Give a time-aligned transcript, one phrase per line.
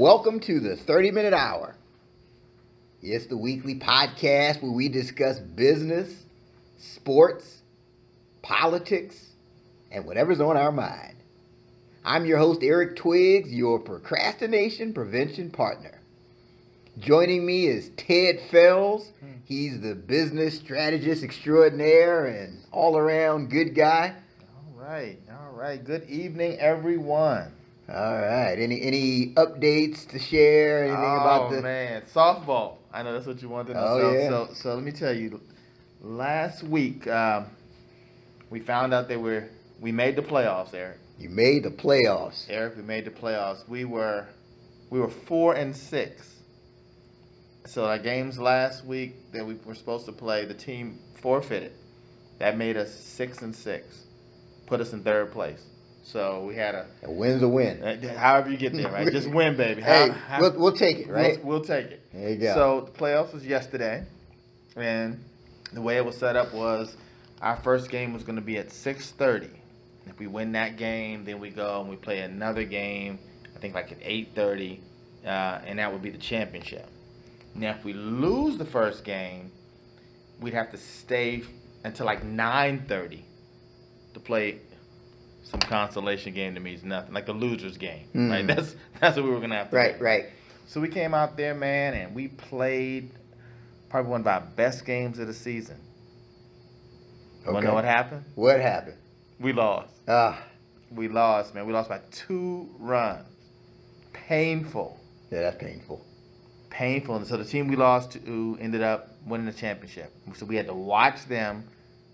[0.00, 1.74] Welcome to the 30 Minute Hour.
[3.02, 6.10] It's the weekly podcast where we discuss business,
[6.78, 7.60] sports,
[8.40, 9.22] politics,
[9.92, 11.16] and whatever's on our mind.
[12.02, 16.00] I'm your host, Eric Twiggs, your procrastination prevention partner.
[16.98, 19.06] Joining me is Ted Fells.
[19.44, 24.14] He's the business strategist extraordinaire and all around good guy.
[24.56, 25.84] All right, all right.
[25.84, 27.52] Good evening, everyone.
[27.92, 28.56] All right.
[28.56, 30.84] Any any updates to share?
[30.84, 32.76] Anything oh about the Oh man, softball.
[32.92, 33.86] I know that's what you wanted to know.
[33.86, 34.28] Oh, so, yeah.
[34.28, 35.40] so, so let me tell you.
[36.02, 37.46] Last week, um,
[38.48, 39.50] we found out that we're
[39.80, 40.98] we made the playoffs, Eric.
[41.18, 42.46] You made the playoffs.
[42.48, 43.68] Eric, we made the playoffs.
[43.68, 44.26] We were
[44.88, 46.26] we were four and six.
[47.66, 51.72] So our games last week that we were supposed to play, the team forfeited.
[52.38, 54.04] That made us six and six,
[54.66, 55.62] put us in third place.
[56.12, 57.82] So we had a A win's a win.
[57.84, 59.10] Uh, However you get there, right?
[59.12, 59.80] Just win, baby.
[59.80, 61.38] Hey, How- how- we'll, we'll take it, right?
[61.44, 62.02] We'll, we'll take it.
[62.12, 62.54] There you go.
[62.54, 64.04] So the playoffs was yesterday,
[64.76, 65.22] and
[65.72, 66.96] the way it was set up was
[67.40, 69.50] our first game was going to be at 6:30.
[70.06, 73.18] If we win that game, then we go and we play another game.
[73.54, 74.80] I think like at 8:30,
[75.24, 75.28] uh,
[75.64, 76.88] and that would be the championship.
[77.54, 79.52] Now, if we lose the first game,
[80.40, 81.42] we'd have to stay
[81.84, 83.22] until like 9:30
[84.14, 84.58] to play
[85.42, 88.44] some consolation game that means nothing, like a loser's game, right?
[88.44, 88.46] Mm.
[88.46, 90.04] That's that's what we were gonna have to right, do.
[90.04, 90.24] right.
[90.66, 93.10] So we came out there, man, and we played
[93.88, 95.76] probably one of our best games of the season.
[97.42, 97.52] Okay.
[97.52, 98.24] Wanna know what happened?
[98.34, 98.96] What happened?
[99.40, 99.92] We lost.
[100.06, 100.40] Ah,
[100.92, 101.66] We lost, man.
[101.66, 103.26] We lost by two runs.
[104.12, 104.98] Painful.
[105.30, 106.04] yeah, that's painful.
[106.68, 107.16] Painful.
[107.16, 110.12] And so the team we lost to ended up winning the championship.
[110.36, 111.64] So we had to watch them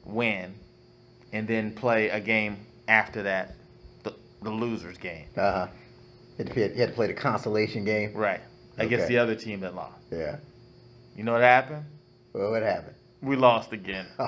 [0.04, 0.54] win
[1.32, 2.58] and then play a game
[2.88, 3.54] after that,
[4.02, 5.26] the, the loser's game.
[5.36, 5.66] Uh huh.
[6.38, 8.12] You had, to, had to play the consolation game.
[8.14, 8.40] Right.
[8.78, 9.14] Against Okay.
[9.14, 9.94] the other team that lost.
[10.10, 10.36] Yeah.
[11.16, 11.84] You know what happened?
[12.34, 12.94] Well, what happened?
[13.22, 14.06] We lost again.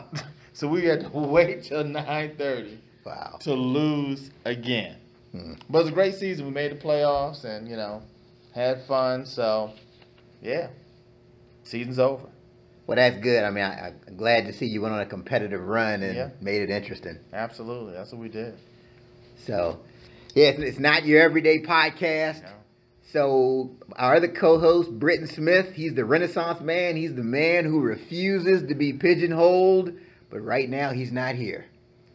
[0.59, 3.39] So we had to wait till 9:30 wow.
[3.43, 4.97] to lose again.
[5.31, 5.53] Hmm.
[5.71, 6.47] But it was a great season.
[6.47, 8.03] We made the playoffs and you know
[8.57, 9.25] had fun.
[9.25, 9.71] So
[10.43, 10.67] yeah,
[11.63, 12.27] season's over.
[12.89, 13.45] Well, that's good.
[13.45, 16.31] I mean, I, I'm glad to see you went on a competitive run and Yeah.
[16.41, 17.19] made it interesting.
[17.35, 18.55] Absolutely, that's what we did.
[19.45, 19.79] So,
[20.35, 22.43] yeah, it's, not your everyday podcast.
[22.43, 22.49] No.
[23.13, 26.97] So, our other co-host, Britton Smith, he's the Renaissance man.
[26.97, 29.93] He's the man who refuses to be pigeonholed,
[30.31, 31.67] but right now he's not here.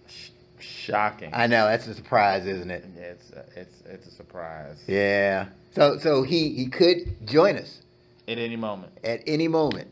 [0.08, 0.30] Sh-
[0.60, 1.30] shocking.
[1.34, 2.84] I know that's a surprise, isn't it?
[2.98, 5.50] Yeah, it's uh, it's it's a surprise Yeah.
[5.76, 7.80] So, so he he could join us
[8.28, 8.94] at any moment.
[9.04, 9.90] at any moment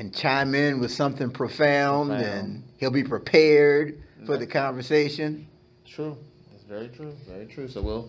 [0.00, 2.24] and chime in with something profound, Profound.
[2.24, 5.46] and he'll be prepared for the conversation.
[5.86, 6.16] True.
[6.50, 7.12] That's very true.
[7.28, 7.68] Very true.
[7.68, 8.08] So we'll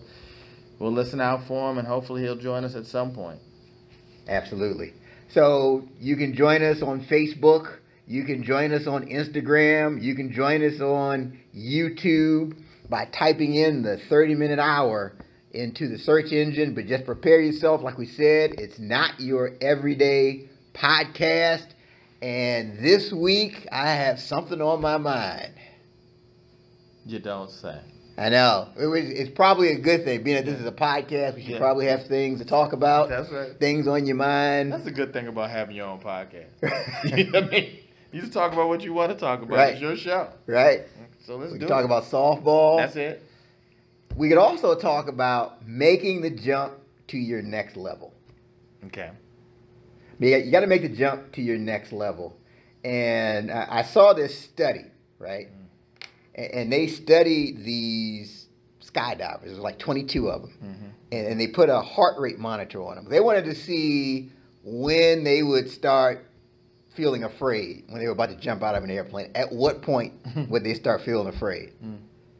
[0.78, 3.40] we'll listen out for him and hopefully he'll join us at some point.
[4.26, 4.94] Absolutely.
[5.34, 7.76] So you can join us on Facebook.
[8.06, 10.02] You can join us on Instagram.
[10.02, 12.56] You can join us on YouTube
[12.88, 15.12] by typing in the 30 minute hour
[15.50, 16.74] into the search engine.
[16.74, 17.82] But just prepare yourself.
[17.82, 21.66] Like we said, it's not your everyday podcast.
[22.22, 25.52] And this week, I have something on my mind.
[27.04, 27.80] You don't say.
[28.16, 28.68] I know.
[28.80, 30.22] It was, it's probably a good thing.
[30.22, 31.58] Being that this is a podcast, we should Yeah.
[31.58, 33.58] probably have things to talk about, That's right.
[33.58, 34.72] things on your mind.
[34.72, 36.50] That's a good thing about having your own podcast.
[37.16, 37.78] you know what I mean?
[38.12, 39.56] You just talk about what you want to talk about.
[39.56, 39.72] Right.
[39.72, 40.28] It's your show.
[40.46, 40.82] right?
[41.26, 41.86] So let's We do can talk it.
[41.86, 42.76] about softball.
[42.78, 43.22] That's it.
[44.16, 46.74] We could also talk about making the jump
[47.08, 48.12] to your next level.
[48.86, 49.10] Okay.
[50.28, 52.36] You got to make the jump to your next level.
[52.84, 54.84] And I saw this study,
[55.18, 55.48] right?
[56.36, 58.46] A- And they studied these
[58.80, 59.44] skydivers.
[59.44, 60.50] There's like 22 of them.
[60.62, 60.88] Mm-hmm.
[61.12, 63.06] And, they put a heart rate monitor on them.
[63.08, 64.30] They wanted to see
[64.64, 66.26] when they would start
[66.94, 69.30] feeling afraid when they were about to jump out of an airplane.
[69.34, 70.14] At what point
[70.50, 71.72] would they start feeling afraid?
[71.84, 71.98] Mm.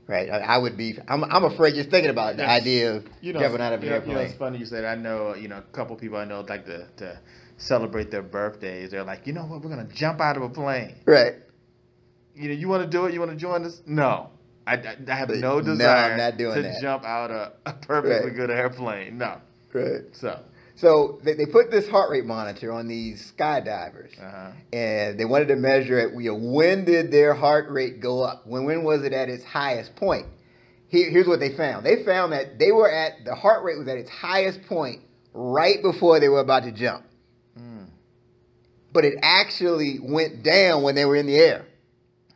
[0.09, 0.29] Right?
[0.31, 0.99] I, would be.
[1.09, 2.61] I'm, I'm afraid just thinking about the Yes.
[2.63, 4.27] idea of You know, jumping out of an you know, you know, airplane.
[4.27, 4.85] it's funny you said.
[4.85, 6.87] I know, you know, a couple people I know like to
[7.63, 8.91] celebrate their birthdays.
[8.91, 9.63] They're like, you know what?
[9.63, 10.97] We're gonna jump out of a plane.
[11.07, 11.35] right.
[12.35, 13.13] You know, you want to do it?
[13.13, 13.83] You want to join us?
[13.87, 14.31] No.
[14.67, 16.81] I, I, I have No, no desire not doing to that.
[16.81, 18.37] jump out of a perfectly Right.
[18.37, 19.19] good airplane.
[19.19, 19.37] No.
[19.75, 20.03] Right.
[20.13, 20.41] So.
[20.77, 24.53] So they, they put this heart rate monitor on these skydivers, Uh-huh.
[24.73, 26.15] and they wanted to measure it.
[26.19, 28.47] You know, when did their heart rate go up?
[28.47, 30.27] When when was it at its highest point?
[30.89, 31.85] Here, here's what they found.
[31.85, 35.01] They found that they were at the heart rate was at its highest point
[35.35, 37.05] right before they were about to jump.
[38.93, 41.65] But it actually went down when they were in the air.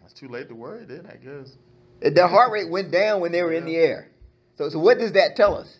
[0.05, 1.57] It's too late to worry then, I guess.
[2.15, 4.09] Their heart rate went down when they were in the air.
[4.57, 5.77] So, so what does that tell us?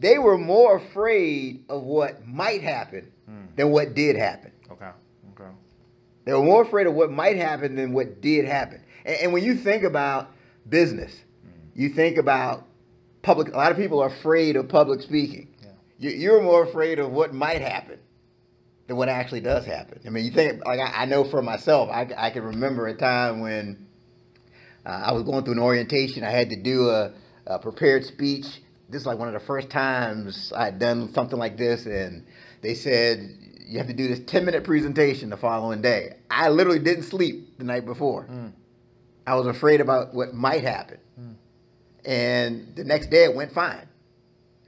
[0.00, 3.54] they were more afraid of what might happen Mm.
[3.54, 4.50] than what did happen.
[4.72, 4.90] Okay.
[5.34, 5.50] Okay.
[6.24, 8.80] They were more afraid of what might happen than what did happen.
[9.04, 10.30] And, and when you think about
[10.68, 11.50] business, Mm.
[11.76, 12.66] you think about
[13.22, 13.52] public.
[13.52, 15.54] A lot of people are afraid of public speaking.
[15.62, 15.68] Yeah.
[15.98, 17.98] You, you're more afraid of what might happen
[18.92, 20.00] than what actually does happen.
[20.06, 22.94] I mean, you think like I, I know for myself, I, I can remember a
[22.94, 23.86] time when
[24.84, 26.24] uh, I was going through an orientation.
[26.24, 27.12] I had to do a,
[27.46, 28.44] a prepared speech.
[28.90, 32.26] This is like one of the first times I had done something like this, and
[32.60, 36.16] they said you have to do this 10 minute presentation the following day.
[36.30, 38.26] I literally didn't sleep the night before.
[38.26, 38.52] Mm.
[39.26, 40.98] I was afraid about what might happen.
[41.18, 41.34] Mm.
[42.04, 43.88] And the next day it went fine.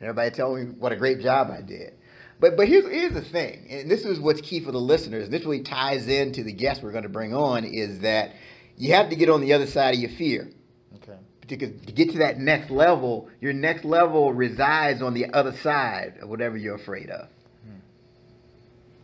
[0.00, 1.94] Everybody told me what a great job I did.
[2.40, 5.28] But but here's here's the thing, and this is what's key for the listeners.
[5.28, 8.32] This really ties into the guest we're going to bring on is that
[8.76, 10.48] you have to get on the other side of your fear.
[10.96, 11.18] Okay.
[11.46, 16.18] Because to get to that next level, your next level resides on the other side
[16.22, 17.28] of whatever you're afraid of.
[17.64, 17.78] Hmm.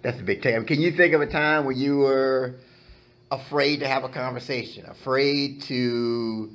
[0.03, 0.67] That's a big time.
[0.67, 2.57] Can you think of a time when you were
[3.31, 6.51] afraid to have a conversation, afraid to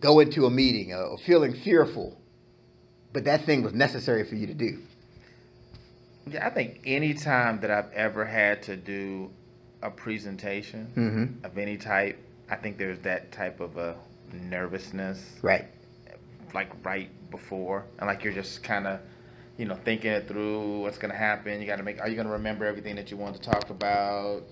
[0.00, 2.20] go into a meeting, or feeling fearful,
[3.14, 4.82] but that thing was necessary for you to do?
[6.30, 9.30] Yeah, I think any time that I've ever had to do
[9.82, 11.44] a presentation Mm-hmm.
[11.44, 12.18] of any type,
[12.50, 13.96] I think there's that type of a
[14.32, 15.66] nervousness, Right.
[16.54, 19.00] like right before, and like you're just kind of,
[19.56, 20.80] you know, thinking it through.
[20.80, 21.60] What's gonna happen?
[21.60, 22.00] You got to make.
[22.00, 24.42] Are you gonna remember everything that you want to talk about?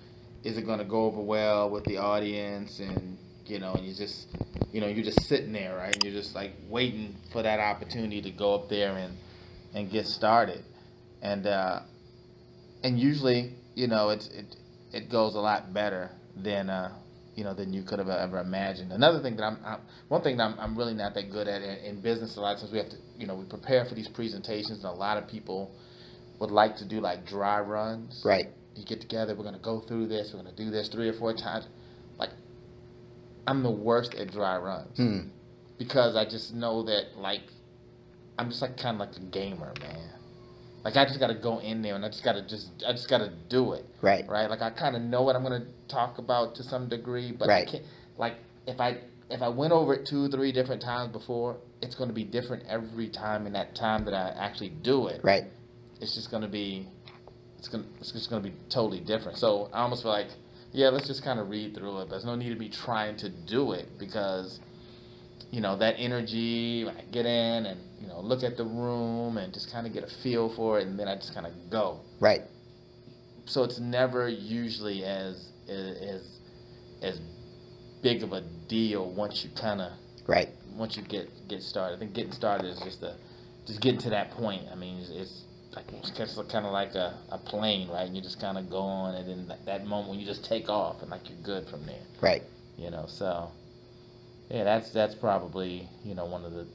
[0.44, 2.79] Is it gonna go over well with the audience?
[2.79, 4.29] And you know, and you just,
[4.73, 5.94] you know, you're just sitting there, right?
[5.94, 9.17] And you're just like waiting for that opportunity to go up there and
[9.75, 10.65] and get started.
[11.25, 11.81] And uh,
[12.85, 14.56] and usually, you know, it's it
[14.93, 16.93] it goes a lot better than uh,
[17.35, 18.93] you know than you could have ever imagined.
[18.93, 21.62] Another thing that I'm, I'm one thing that I'm, I'm really not that good at
[21.62, 23.94] in, in business a lot of times we have to you know we prepare for
[23.94, 25.75] these presentations and a lot of people
[26.41, 28.23] would like to do like dry runs.
[28.25, 28.47] Right.
[28.77, 31.32] You get together, we're gonna go through this, we're gonna do this three or four
[31.32, 31.67] times.
[32.19, 32.31] Like
[33.47, 35.29] I'm the worst at dry runs Hmm.
[35.79, 37.43] because I just know that like
[38.38, 40.11] I'm just like kind of like a gamer, man.
[40.84, 43.32] Like I just gotta go in there and I just gotta just I just gotta
[43.48, 44.28] do it, Right.
[44.28, 44.50] right?
[44.50, 47.66] Like I kind of know what I'm gonna talk about to some degree, but Right.
[47.66, 47.84] I can't.
[48.19, 48.34] Like
[48.66, 48.98] if I
[49.31, 53.08] if I went over it two three different times before, it's gonna be different every
[53.08, 55.22] time in that time that I actually do it.
[55.25, 55.44] Right.
[56.02, 56.86] It's just gonna be
[57.58, 59.38] it's gonna it's just gonna be totally different.
[59.38, 60.28] So I almost feel like
[60.72, 62.10] yeah, let's just kind of read through it.
[62.10, 64.60] There's no need to be trying to do it because
[65.50, 69.38] you know that energy when I get in and you know look at the room
[69.38, 71.52] and just kind of get a feel for it and then I just kind of
[71.70, 72.00] go.
[72.20, 72.42] Right.
[73.46, 76.22] So it's never usually as as
[77.02, 77.20] as
[78.02, 79.92] big of a deal once you kind of
[80.26, 80.48] Right.
[80.76, 81.96] once you get get started.
[81.96, 83.14] I think getting started is just a
[83.66, 84.62] just getting to that point.
[84.70, 85.44] I mean, it's, it's
[85.76, 86.10] like it's
[86.50, 88.06] kind of like a, a plane, right?
[88.06, 90.44] And you just kind of go on, and then that, that moment when you just
[90.44, 92.42] take off, and like you're good from there, Right.
[92.76, 93.04] you know.
[93.06, 93.50] So
[94.50, 96.67] yeah, that's that's probably you know one of the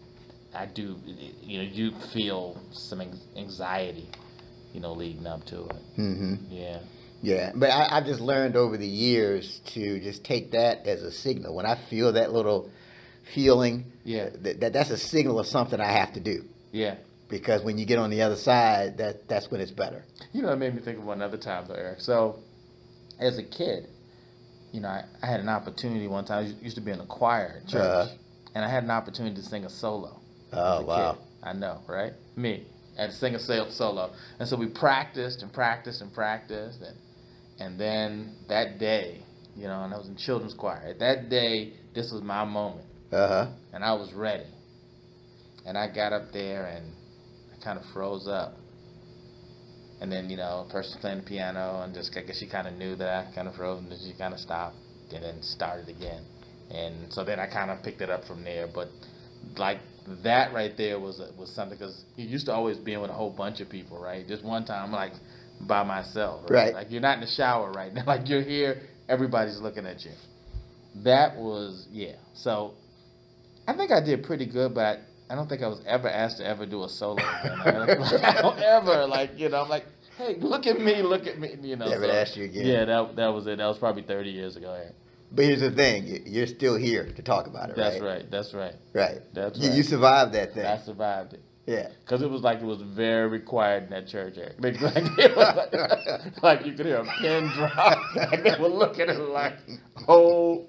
[0.55, 0.97] I do
[1.41, 3.01] you know you feel some
[3.37, 4.09] anxiety,
[4.73, 5.75] you know, leading up to it.
[5.97, 6.35] Mm-hmm.
[6.49, 6.79] Yeah.
[7.21, 11.11] Yeah, but I, I've just learned over the years to just take that as a
[11.11, 11.53] signal.
[11.53, 12.71] When I feel that little
[13.35, 14.29] feeling, Yeah.
[14.41, 16.43] that, that that's a signal of something I have to do.
[16.71, 16.95] Yeah.
[17.27, 20.05] Because when you get on the other side, that that's when it's better.
[20.31, 21.99] You know, it made me think of one other time though, Eric.
[21.99, 22.39] So,
[23.19, 23.87] as a kid,
[24.71, 26.45] you know, I, I had an opportunity one time.
[26.45, 28.07] I used to be in a choir at church, Uh-huh.
[28.55, 30.19] and I had an opportunity to sing a solo.
[30.53, 31.11] Oh a wow!
[31.13, 31.21] kid.
[31.43, 32.13] I know, right?
[32.35, 32.65] Me,
[32.97, 36.97] I had to sing a solo, and so we practiced and practiced and practiced, and
[37.59, 39.21] and then that day,
[39.55, 40.93] you know, and I was in children's choir.
[40.99, 43.47] That day, this was my moment, Uh huh.
[43.73, 44.45] and I was ready.
[45.65, 46.85] And I got up there and
[47.53, 48.55] I kind of froze up.
[50.01, 52.73] And then, you know, person playing the piano and just, I guess she kind of
[52.75, 54.77] knew that I kind of froze and then she kind of stopped
[55.13, 56.23] and then started again.
[56.71, 58.67] And so then I kind of picked it up from there.
[58.73, 58.89] But
[59.57, 59.79] like
[60.23, 63.31] that right there was was something because you used to always being with a whole
[63.31, 64.27] bunch of people, right?
[64.27, 65.13] Just one time, like
[65.61, 66.65] by myself, right?
[66.65, 66.73] Right.
[66.73, 68.03] Like you're not in the shower right now.
[68.07, 70.11] Like you're here, everybody's looking at you.
[71.03, 72.15] That was yeah.
[72.35, 72.73] So
[73.67, 74.99] I think I did pretty good, but
[75.29, 77.17] I, don't think I was ever asked to ever do a solo.
[77.23, 79.85] I don't ever like you know I'm like,
[80.17, 81.85] hey, look at me, look at me, you know.
[81.85, 82.65] They haven't so- asked you again.
[82.65, 83.57] Yeah, that that was it.
[83.57, 84.73] That was probably 30 years ago.
[84.73, 84.93] Eric.
[85.31, 88.21] But here's the thing: you- you're still here to talk about it, That's right?
[88.21, 88.31] right.
[88.31, 88.73] That's right.
[88.93, 89.19] Right.
[89.33, 89.77] That's You, right.
[89.77, 90.65] you survived that thing.
[90.65, 91.41] I survived it.
[91.67, 91.89] yeah.
[92.01, 94.55] Because it was like it was very quiet in that church, Eric.
[94.59, 97.99] Like, like, like, like you could hear a pin drop.
[98.15, 99.53] Like they were looking at it like,
[100.07, 100.65] oh,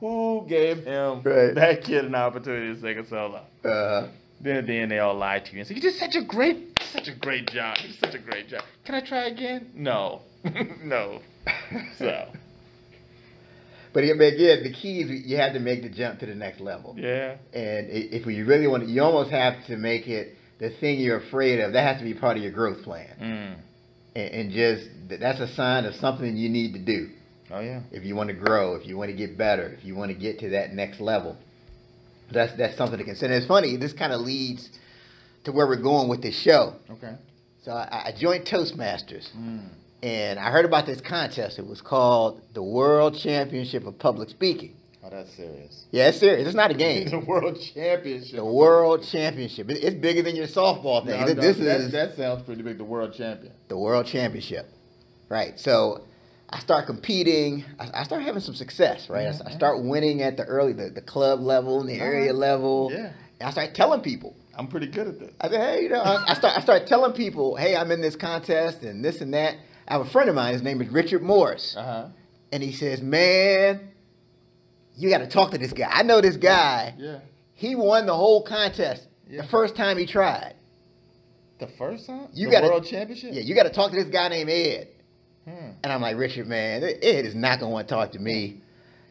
[0.00, 1.54] who gave him Right.
[1.54, 3.42] that kid an opportunity to sing a solo?
[3.64, 4.08] Uh,
[4.40, 7.08] Then then they all lie to you and say, "You did such a great, such
[7.08, 7.78] a great job.
[7.82, 8.62] You did such a great job.
[8.84, 9.70] Can I try again?
[9.74, 10.20] No,
[10.82, 11.20] no."
[11.98, 12.28] So
[13.92, 14.18] But again,
[14.62, 16.94] the key is you have to make the jump to the next level.
[16.98, 21.00] yeah, And if you really want to, you almost have to make it the thing
[21.00, 21.72] you're afraid of.
[21.72, 23.08] That has to be part of your growth plan.
[23.18, 23.54] mm.
[24.14, 24.88] And, and just
[25.20, 27.08] that's a sign of something you need to do
[27.50, 29.94] oh yeah, if you want to grow, if you want to get better, if you
[29.94, 31.36] want to get to that next level.
[32.30, 33.34] That's that's something to consider.
[33.34, 33.76] It's funny.
[33.76, 34.68] This kind of leads
[35.44, 36.74] to where we're going with this show.
[36.90, 37.14] okay.
[37.62, 39.68] So I, I joined Toastmasters, Mm.
[40.02, 41.58] and I heard about this contest.
[41.58, 44.74] It was called the World Championship of Public Speaking.
[45.04, 45.84] Oh, that's serious.
[45.92, 46.46] Yeah, it's serious.
[46.48, 47.08] It's not a game.
[47.10, 48.34] the world championship.
[48.36, 49.70] The World Championship.
[49.70, 51.18] It- It's bigger than your softball thing.
[51.20, 52.78] No, Th- no, this that, is that sounds pretty big.
[52.78, 53.52] The world champion.
[53.68, 54.68] the World Championship,
[55.28, 55.58] right?
[55.60, 56.02] So
[56.48, 57.64] I start competing.
[57.78, 59.26] I, I start having some success, right?
[59.26, 59.54] I s- I, Mhm.
[59.56, 62.34] start winning at the early, the, the club level and the area Alright.
[62.36, 62.90] level.
[62.92, 63.10] Yeah,
[63.40, 64.34] And I start telling people.
[64.58, 65.32] I'm pretty good at this.
[65.40, 68.00] I said, hey, you know, I, I start I start telling people, hey, I'm in
[68.00, 69.56] this contest and this and that.
[69.88, 70.52] I have a friend of mine.
[70.54, 72.06] His name is Richard Morris, Uh huh.
[72.52, 73.88] and he says, man,
[74.96, 75.88] you got to talk to this guy.
[75.90, 76.94] I know this guy.
[76.96, 77.18] Yeah.
[77.54, 79.42] He won the whole contest Yeah.
[79.42, 80.54] the first time he tried.
[81.58, 82.28] The first time?
[82.32, 83.30] You the gotta- world championship?
[83.34, 84.88] Yeah, you got to talk to this guy named Ed.
[85.82, 88.60] And I'm like, Richard, man, Ed is not gonna want to talk to me.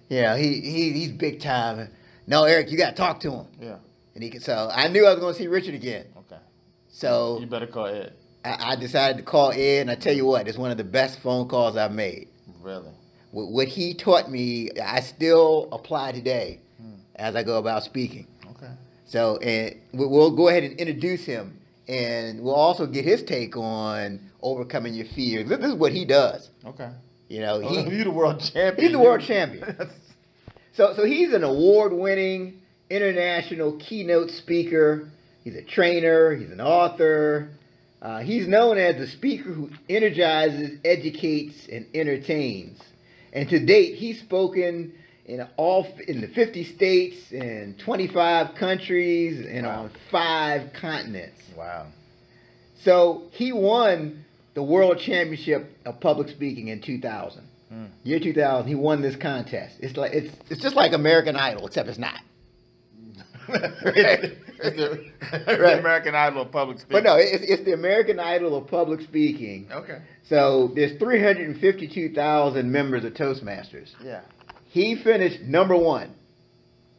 [0.09, 1.89] You know, he, he he's big time.
[2.27, 3.45] No, Eric, you got to talk to him.
[3.61, 3.77] Yeah.
[4.13, 6.05] And he could, so I knew I was gonna see Richard again.
[6.17, 6.41] Okay.
[6.89, 8.13] So You better call Ed.
[8.43, 10.83] I, I decided to call Ed, and I tell you what, it's one of the
[10.83, 12.27] best phone calls I've made.
[12.61, 12.91] Really?
[13.31, 16.95] What, what he taught me, I still apply today Hmm.
[17.15, 18.27] as I go about speaking.
[18.51, 18.71] Okay.
[19.05, 24.19] So, and we'll go ahead and introduce him, and we'll also get his take on
[24.45, 25.49] overcoming your fears.
[25.49, 26.49] This this is what he does.
[26.65, 26.89] Okay.
[27.27, 28.83] You know, Oh, he, the world champion.
[28.85, 29.65] he's the world champion.
[30.77, 32.59] So, so he's an award-winning
[32.89, 35.07] international keynote speaker.
[35.45, 36.35] He's a trainer.
[36.35, 37.51] He's an author.
[38.01, 42.77] Uh, he's known as the speaker who energizes, educates, and entertains.
[43.31, 44.91] And to date, he's spoken
[45.25, 49.83] in all in the 50 states and 25 countries and Wow.
[49.83, 51.39] on five continents.
[51.57, 51.87] wow.
[52.83, 54.24] So he won
[54.55, 57.43] the world championship of public speaking in 2000.
[57.69, 57.85] Hmm.
[58.03, 59.75] Year 2000, he won this contest.
[59.79, 62.19] It's like it's it's just like American Idol, except it's not.
[63.49, 64.35] it's
[64.77, 65.05] the,
[65.45, 65.79] the Right.
[65.79, 66.93] American Idol of public speaking.
[66.95, 69.67] But no, it's, it's the American Idol of public speaking.
[69.71, 69.99] Okay.
[70.29, 73.89] So there's 352,000 members of Toastmasters.
[74.01, 74.21] Yeah.
[74.69, 76.13] He finished number one.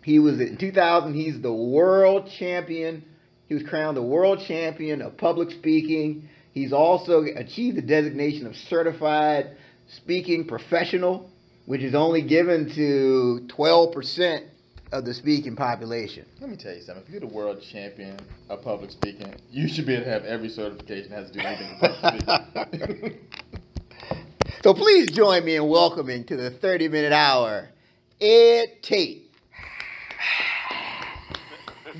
[0.02, 1.14] He was in 2000.
[1.14, 3.04] He's the world champion.
[3.48, 6.28] He was crowned the world champion of public speaking.
[6.56, 9.58] He's also achieved the designation of certified
[9.88, 11.30] speaking professional,
[11.66, 14.42] which is only given to 12%
[14.90, 16.24] of the speaking population.
[16.40, 17.04] Let me tell you something.
[17.04, 20.48] If you're the world champion of public speaking, you should be able to have every
[20.48, 23.18] certification that has to do with anything with public speaking.
[24.62, 27.68] So please join me in welcoming to the 30 minute hour,
[28.18, 29.30] Ed Tate.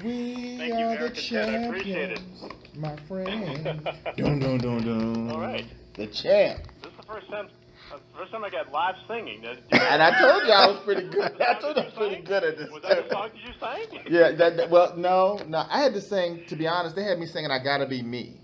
[0.03, 1.49] we Thank you, are the American Ted.
[1.51, 2.21] I appreciate it.
[2.21, 3.65] champions, my friend.
[4.17, 5.31] dun, dun, dun, dun.
[5.31, 5.65] All right.
[5.95, 6.61] The champ.
[6.83, 7.49] This is the first time,
[7.93, 9.45] uh, first time I got live singing.
[9.45, 11.33] And I told you I was pretty good.
[11.33, 12.25] Was I that told you I what was you pretty sang?
[12.25, 12.71] good at this.
[12.71, 13.53] Was that the song that you
[14.01, 14.13] sang?
[14.13, 15.65] Yeah, that, that- well, no, no.
[15.69, 16.45] I had to sing.
[16.49, 18.37] To be honest, they had me singing "I Gotta Be Me."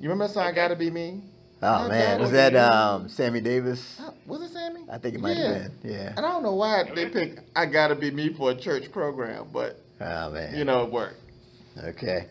[0.00, 0.56] You remember that song "I Okay.
[0.56, 1.22] Gotta Be Me"?
[1.60, 3.98] Oh I man, gotta was that be- um, Sammy Davis?
[4.00, 4.84] Uh, Was it Sammy?
[4.90, 5.58] I think it might Yeah.
[5.58, 5.92] have been.
[5.92, 6.12] Yeah.
[6.16, 9.48] And I don't know why they picked "I Gotta Be Me" for a church program,
[9.52, 10.56] but Oh man.
[10.56, 11.16] you know it worked.
[11.82, 12.26] Okay.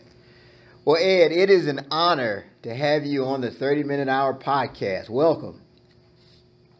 [0.87, 5.09] Well, Ed, it is an honor to have you on the 30 Minute Hour podcast.
[5.09, 5.59] Welcome.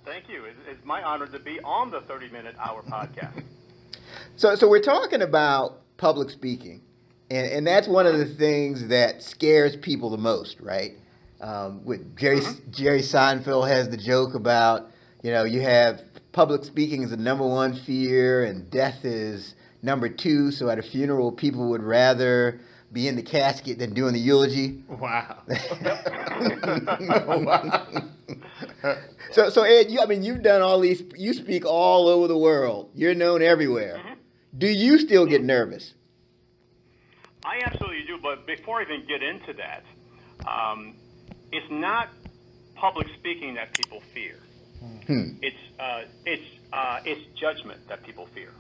[0.06, 0.46] Thank you.
[0.46, 3.44] It's, it's my honor to be on the 30 Minute Hour podcast.
[4.38, 6.82] So, so we're talking about public speaking,
[7.30, 10.94] and, and that's one of the things that scares people the most, right?
[11.42, 12.72] Um, with Jerry Mhm.
[12.72, 14.90] Jerry Seinfeld has the joke about,
[15.22, 20.08] you know, you have public speaking is the number one fear, and death is number
[20.08, 20.52] two.
[20.52, 22.62] So at a funeral, people would rather
[22.92, 24.84] be in the casket than doing the eulogy.
[25.00, 25.44] Wow.
[29.32, 31.02] so, so Ed, you, I mean, you've done all these.
[31.16, 32.92] You speak all over the world.
[32.94, 33.98] You're known everywhere.
[33.98, 34.18] Mhm.
[34.58, 35.94] Do you still get nervous?
[37.44, 39.84] I absolutely do, but before I even get into that,
[40.48, 40.96] um,
[41.52, 42.10] it's not
[42.76, 44.40] public speaking that people fear.
[45.08, 45.38] Hmm.
[45.42, 48.52] It's uh, it's uh, it's judgment that people fear.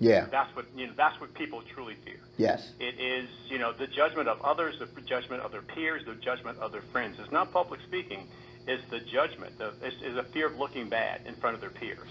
[0.00, 0.26] Yeah.
[0.30, 0.92] That's what you know.
[0.96, 2.20] That's what people truly fear.
[2.36, 2.70] Yes.
[2.78, 6.58] It is, you know, the judgment of others, the judgment of their peers, the judgment
[6.58, 7.16] of their friends.
[7.18, 8.28] It's not public speaking.
[8.66, 9.58] It's the judgment.
[9.58, 12.08] The, it's, it's a fear of looking bad in front of their peers.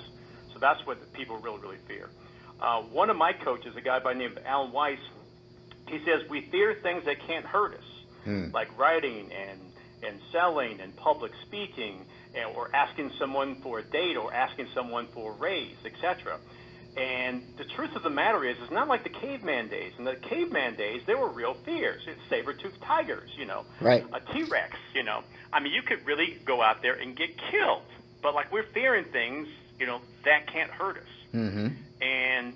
[0.54, 2.10] So that's what the people really, really fear.
[2.60, 5.00] Uh, one of my coaches, a guy by the name of Alan Weiss,
[5.88, 7.86] He says we fear things that can't hurt us,
[8.26, 8.50] Hmm.
[8.54, 9.60] like writing and
[10.04, 15.08] and selling and public speaking, and, or asking someone for a date or asking someone
[15.14, 16.38] for a raise, etc.
[16.98, 19.94] And the truth of the matter is, it's not like the caveman days.
[20.00, 22.02] In the caveman days, there were real fears.
[22.08, 24.04] It's saber-toothed tigers, you know, Right.
[24.12, 25.22] a T-Rex, you know.
[25.54, 27.84] I mean, you could really go out there and get killed.
[28.24, 29.48] But like we're fearing things,
[29.80, 31.36] you know, that can't hurt us.
[31.36, 31.68] Mm-hmm.
[32.02, 32.54] And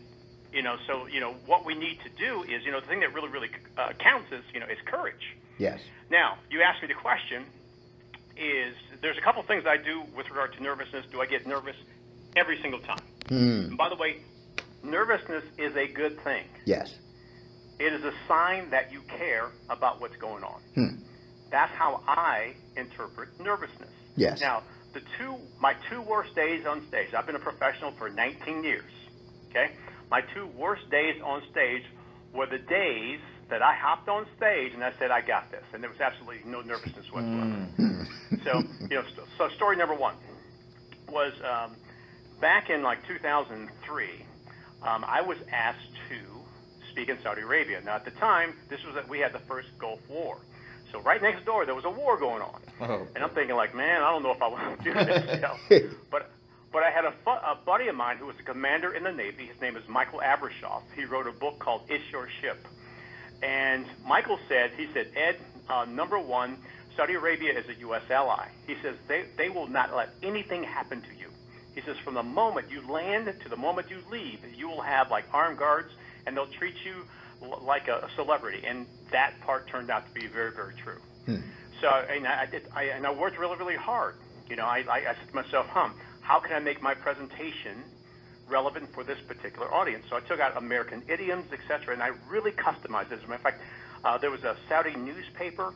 [0.51, 2.99] you know, so you know, what we need to do is, you know, the thing
[3.01, 5.35] that really, really uh, counts is, you know, is courage.
[5.59, 5.79] Yes.
[6.09, 7.45] Now, you asked me the question:
[8.35, 11.05] Is there's a couple things I do with regard to nervousness?
[11.11, 11.75] Do I get nervous
[12.35, 13.03] every single time?
[13.29, 13.69] Hmm.
[13.69, 14.17] And by the way,
[14.83, 16.45] nervousness is a good thing.
[16.65, 16.93] Yes.
[17.79, 20.61] It is a sign that you care about what's going on.
[20.75, 20.95] Hmm.
[21.49, 23.89] That's how I interpret nervousness.
[24.15, 24.39] Yes.
[24.39, 27.13] Now, the two my two worst days on stage.
[27.13, 28.91] I've been a professional for 19 years.
[29.49, 29.71] Okay,
[30.09, 31.83] my two worst days on stage
[32.33, 33.19] were the days
[33.49, 36.49] that I hopped on stage and I said I got this, and there was absolutely
[36.49, 37.67] no nervousness whatsoever.
[37.75, 38.03] Hmm.
[38.43, 40.15] So, you know, so, so story number one
[41.09, 41.75] was um,
[42.39, 44.25] back in like 2003.
[44.83, 46.17] Um, I was asked to
[46.89, 47.81] speak in Saudi Arabia.
[47.83, 50.37] Now, at the time, this was that we had the first Gulf War.
[50.91, 52.61] So right next door, there was a war going on.
[52.81, 53.07] Oh.
[53.15, 55.35] And I'm thinking, like, man, I don't know if I want to do this.
[55.35, 55.89] You know?
[56.11, 56.31] but
[56.71, 59.11] but I had a, fu- a buddy of mine who was a commander in the
[59.11, 59.45] Navy.
[59.45, 60.83] His name is Michael Abrashoff.
[60.95, 62.65] He wrote a book called It's Your Ship.
[63.43, 65.37] And Michael said, he said, Ed,
[65.69, 66.57] uh, number one,
[66.95, 68.03] Saudi Arabia is a U.S.
[68.09, 68.47] ally.
[68.67, 71.20] He says they, they will not let anything happen to you.
[71.75, 75.09] He says from the moment you land to the moment you leave, you will have
[75.09, 75.89] like armed guards,
[76.25, 77.05] and they'll treat you
[77.41, 78.61] l- like a celebrity.
[78.67, 80.99] And that part turned out to be very, very true.
[81.25, 81.41] Hmm.
[81.81, 84.15] So, and I, I did, I, and I worked really, really hard.
[84.49, 87.83] You know, I, I, I said to myself, "Hum, how can I make my presentation
[88.47, 92.51] relevant for this particular audience?" So I took out American idioms, etc., and I really
[92.51, 93.19] customized it.
[93.19, 93.61] As a matter of fact,
[94.03, 95.73] uh, there was a Saudi newspaper,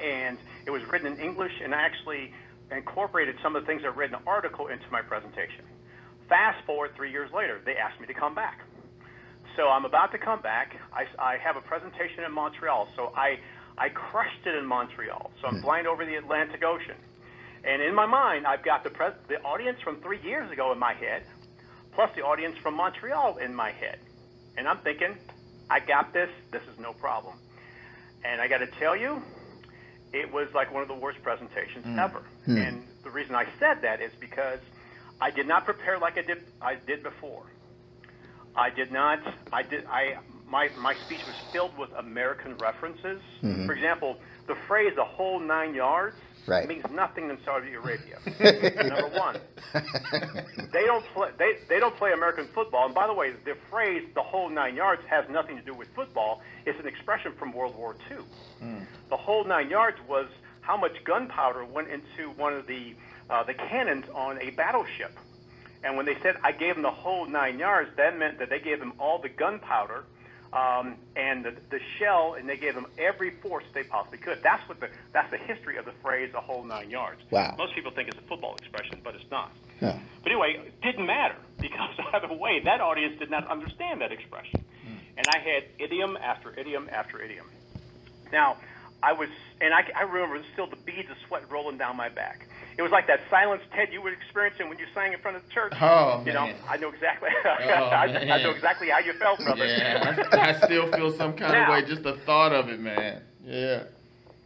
[0.00, 2.32] and it was written in English, and I actually
[2.70, 5.64] incorporated some of the things I read in the article into my presentation.
[6.28, 8.60] Fast forward three years later, they asked me to come back.
[9.56, 10.76] So I'm about to come back.
[10.92, 12.88] I, I have a presentation in Montreal.
[12.96, 13.38] So I,
[13.78, 15.30] I crushed it in Montreal.
[15.40, 15.62] So I'm hmm.
[15.62, 16.96] flying over the Atlantic Ocean.
[17.64, 20.78] And in my mind, I've got the, pres- the audience from three years ago in
[20.78, 21.22] my head,
[21.94, 23.98] plus the audience from Montreal in my head.
[24.56, 25.16] And I'm thinking,
[25.70, 26.30] I got this.
[26.52, 27.34] This is no problem.
[28.24, 29.22] And I got to tell you,
[30.12, 32.22] it was like one of the worst presentations ever.
[32.44, 32.56] Hmm.
[32.58, 34.60] And the reason I said that is because
[35.20, 37.44] I did not prepare like I did I did before.
[38.54, 39.20] I did not.
[39.52, 39.84] I did.
[39.86, 40.16] I
[40.48, 43.20] my my speech was filled with American references.
[43.42, 43.66] Mhm.
[43.66, 44.16] For example,
[44.46, 46.16] the phrase "the whole nine yards"
[46.46, 46.68] Right.
[46.68, 48.18] means nothing in Saudi Arabia.
[48.84, 49.36] Number one,
[50.72, 51.30] they don't play.
[51.38, 52.86] They they don't play American football.
[52.86, 55.88] And by the way, the phrase "the whole nine yards" has nothing to do with
[55.94, 56.42] football.
[56.64, 58.18] It's an expression from World War II.
[59.10, 60.26] The whole nine yards was
[60.60, 62.94] how much gunpowder went into one of the
[63.30, 65.16] uh, the cannons on a battleship.
[65.84, 68.60] And when they said I gave them the whole nine yards, that meant that they
[68.60, 70.04] gave them all the gunpowder
[70.56, 74.40] um, and the, the shell, and they gave them every force they possibly could.
[74.42, 77.54] That's what the that's the history of the phrase "the whole nine yards." Wow.
[77.58, 79.52] Most people think it's a football expression, but it's not.
[79.80, 79.92] Huh.
[80.22, 84.64] But anyway, it didn't matter because either way, that audience did not understand that expression.
[85.18, 87.46] And I had idiom after idiom after idiom.
[88.32, 88.58] Now,
[89.02, 89.28] I was,
[89.60, 92.48] and I, I remember still the beads of sweat rolling down my back.
[92.78, 95.44] It was like that silence, Ted, you were experiencing when you sang in front of
[95.46, 95.72] the church.
[95.80, 96.56] Oh, you know, man.
[96.68, 97.30] I know exactly.
[97.44, 99.64] Oh, I, I know exactly how you felt, brother.
[99.66, 102.80] Yeah, I, I still feel some kind Now- of way just the thought of it,
[102.80, 103.22] man.
[103.44, 103.84] Yeah.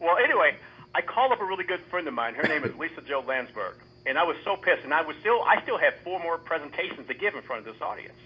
[0.00, 0.56] Well, anyway,
[0.94, 2.34] I called up a really good friend of mine.
[2.34, 4.84] Her name is Lisa Jo Landsberg, and I was so pissed.
[4.84, 7.72] And I was still, I still had four more presentations to give in front of
[7.72, 8.18] this audience.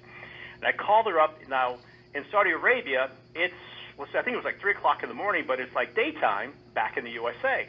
[0.56, 1.36] And I called her up.
[1.48, 1.76] Now,
[2.14, 3.54] in Saudi Arabia, it's,
[3.96, 6.52] well, I think it was like three o'clock in the morning, but it's like daytime
[6.74, 7.66] back in the USA.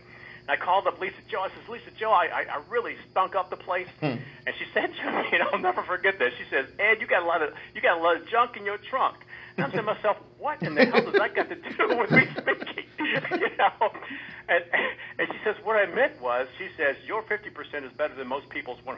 [0.48, 1.42] And I called up Lisa Jo.
[1.42, 3.88] I says, Lisa Jo, I, I, I really stunk up the place.
[4.00, 4.22] Hmm.
[4.46, 6.34] And she said to me, and I'll never forget this.
[6.38, 8.66] She says, Ed, you got a lot of, you got a lot of junk in
[8.66, 9.18] your trunk.
[9.58, 12.12] And I'm saying to myself, what in the hell does that got to do with
[12.12, 12.86] me speaking?
[13.00, 13.90] you know?
[14.48, 14.64] And,
[15.18, 18.50] and she says, what I meant was, she says, your 50% is better than most
[18.50, 18.98] people's 100%.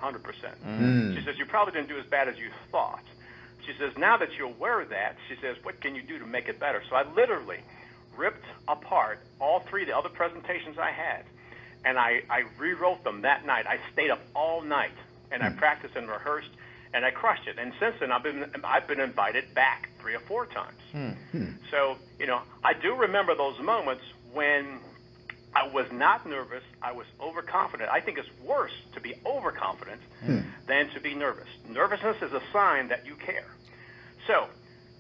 [0.66, 1.16] Mm.
[1.16, 3.04] She says, you probably didn't do as bad as you thought.
[3.68, 6.26] She says, now that you're aware of that, she says, what can you do to
[6.26, 6.82] make it better?
[6.90, 7.60] So I literally
[8.16, 11.26] ripped apart all three of the other presentations I had,
[11.84, 13.68] and I, I rewrote them that night.
[13.68, 14.96] I stayed up all night,
[15.32, 15.58] and I hmm.
[15.58, 16.50] practiced and rehearsed,
[16.94, 17.60] and I crushed it.
[17.60, 20.80] And since then, I've been, I've been invited back three or four times.
[20.94, 21.10] Hmm.
[21.32, 21.52] Hmm.
[21.70, 24.80] So, you know, I do remember those moments when
[25.54, 26.64] I was not nervous.
[26.82, 27.90] I was overconfident.
[27.90, 30.02] I think it's worse to be overconfident
[30.68, 31.48] than to be nervous.
[31.70, 33.48] Nervousness is a sign that you care.
[34.28, 34.48] So,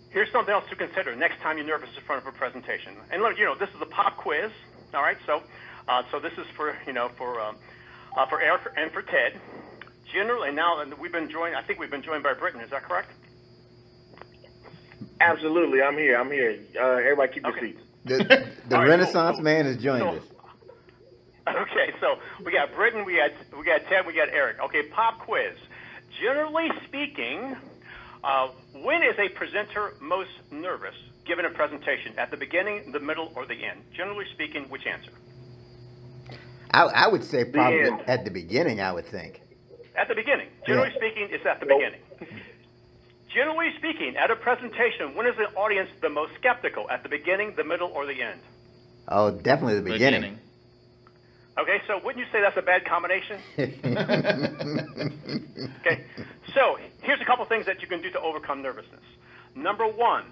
[0.10, 2.96] here's something else to consider next time you're nervous in front of a presentation.
[3.12, 4.52] And look, you know, this is a pop quiz.
[4.94, 5.44] All right, so
[5.88, 7.58] uh, so this is for you know for um,
[8.18, 9.40] uh, for Eric and for Ted.
[10.13, 11.56] Generally, now and we've been joined.
[11.56, 12.62] I think we've been joined by Britton.
[12.62, 13.12] Is that correct?
[15.20, 16.16] Absolutely, I'm here.
[16.18, 16.60] I'm here.
[16.80, 17.72] Uh, everybody, keep your Okay.
[17.74, 17.82] seats.
[18.06, 18.18] The,
[18.70, 19.44] the All right, Renaissance cool, cool.
[19.44, 20.24] man has joined So- us.
[21.50, 24.58] Okay, so we got Britton, we got we got Ted, we got Eric.
[24.66, 25.54] Okay, pop quiz.
[26.22, 27.56] Generally speaking,
[28.23, 32.13] Uh, when is a presenter most nervous given a presentation?
[32.17, 33.82] At the beginning, the middle, or the end?
[33.95, 35.12] Generally speaking, which answer?
[36.71, 38.01] I, I would say probably end.
[38.08, 38.82] at the beginning.
[38.82, 39.41] I would think.
[39.95, 40.49] At the beginning.
[40.65, 40.97] Generally Yeah.
[40.97, 41.80] speaking, it's at the Nope.
[41.80, 42.01] beginning.
[43.34, 46.89] Generally speaking, at a presentation, when is the audience the most skeptical?
[46.89, 48.41] At the beginning, the middle, or the end?
[49.08, 50.39] Oh, definitely the beginning.
[51.60, 53.39] Okay, so wouldn't you say that's a bad combination?
[55.82, 56.04] Okay,
[56.54, 59.02] so here's a couple things that you can do to overcome nervousness.
[59.56, 60.24] Number one,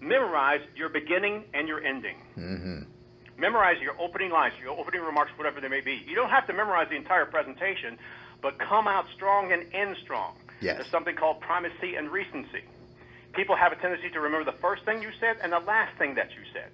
[0.00, 2.16] memorize your beginning and your ending.
[2.34, 2.78] hmm
[3.36, 6.00] Memorize your opening lines, your opening remarks, whatever they may be.
[6.06, 7.98] You don't have to memorize the entire presentation,
[8.40, 10.34] but come out strong and end strong.
[10.60, 10.76] Yes.
[10.76, 12.62] There's something called primacy and recency.
[13.34, 16.14] People have a tendency to remember the first thing you said and the last thing
[16.14, 16.70] that you said.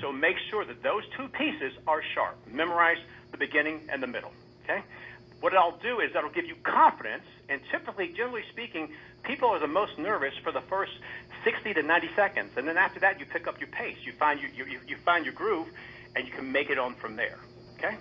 [0.00, 2.36] So make sure that those two pieces are sharp.
[2.52, 2.98] Memorize
[3.32, 4.32] the beginning and the middle.
[4.64, 4.82] Okay?
[5.40, 8.88] What I'll do is that'll give you confidence, and typically, generally speaking,
[9.22, 10.92] people are the most nervous for the first
[11.44, 13.96] 60 to 90 seconds, and then after that, you pick up your pace.
[14.04, 15.68] You find you, you, you find your groove,
[16.14, 17.38] and you can make it on from there.
[17.78, 17.96] Okay?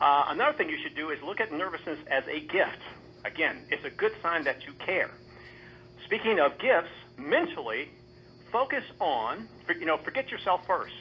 [0.00, 2.80] Uh, another thing you should do is look at nervousness as a gift.
[3.24, 5.10] Again, it's a good sign that you care.
[6.06, 7.88] Speaking of gifts, mentally,
[8.50, 9.46] focus on,
[9.78, 10.94] you know, forget yourself first.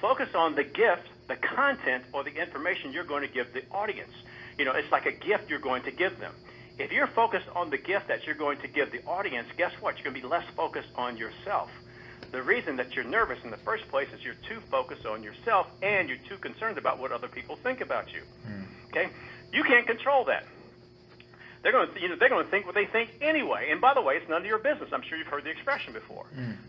[0.00, 4.12] Focus on the gift, the content, or the information you're going to give the audience.
[4.58, 6.34] You know, it's like a gift you're going to give them.
[6.76, 9.94] If you're focused on the gift that you're going to give the audience, guess what?
[9.96, 11.70] You're going to be less focused on yourself.
[12.32, 15.68] The reason that you're nervous in the first place is you're too focused on yourself
[15.82, 18.22] and you're too concerned about what other people think about you.
[18.44, 18.62] Hmm.
[18.88, 19.08] Okay?
[19.52, 20.44] You can't control that.
[21.62, 23.68] They're going to, you know, they're going to think what they think anyway.
[23.70, 24.88] And by the way, it's none of your business.
[24.92, 26.24] I'm sure you've heard the expression before.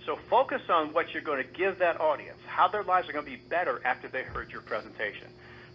[0.06, 3.24] So focus on what you're going to give that audience, how their lives are going
[3.26, 5.28] to be better after they heard your presentation.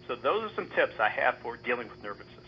[0.07, 2.45] So those are some tips I have for dealing with nervousness.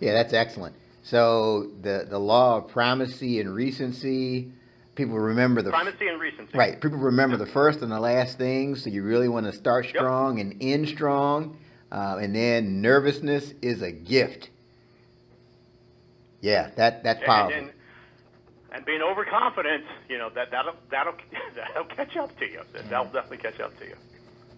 [0.00, 0.74] Yeah, that's excellent.
[1.02, 4.52] So the the law of primacy and recency.
[4.96, 6.56] People remember the Primacy and recency.
[6.56, 6.80] right.
[6.80, 8.82] People remember the first and the last things.
[8.82, 9.94] So you really want to start Yep.
[9.94, 11.58] strong and end strong.
[11.92, 14.48] Uh, and then nervousness is a gift.
[16.46, 17.58] Yeah, that that's And, powerful.
[17.58, 17.72] and,
[18.70, 21.14] and being overconfident, you know, that that'll that'll
[21.56, 22.60] that'll catch up to you.
[22.88, 23.96] That'll definitely catch up to you.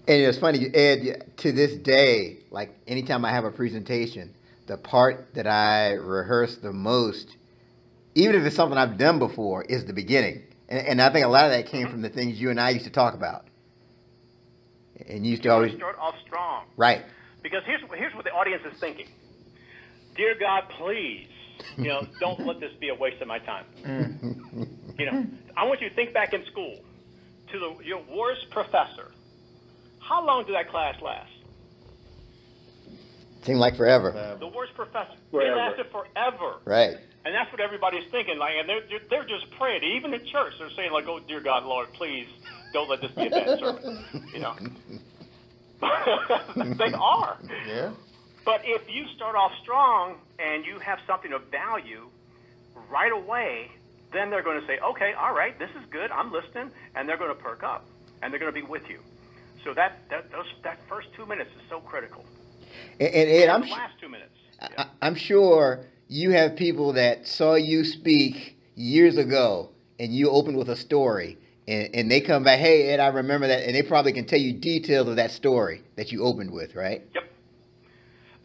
[0.07, 4.35] And it's funny, Ed, to this day, like anytime I have a presentation,
[4.67, 7.37] the part that I rehearse the most,
[8.15, 10.43] even if it's something I've done before, is the beginning.
[10.69, 11.93] And, and I think a lot of that came mm-hmm.
[11.93, 13.47] from the things you and I used to talk about.
[15.09, 16.67] And you used to You always, start off strong.
[16.77, 17.05] right.
[17.43, 19.07] Because here's here's what the audience is thinking.
[20.17, 21.29] Dear God, please,
[21.77, 23.65] you know, don't let this be a waste of my time.
[23.85, 24.69] Mm.
[24.99, 26.79] You know, I want you to think back in school
[27.53, 29.11] to the, your worst professor.
[30.01, 31.31] How long did that class last?
[33.45, 34.37] Seemed like forever.
[34.41, 35.15] The worst professor.
[35.31, 35.53] Forever.
[35.53, 36.57] It lasted forever.
[36.65, 36.97] Right.
[37.25, 38.39] And that's what everybody's thinking.
[38.39, 39.83] Like, and they're they're, they're just praying.
[39.85, 42.27] Even in church, they're saying like, "Oh, dear God, Lord, please
[42.73, 44.57] don't let this be a bad sermon." You know,
[46.79, 47.39] they are.
[47.67, 47.93] Yeah.
[48.49, 52.09] But if you start off strong and you have something of value
[52.89, 53.71] right away,
[54.11, 56.11] then they're going to say, "Okay, all right, this is good.
[56.11, 57.85] I'm listening," and they're going to perk up
[58.23, 59.01] and they're going to be with you.
[59.65, 62.25] So that that those that first two minutes is so critical.
[62.99, 64.33] And, and Ed, I'm, the last two minutes.
[64.63, 64.85] I, Yeah.
[65.03, 70.71] I'm sure you have people that saw you speak years ago and you opened with
[70.71, 73.67] a story and, and they come back, hey, Ed, I remember that.
[73.67, 77.03] And they probably can tell you details of that story that you opened with, right?
[77.15, 77.25] Yep.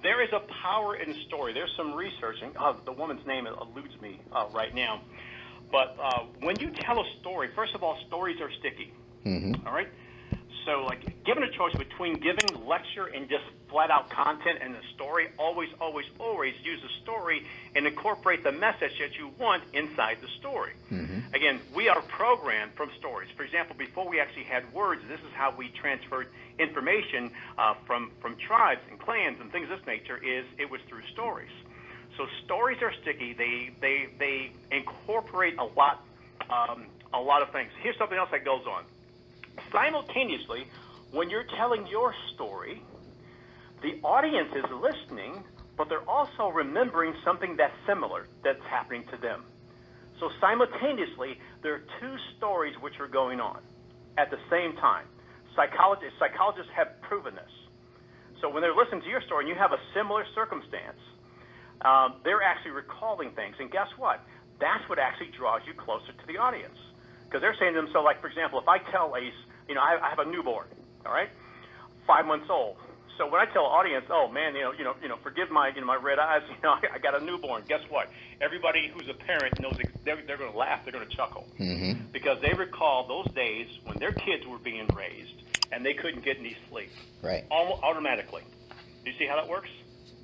[0.04, 1.54] There is a power in story.
[1.54, 5.02] There's some research, and uh, the woman's name eludes me uh, right now.
[5.72, 8.92] But uh, when you tell a story, first of all, stories are sticky.
[9.26, 9.66] Mm-hmm.
[9.66, 9.88] All right.
[10.66, 14.86] So, like, given a choice between giving lecture and just flat out content and the
[14.94, 17.44] story, always, always, always use the story
[17.76, 20.74] and incorporate the message that you want inside the story.
[20.92, 21.34] Mhm.
[21.34, 23.32] Again, we are programmed from stories.
[23.32, 26.28] For example, before we actually had words, this is how we transferred
[26.60, 30.18] information uh, from from tribes and clans and things of this nature.
[30.18, 31.52] Is it was through stories.
[32.16, 33.34] So stories are sticky.
[33.34, 36.06] They they they incorporate a lot
[36.48, 37.72] um, a lot of things.
[37.82, 38.84] Here's something else that goes on
[39.72, 40.68] simultaneously,
[41.12, 42.82] when you're telling your story,
[43.84, 45.44] the audience is listening,
[45.78, 49.44] but they're also remembering something that's similar that's happening to them.
[50.20, 53.60] So simultaneously, there are two stories which are going on
[54.18, 55.06] at the same time.
[55.56, 57.52] Psychologists, psychologists have proven this.
[58.42, 61.00] So when they're listening to your story and you have a similar circumstance,
[61.84, 63.56] um, they're actually recalling things.
[63.60, 64.24] And guess what?
[64.60, 66.78] That's what actually draws you closer to the audience.
[67.26, 69.24] Because they're saying to themselves, like, for example, if I tell a,
[69.68, 70.68] you know, I, I have a newborn,
[71.06, 71.30] all right,
[72.08, 72.78] five months old.
[73.18, 75.70] So when I tell audience, oh man, you know, you know, you know, forgive my,
[75.74, 77.64] you know, my red eyes, you know, I, I got a newborn.
[77.68, 78.10] Guess what?
[78.42, 81.46] Everybody who's a parent knows ex- they're, they're going to laugh, they're going to chuckle,
[81.60, 82.12] Mm-hmm.
[82.12, 85.38] because they recall those days when their kids were being raised
[85.72, 87.46] and they couldn't get any sleep, Right.
[87.52, 88.44] almost automatically.
[89.04, 89.70] Do you see how that works?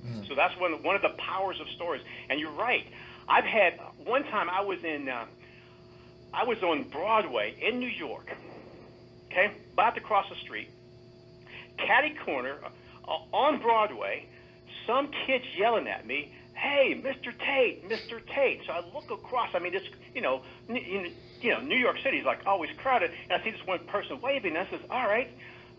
[0.06, 0.28] Mm.
[0.28, 2.02] So that's one one of the powers of stories.
[2.30, 2.86] And you're right.
[3.28, 3.74] I've had
[4.06, 5.26] one time I was in, uh,
[6.34, 8.30] I was on Broadway in New York.
[9.32, 10.70] Okay, about to cross the street,
[11.88, 12.56] catty corner
[13.08, 14.26] uh, on Broadway.
[14.88, 17.38] Some kids yelling at me, "Hey, Mr.
[17.38, 18.22] Tate, Mr.
[18.34, 19.50] Tate!" So I look across.
[19.54, 21.12] I mean, it's you know, n-
[21.42, 24.20] you know, New York City is like always crowded, and I see this one person
[24.22, 24.56] waving.
[24.56, 25.30] And I says, "All right,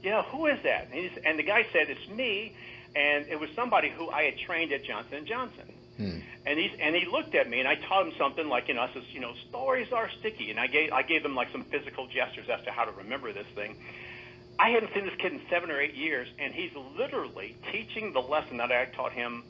[0.02, 2.54] you know, who is that?" And, he's, and the guy said, "It's me."
[2.96, 5.72] And it was somebody who I had trained at Johnson and Johnson.
[5.96, 6.18] Hmm.
[6.46, 8.80] And he and he looked at me and I taught him something like you know
[8.80, 11.62] I says you know stories are sticky and I gave I gave him like some
[11.64, 13.76] physical gestures as to how to remember this thing.
[14.60, 18.20] I hadn't seen this kid in seven or eight years and he's literally teaching the
[18.20, 19.44] lesson that I taught him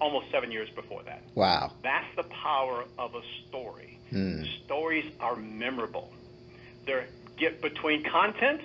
[0.00, 1.22] almost seven years before that.
[1.34, 1.72] Wow.
[1.82, 4.00] That's the power of a story.
[4.10, 4.44] Hmm.
[4.64, 6.12] Stories are memorable.
[6.86, 8.62] They're get between content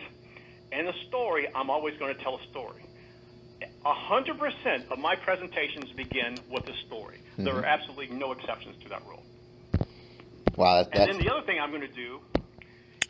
[0.72, 1.48] and a story.
[1.54, 2.86] I'm always going to tell a story.
[3.86, 7.18] A hundred percent of my presentations begin with a story.
[7.38, 9.24] There are absolutely no exceptions to that rule.
[10.56, 10.84] Wow.
[10.84, 12.22] That's, And then the other thing I'm going to do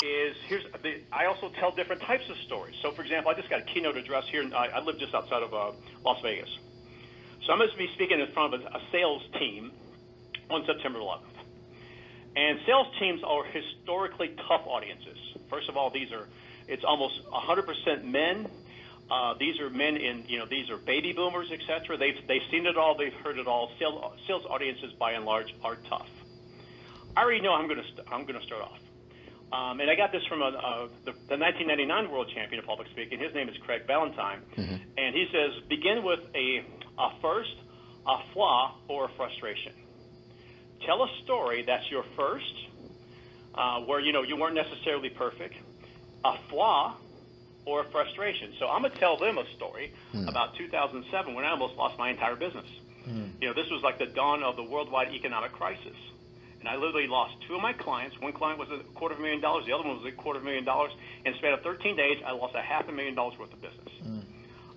[0.01, 2.75] is here's the, I also tell different types of stories.
[2.81, 4.43] So, for example, I just got a keynote address here.
[4.53, 5.71] I, I live just outside of uh,
[6.03, 6.49] Las Vegas.
[7.45, 9.71] So I'm going to be speaking in front of a, a sales team
[10.49, 11.31] on September 11th.
[12.35, 15.17] And sales teams are historically tough audiences.
[15.49, 16.27] First of all, these are
[16.67, 18.47] it's almost 100% men.
[19.09, 21.97] Uh, these are men in you know these are baby boomers, etc.
[21.97, 23.71] They've they've seen it all, they've heard it all.
[23.77, 26.07] Sales sales audiences by and large are tough.
[27.17, 28.79] I already know I'm going to st- I'm going to start off.
[29.53, 32.87] Um, and I got this from a, uh, the, the 1999 world champion of public
[32.89, 33.19] speaking.
[33.19, 34.39] His name is Craig Valentine,
[34.97, 36.63] and he says begin with a
[36.97, 37.55] a first,
[38.07, 39.73] a flaw, or a frustration.
[40.85, 42.53] Tell a story that's your first,
[43.55, 45.55] uh, where you know you weren't necessarily perfect,
[46.23, 46.95] a flaw,
[47.65, 48.53] or a frustration.
[48.59, 49.93] So I'm gonna tell them a story
[50.29, 52.65] about 2007 when I almost lost my entire business.
[53.41, 55.97] You know, this was like the dawn of the worldwide economic crisis.
[56.61, 58.15] And I literally lost two of my clients.
[58.21, 59.65] One client was a quarter of a million dollars.
[59.65, 60.91] The other one was a quarter of a million dollars.
[61.25, 63.61] In a span of 13 days, I lost a half a million dollars worth of
[63.61, 63.89] business.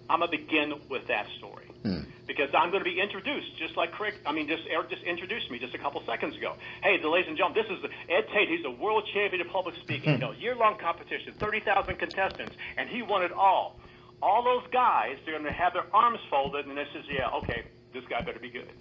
[0.09, 2.05] I'm gonna begin with that story Hmm.
[2.27, 4.15] because I'm going to be introduced, just like Craig.
[4.25, 6.57] I mean, just Eric just introduced me just a couple seconds ago.
[6.83, 8.49] Hey, the ladies and gentlemen, this is Ed Tate.
[8.49, 10.13] He's a world champion of public speaking.
[10.13, 13.79] you know, year-long competition, 30,000 contestants, and he won it all.
[14.23, 17.65] All those guys, they're going to have their arms folded, and this is, yeah, okay,
[17.93, 18.73] this guy better be good.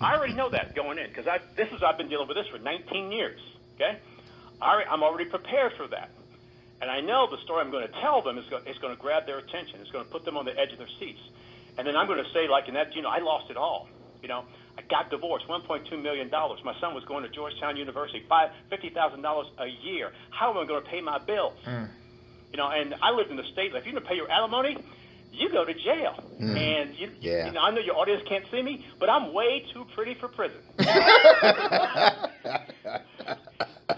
[0.00, 2.46] I already know that going in because I this is I've been dealing with this
[2.48, 3.40] for 19 years.
[3.76, 3.98] Okay,
[4.60, 6.10] I, I'm already prepared for that,
[6.80, 9.00] and I know the story I'm going to tell them is going, is going to
[9.00, 9.80] grab their attention.
[9.80, 11.20] It's going to put them on the edge of their seats,
[11.78, 13.88] and then I'm going to say like in that you know I lost it all.
[14.22, 14.44] You know,
[14.78, 16.60] I got divorced, 1.2 million dollars.
[16.64, 20.12] My son was going to Georgetown University, five fifty thousand dollars a year.
[20.30, 21.58] How am I going to pay my bills?
[21.66, 21.88] Mm.
[22.52, 23.74] You know, and I lived in the state.
[23.74, 24.76] If you don't pay your alimony,
[25.32, 26.14] you go to jail.
[26.38, 26.56] Hmm.
[26.56, 27.46] And you, Yeah.
[27.46, 30.28] you know, I know your audience can't see me, but I'm way too pretty for
[30.28, 30.60] prison.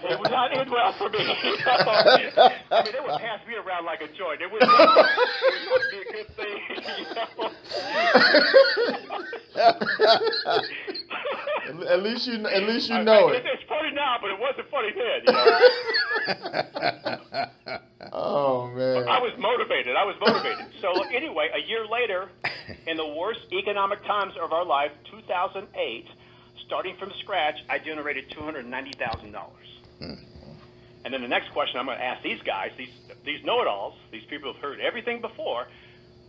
[0.06, 1.18] It would not end well for me.
[1.20, 4.42] I mean, they would pass me around like a joint.
[4.42, 6.58] It would not, it would not be a good thing.
[9.54, 11.50] You know?
[11.88, 13.44] At least you at least you I- know I- it.
[13.46, 15.22] It's funny now, but it wasn't funny then.
[15.26, 15.60] You know?
[18.12, 19.08] Oh man.
[19.08, 19.96] I was motivated.
[19.96, 20.66] I was motivated.
[20.80, 22.28] So anyway, a year later,
[22.86, 26.06] in the worst economic times of our life, 2008,
[26.66, 29.34] starting from scratch, I generated $290,000.
[30.00, 32.90] And then the next question I'm going to ask these guys, these
[33.24, 35.66] these know-it-alls, these people who've heard everything before,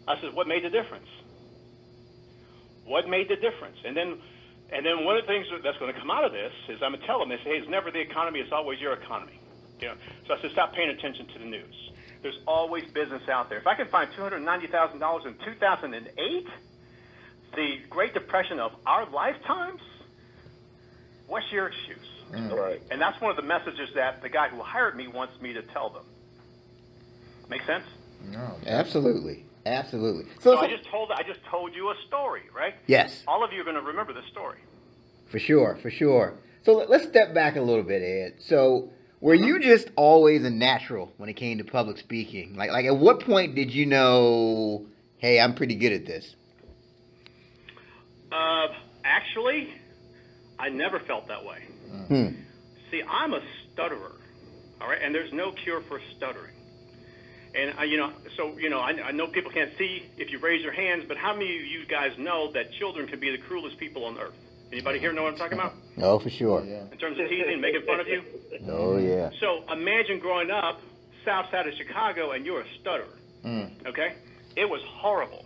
[0.08, 1.08] I said, what made the difference?
[2.86, 3.78] What made the difference?
[3.86, 4.18] And then,
[4.72, 6.92] and then one of the things that's going to come out of this is I'm
[6.92, 9.40] going to tell them, they say, hey, it's never the economy, it's always your economy.
[9.80, 9.96] You know,
[10.28, 11.92] so I said, stop paying attention to the news.
[12.22, 13.60] There's always business out there.
[13.60, 16.48] If I can find $290,000 in 2008,
[17.56, 19.82] the Great Depression of our lifetimes,
[21.28, 21.98] what's your excuse?
[22.32, 22.52] Mm.
[22.52, 22.82] Right.
[22.90, 25.62] And that's one of the messages that the guy who hired me wants me to
[25.62, 26.06] tell them.
[27.50, 27.86] Make sense?
[28.32, 28.56] No.
[28.66, 29.46] Absolutely.
[29.66, 30.26] Absolutely.
[30.42, 32.76] So So, I just told I just told you a story, right?
[32.88, 34.60] yes, All of you are going to remember this story.
[35.28, 36.36] for sure, for sure.
[36.64, 38.36] So let- let's step back a little bit, Ed.
[38.42, 38.90] So
[39.22, 42.56] were you just always a natural when it came to public speaking?
[42.56, 44.86] Like, like at what point did you know,
[45.18, 46.36] hey, I'm pretty good at this?
[48.32, 48.68] Uh,
[49.04, 49.70] actually,
[50.60, 51.64] I never felt that way.
[52.08, 52.28] Hmm.
[52.92, 53.42] See, I'm a
[53.74, 54.16] stutterer,
[54.82, 56.55] all right, and there's no cure for stuttering.
[57.56, 60.40] And I, you know, so you know, I, I know people can't see if you
[60.40, 63.38] raise your hands, but how many of you guys know that children can be the
[63.38, 64.34] cruelest people on earth?
[64.72, 65.74] Anybody here know what I'm talking about?
[65.98, 66.64] Oh, for sure.
[66.66, 66.84] Yeah.
[66.92, 68.24] In terms of teasing, making fun of you.
[68.68, 69.30] Oh, yeah.
[69.40, 70.82] So imagine growing up
[71.24, 73.18] south side of Chicago and you're a stutterer.
[73.46, 73.86] Mm.
[73.86, 74.16] Okay?
[74.56, 75.46] It was horrible.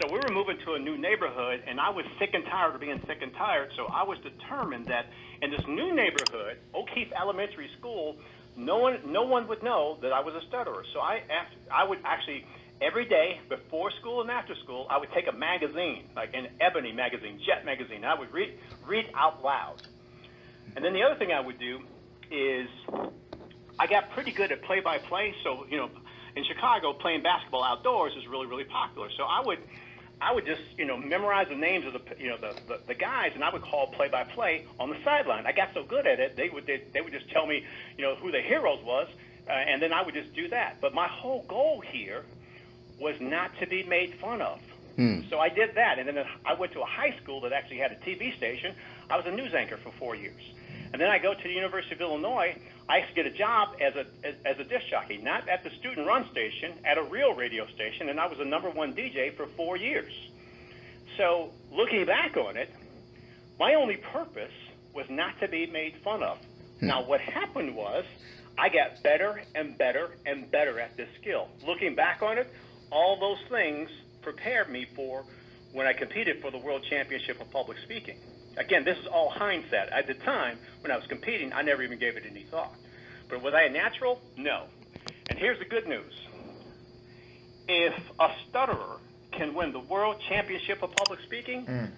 [0.00, 2.80] So we were moving to a new neighborhood, and I was sick and tired of
[2.80, 3.70] being sick and tired.
[3.76, 5.06] So I was determined that
[5.42, 8.16] in this new neighborhood, O'Keeffe Elementary School,
[8.56, 10.84] no one, no one would know that I was a stutterer.
[10.92, 12.44] So I, asked, I would actually
[12.80, 16.92] every day before school and after school, I would take a magazine, like an Ebony
[16.92, 17.96] magazine, Jet magazine.
[17.96, 19.82] And I would read, read out loud.
[20.76, 21.80] And then the other thing I would do
[22.30, 22.68] is
[23.78, 25.34] I got pretty good at play-by-play.
[25.42, 25.90] So you know,
[26.36, 29.08] in Chicago, playing basketball outdoors is really, really popular.
[29.16, 29.58] So I would,
[30.20, 32.94] I would just you know memorize the names of the you know the the, the
[32.94, 35.46] guys, and I would call play-by-play on the sideline.
[35.46, 37.64] I got so good at it, they would they, they would just tell me
[37.96, 39.08] you know who the heroes was,
[39.48, 40.76] uh, and then I would just do that.
[40.80, 42.24] But my whole goal here
[42.98, 44.60] was not to be made fun of.
[44.96, 45.20] Hmm.
[45.30, 47.92] So I did that, and then I went to a high school that actually had
[47.92, 48.74] a TV station.
[49.08, 50.42] I was a news anchor for four years,
[50.92, 52.56] and then I go to the University of Illinois.
[52.88, 56.28] I get a job as a as, as a disc jockey, not at the student-run
[56.30, 59.76] station, at a real radio station, and I was a number one DJ for four
[59.76, 60.12] years.
[61.16, 62.70] So looking back on it,
[63.58, 64.52] my only purpose
[64.94, 66.38] was not to be made fun of.
[66.80, 66.88] Hmm.
[66.88, 68.04] Now what happened was
[68.58, 71.48] I got better and better and better at this skill.
[71.64, 72.52] Looking back on it,
[72.90, 73.88] all those things
[74.22, 75.24] prepared me for
[75.72, 78.18] when I competed for the World Championship of Public Speaking.
[78.56, 79.88] Again, this is all hindsight.
[79.90, 82.74] At the time, when I was competing, I never even gave it any thought.
[83.28, 84.20] But was I a natural?
[84.36, 84.64] No.
[85.28, 86.12] And here's the good news.
[87.68, 88.98] If a stutterer
[89.32, 91.92] can win the World Championship of Public Speaking, Mm.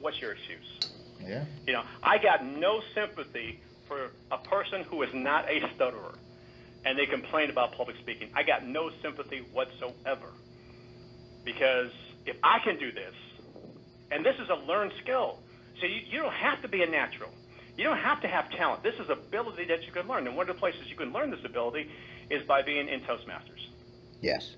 [0.00, 0.80] what's your excuse?
[1.20, 1.44] Yeah.
[1.66, 6.18] You know, I got no sympathy for a person who is not a stutterer
[6.84, 8.30] and they complain about public speaking.
[8.34, 10.32] I got no sympathy whatsoever.
[11.44, 11.90] Because
[12.26, 13.14] if I can do this,
[14.10, 15.38] and this is a learned skill,
[15.82, 17.30] you, you don't have to be a natural.
[17.76, 18.82] You don't have to have talent.
[18.82, 20.26] This is ability that you can learn.
[20.26, 21.90] And one of the places you can learn this ability
[22.30, 23.66] is by being in Toastmasters.
[24.20, 24.54] Yes.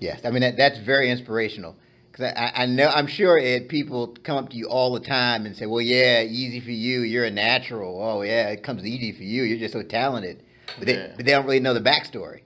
[0.00, 0.20] Yes.
[0.24, 1.76] I mean, that, that's very inspirational.
[2.10, 5.46] Because I, I know, I'm sure Ed, people come up to you all the time
[5.46, 7.00] and say, well, yeah, easy for you.
[7.02, 8.02] You're a natural.
[8.02, 9.42] Oh, yeah, it comes easy for you.
[9.44, 10.42] You're just so talented.
[10.78, 11.12] But they, Yeah.
[11.16, 12.40] but they don't really know the backstory.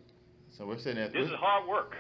[0.57, 1.97] So we're sitting at This is hard work.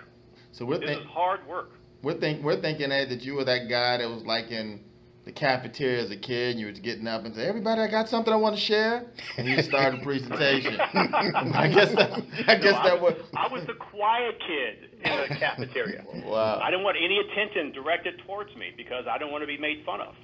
[0.52, 1.70] so we're This think, is hard work.
[2.02, 4.80] we're think we're thinking Ed, that you were that guy that was like in
[5.26, 8.08] the cafeteria as a kid and you was getting up and say, Everybody I got
[8.08, 9.04] something I want to share
[9.36, 10.78] and you start a presentation.
[10.80, 12.12] I guess that
[12.46, 16.04] I guess No, I that was, was I was the quiet kid in the cafeteria.
[16.26, 16.60] Wow.
[16.62, 19.84] I didn't want any attention directed towards me because I don't want to be made
[19.84, 20.14] fun of.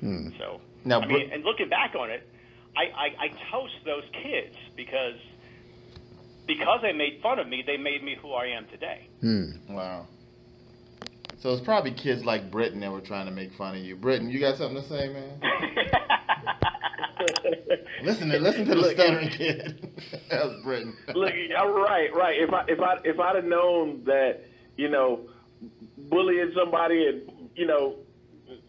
[0.00, 0.28] Hmm.
[0.38, 2.28] So, Now, I mean, and looking back on it,
[2.76, 5.18] I, I, I toast those kids because
[6.46, 9.08] because they made fun of me, they made me who I am today.
[9.20, 9.50] Hmm.
[9.68, 10.06] Wow.
[11.42, 13.96] So it's probably kids like Britton that were trying to make fun of you.
[13.96, 15.40] Britton, you got something to say, man?
[18.04, 19.92] Listen to listen to the Look, stuttering kid.
[20.30, 20.96] that was Britton.
[21.14, 22.36] Look, yeah, right, right.
[22.36, 24.40] If I if I if I'd have known that,
[24.76, 25.28] you know,
[26.10, 27.96] bullying somebody and you know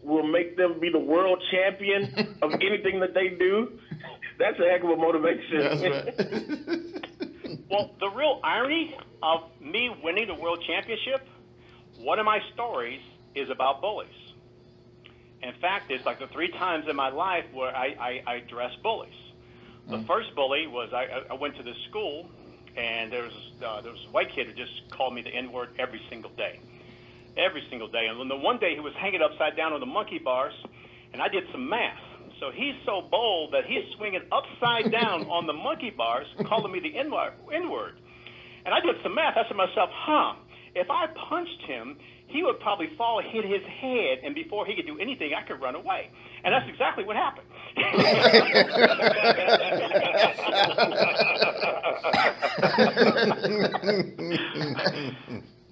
[0.02, 3.76] will make them be the world champion of anything that they do,
[4.38, 5.58] that's a heck of a motivation.
[5.58, 6.14] That's right.
[7.70, 11.26] well, the real irony of me winning the world championship,
[12.04, 13.00] one of my stories
[13.34, 14.08] is about bullies.
[15.42, 18.82] In fact, it's like the three times in my life where I, I, I addressed
[18.82, 19.12] bullies.
[19.88, 22.26] The first bully was I, I- I went to this school,
[22.76, 23.32] and there was
[23.64, 26.30] uh, there was a white kid who just called me the N word every single
[26.30, 26.60] day,
[27.36, 28.06] every single day.
[28.08, 30.54] And then the one day he was hanging upside down on the monkey bars,
[31.12, 32.00] and I did some math.
[32.40, 36.80] So he's so bold that he's swinging upside down on the monkey bars, calling me
[36.80, 37.94] the N word.
[38.64, 39.36] And I did some math.
[39.36, 40.34] I said to myself, huh,
[40.74, 41.96] if I punched him,
[42.26, 45.60] he would probably fall, hit his head, and before he could do anything, I could
[45.60, 46.10] run away.
[46.42, 47.46] And that's exactly what happened.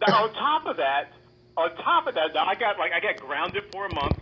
[0.01, 1.13] now, on top of that,
[1.57, 4.19] on top of that, I got like I got grounded for a month,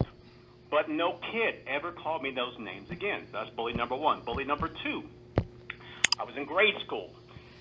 [0.71, 3.27] but no kid ever called me those names again.
[3.33, 4.23] That's bully number one.
[4.23, 5.05] Bully number two.
[6.19, 7.11] I was in grade school,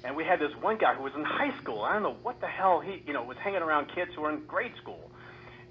[0.03, 1.81] and we had this one guy who was in high school.
[1.81, 4.31] I don't know what the hell he, you know, was hanging around kids who were
[4.31, 5.11] in grade school,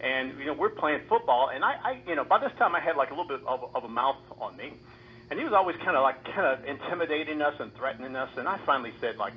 [0.00, 2.80] and you know we're playing football, and I, I you know, by this time I
[2.80, 4.72] had like a little bit of, of a mouth on me,
[5.30, 8.30] and he was always kind of like kind of intimidating us and threatening us.
[8.36, 9.34] And I finally said like,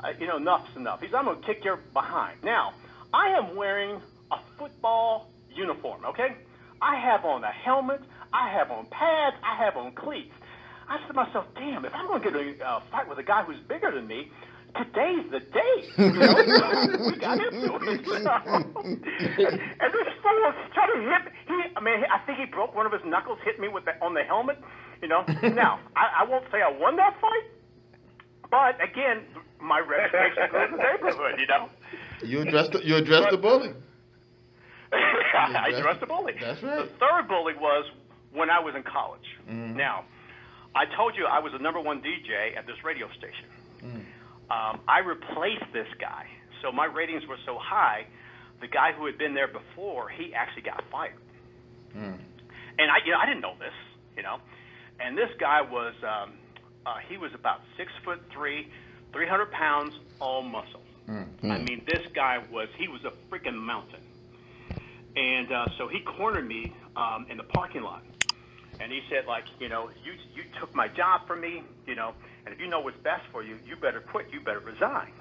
[0.00, 1.00] I, you know, enough's enough.
[1.00, 2.42] He's I'm gonna kick your behind.
[2.42, 2.74] Now,
[3.12, 6.04] I am wearing a football uniform.
[6.06, 6.36] Okay,
[6.82, 8.02] I have on a helmet.
[8.32, 9.36] I have on pads.
[9.42, 10.34] I have on cleats.
[10.88, 13.22] I said to myself, damn, if I'm going to get a uh, fight with a
[13.22, 14.30] guy who's bigger than me,
[14.76, 15.74] today's the day.
[15.98, 16.34] You know?
[17.06, 18.06] we got into it.
[19.80, 22.92] and this fool tried to hit he I mean I think he broke one of
[22.92, 24.58] his knuckles, hit me with the on the helmet.
[25.02, 25.24] You know.
[25.42, 27.44] now, I, I won't say I won that fight,
[28.50, 29.24] but again,
[29.60, 31.68] my reputation grew in the neighborhood, you know.
[32.22, 33.72] You addressed the, you addressed the bully.
[34.92, 36.34] I addressed the bully.
[36.40, 36.84] That's right.
[36.84, 37.84] The third bully was
[38.32, 39.26] when I was in college.
[39.48, 39.76] Mhm.
[39.76, 40.04] Now,
[40.74, 43.46] I told you I was the number one DJ at this radio station.
[43.82, 44.04] Mm.
[44.50, 46.26] Um, I replaced this guy,
[46.62, 48.06] so my ratings were so high.
[48.60, 51.14] The guy who had been there before, he actually got fired.
[51.96, 52.18] Mm.
[52.78, 53.72] And I, you know, I didn't know this,
[54.16, 54.38] you know.
[55.00, 56.32] And this guy was, um,
[56.86, 58.68] uh, he was about six foot three,
[59.12, 60.82] 300 pounds, all muscle.
[61.08, 61.50] Mm.
[61.50, 64.00] I mean, this guy was, he was a freaking mountain.
[65.16, 68.02] And uh, so he cornered me um, in the parking lot.
[68.80, 72.14] And he said, like, you know, you you took my job from me, you know,
[72.44, 74.26] and if you know what's best for you, you better quit.
[74.32, 75.12] You better resign.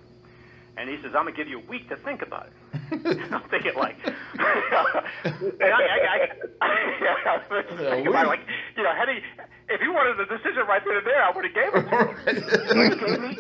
[0.76, 2.54] And he says, I'm gonna give you a week to think about it.
[3.32, 4.16] I'm thinking like, and
[5.62, 6.28] I, I,
[6.62, 6.68] I,
[7.26, 8.40] I, was thinking about, like,
[8.76, 9.20] you know, had he,
[9.70, 11.98] if he wanted the decision right then and there, I would have gave it to
[11.98, 12.16] him.
[12.26, 13.38] but he gave me,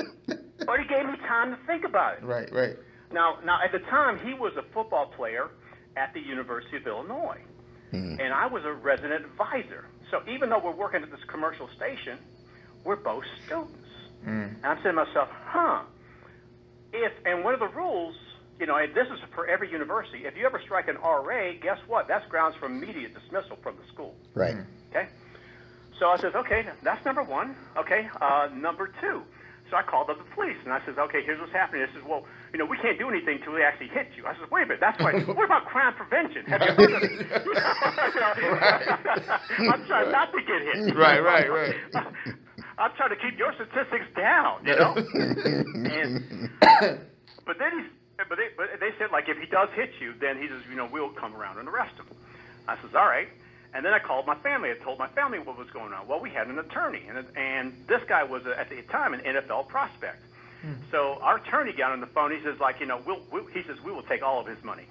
[0.66, 2.24] but he gave me time to think about it.
[2.24, 2.76] Right, right.
[3.11, 5.49] Now, now at the time, he was a football player
[5.97, 7.41] at the University of Illinois,
[7.91, 8.16] Hmm.
[8.20, 9.86] and I was a resident advisor.
[10.14, 12.20] So even though we're working at this commercial station,
[12.84, 13.74] we're both students.
[14.24, 14.57] Mm.
[14.57, 15.82] And I'm saying to myself, huh?
[16.93, 18.14] If and one of the rules,
[18.59, 20.26] you know, and this is for every university.
[20.26, 22.07] If you ever strike an RA, guess what?
[22.07, 24.14] That's grounds for immediate dismissal from the school.
[24.36, 24.55] Right.
[24.91, 25.07] Okay.
[25.97, 27.55] So I says, okay, that's number one.
[27.76, 29.24] Okay, uh, number two.
[29.72, 31.88] So I called up the police and I says, okay, here's what's happening.
[31.89, 34.28] I says, well, you know, we can't do anything until they actually hit you.
[34.28, 35.28] I says, wait a minute, that's right.
[35.36, 36.45] what about crime prevention?
[36.45, 37.12] Have you heard of it?
[39.74, 40.95] I'm trying not to get hit.
[40.95, 41.76] Right, right, right.
[42.78, 44.93] I'm trying to keep your statistics down, you know.
[44.95, 46.49] and
[47.45, 47.89] but then he's
[48.30, 50.76] but they but they said like if he does hit you, then he says you
[50.76, 52.06] know we'll come around and arrest him.
[52.68, 53.28] I says all right.
[53.76, 54.70] And then I called my family.
[54.70, 56.08] I told my family what was going on.
[56.08, 59.22] Well, we had an attorney, and and this guy was a, at the time an
[59.22, 60.22] NFL prospect.
[60.66, 60.76] Mm.
[60.91, 62.32] So our attorney got on the phone.
[62.32, 64.64] He says like you know we'll, we'll he says we will take all of his
[64.64, 64.86] money.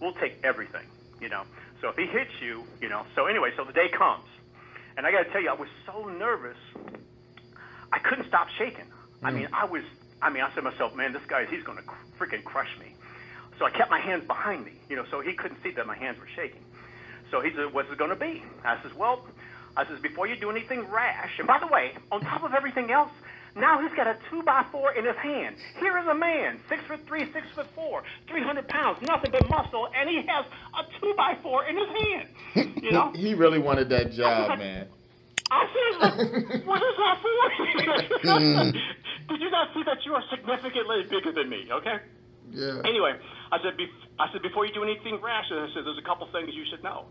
[0.00, 0.86] We'll take everything,
[1.20, 1.44] you know.
[1.80, 3.04] So if he hits you, you know.
[3.14, 4.24] So anyway, so the day comes,
[4.96, 6.56] and I got to tell you, I was so nervous.
[7.92, 8.86] I couldn't stop shaking.
[9.22, 9.34] I mm.
[9.34, 9.82] mean, I was.
[10.20, 11.84] I mean, I said to myself, man, this guy, he's going to
[12.18, 12.94] freaking crush me.
[13.58, 15.96] So I kept my hands behind me, you know, so he couldn't see that my
[15.96, 16.62] hands were shaking.
[17.30, 18.42] So he said, what's it going to be?
[18.64, 19.26] I says, well,
[19.76, 22.90] I says, before you do anything rash, and by the way, on top of everything
[22.90, 23.10] else,
[23.56, 25.56] now he's got a two by four in his hand.
[25.78, 29.48] Here is a man, six foot three, six foot four, three hundred pounds, nothing but
[29.50, 30.44] muscle, and he has
[30.78, 32.28] a two by four in his hand.
[32.82, 34.88] You know, He really wanted that job, man.
[35.50, 35.66] I
[36.00, 38.38] said, what is that for?
[38.40, 38.70] Hmm.
[39.28, 41.68] Did you not see that you are significantly bigger than me?
[41.70, 41.96] Okay.
[42.50, 42.80] Yeah.
[42.84, 43.12] Anyway,
[43.52, 43.74] I said,
[44.18, 46.82] I said before you do anything rash, I said there's a couple things you should
[46.82, 47.06] know.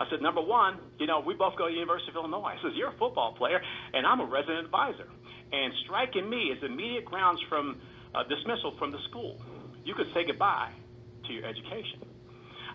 [0.00, 2.56] I said number one, you know we both go to the University of Illinois.
[2.58, 3.60] I says you're a football player
[3.92, 5.06] and I'm a resident advisor,
[5.52, 7.80] and striking me is immediate grounds from
[8.14, 9.40] uh, dismissal from the school.
[9.84, 10.70] You could say goodbye
[11.26, 12.00] to your education.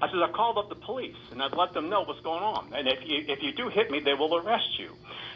[0.01, 2.71] I said I called up the police and I've let them know what's going on,
[2.75, 4.91] and if you if you do hit me, they will arrest you.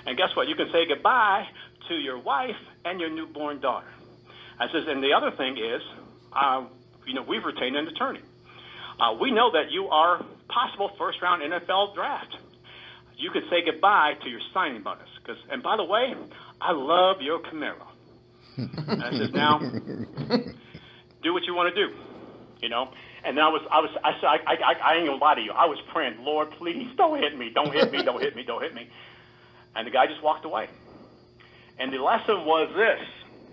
[0.05, 0.47] And guess what?
[0.47, 1.47] You can say goodbye
[1.87, 3.87] to your wife and your newborn daughter.
[4.59, 5.81] I says, and the other thing is,
[6.33, 6.65] uh,
[7.07, 8.21] you know, we've retained an attorney.
[8.99, 12.35] Uh, we know that you are possible first round NFL draft.
[13.17, 15.09] You could say goodbye to your signing bonus.
[15.25, 16.13] Cause, and by the way,
[16.61, 17.87] I love your Camaro.
[18.57, 19.59] And I says, now,
[21.23, 21.95] do what you want to do,
[22.61, 22.89] you know.
[23.23, 25.41] And then I was, I was, I, said, I, I, I ain't gonna lie to
[25.41, 25.51] you.
[25.51, 28.61] I was praying, Lord, please don't hit me, don't hit me, don't hit me, don't
[28.61, 28.89] hit me.
[29.75, 30.69] And the guy just walked away.
[31.77, 33.07] And the lesson was this,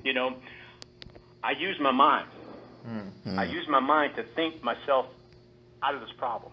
[0.04, 0.36] you know,
[1.42, 2.28] I used my mind.
[2.84, 3.38] Hmm.
[3.38, 5.06] I used my mind to think myself
[5.82, 6.52] out of this problem.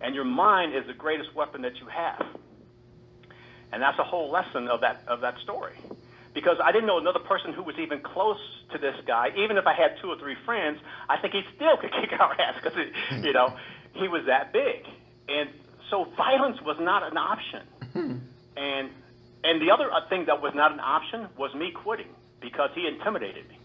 [0.00, 2.26] And your mind is the greatest weapon that you have.
[3.72, 5.74] And that's the whole lesson of that of that story.
[6.34, 8.38] Because I didn't know another person who was even close
[8.72, 9.28] to this guy.
[9.38, 10.78] Even if I had two or three friends,
[11.08, 12.76] I think he still could kick our ass because,
[13.24, 13.56] you know,
[13.94, 14.84] he was that big.
[15.28, 15.48] And
[15.90, 17.62] so violence was not an option.
[18.56, 18.90] And
[19.44, 22.08] and the other uh, thing that was not an option was me quitting
[22.40, 23.58] because he intimidated me.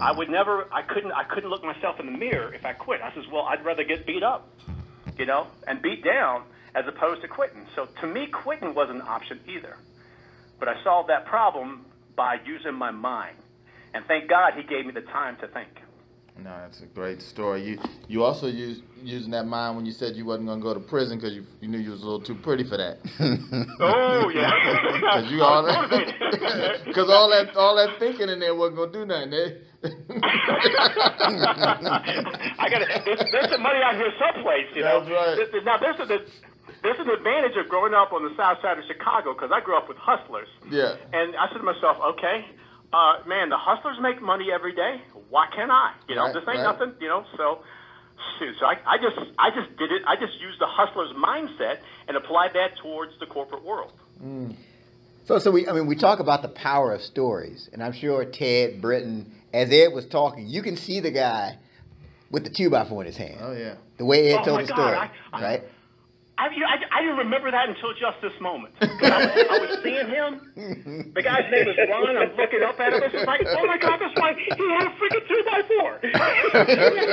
[0.00, 3.00] I would never, I couldn't, I couldn't look myself in the mirror if I quit.
[3.02, 4.48] I says, well, I'd rather get beat up,
[5.18, 6.44] you know, and beat down
[6.74, 7.66] as opposed to quitting.
[7.74, 9.76] So to me, quitting wasn't an option either.
[10.58, 11.86] but I solved that problem
[12.16, 13.36] by using my mind.
[13.94, 15.68] And thank God he gave me the time to think.
[16.38, 17.62] No, that's a great story.
[17.64, 20.80] You you also used using that mind when you said you wasn't gonna go to
[20.80, 22.98] prison because you, you knew you was a little too pretty for that.
[23.80, 24.50] Oh yeah.
[25.00, 29.06] Because you all that, cause all that all that thinking in there wasn't gonna do
[29.06, 29.32] nothing.
[29.32, 29.50] Eh?
[32.58, 32.86] I got to
[33.32, 35.00] There's some money out here someplace, you know.
[35.00, 35.36] That's right.
[35.52, 36.06] This- Now there's a
[36.82, 39.76] there's an advantage of growing up on the south side of Chicago because I grew
[39.76, 40.48] up with hustlers.
[40.70, 40.96] yeah.
[41.12, 42.44] And I said to myself, okay,
[42.92, 45.00] uh, man, the hustlers make money every day.
[45.30, 45.92] Why can't I?
[46.08, 46.62] You know, Right, this ain't right.
[46.62, 46.92] nothing.
[47.00, 47.62] You know, so
[48.38, 48.54] shoot.
[48.60, 50.02] So I, I just, I just did it.
[50.06, 51.78] I just used the hustler's mindset
[52.08, 53.92] and applied that towards the corporate world.
[55.26, 58.24] So, so we, I mean, we talk about the power of stories, and I'm sure
[58.24, 61.56] Ted Britton, as Ed was talking, you can see the guy
[62.30, 63.38] with the two by four in his hand.
[63.40, 63.74] Oh yeah.
[63.98, 65.62] The way Ed Oh, told my the God, story, I- I- right?
[66.38, 68.74] I, you know, I, I didn't remember that until just this moment.
[68.82, 71.10] I was, I was seeing him.
[71.14, 72.14] The guy's name is Ron.
[72.14, 73.02] I'm looking up at him.
[73.04, 74.36] It's just like, oh my God, that's right.
[74.36, 75.98] He had a freaking two by four.
[76.02, 77.08] he had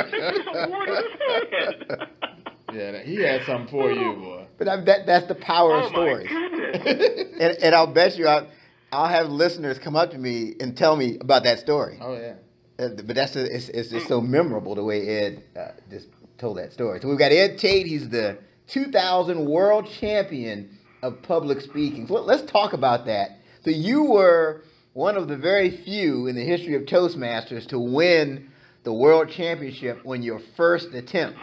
[0.59, 2.07] a award in his hand.
[2.73, 4.15] Yeah, he had something for you, oh.
[4.15, 4.45] boy.
[4.57, 6.27] But I, that, that's the power Oh of my stories.
[6.27, 7.27] goodness.
[7.39, 8.47] And, and I'll bet you, I'll,
[8.93, 11.97] I'll have listeners come up to me and tell me about that story.
[12.01, 12.33] Oh yeah.
[12.79, 16.57] Uh, but that's a, it's, it's just so memorable the way Ed uh, just told
[16.57, 16.99] that story.
[17.01, 17.85] So we've got Ed Tate.
[17.85, 18.37] He's the
[18.67, 22.07] 2000 world champion of public speaking.
[22.07, 23.39] So let- let's talk about that.
[23.63, 24.63] So you were
[24.93, 28.49] one of the very few in the history of Toastmasters to win
[28.83, 31.37] the world championship on your first attempt.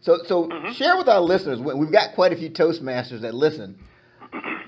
[0.00, 1.60] So, so share with our listeners.
[1.60, 3.78] We've got quite a few Toastmasters that listen.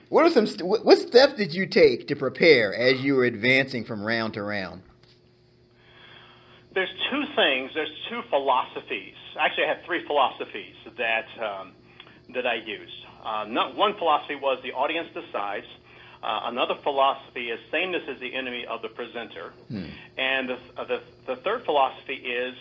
[0.08, 0.46] What are some?
[0.46, 4.42] st- What steps did you take to prepare as you were advancing from round to
[4.42, 4.82] round?
[6.74, 7.70] There's two things.
[7.74, 9.14] There's two philosophies.
[9.38, 11.72] Actually, I have three philosophies that um,
[12.34, 12.92] that I used.
[13.24, 15.66] Uh, not, one philosophy was the audience decides.
[16.22, 19.52] Uh, another philosophy is sameness is the enemy of the presenter.
[20.16, 22.54] And the, uh, the the third philosophy is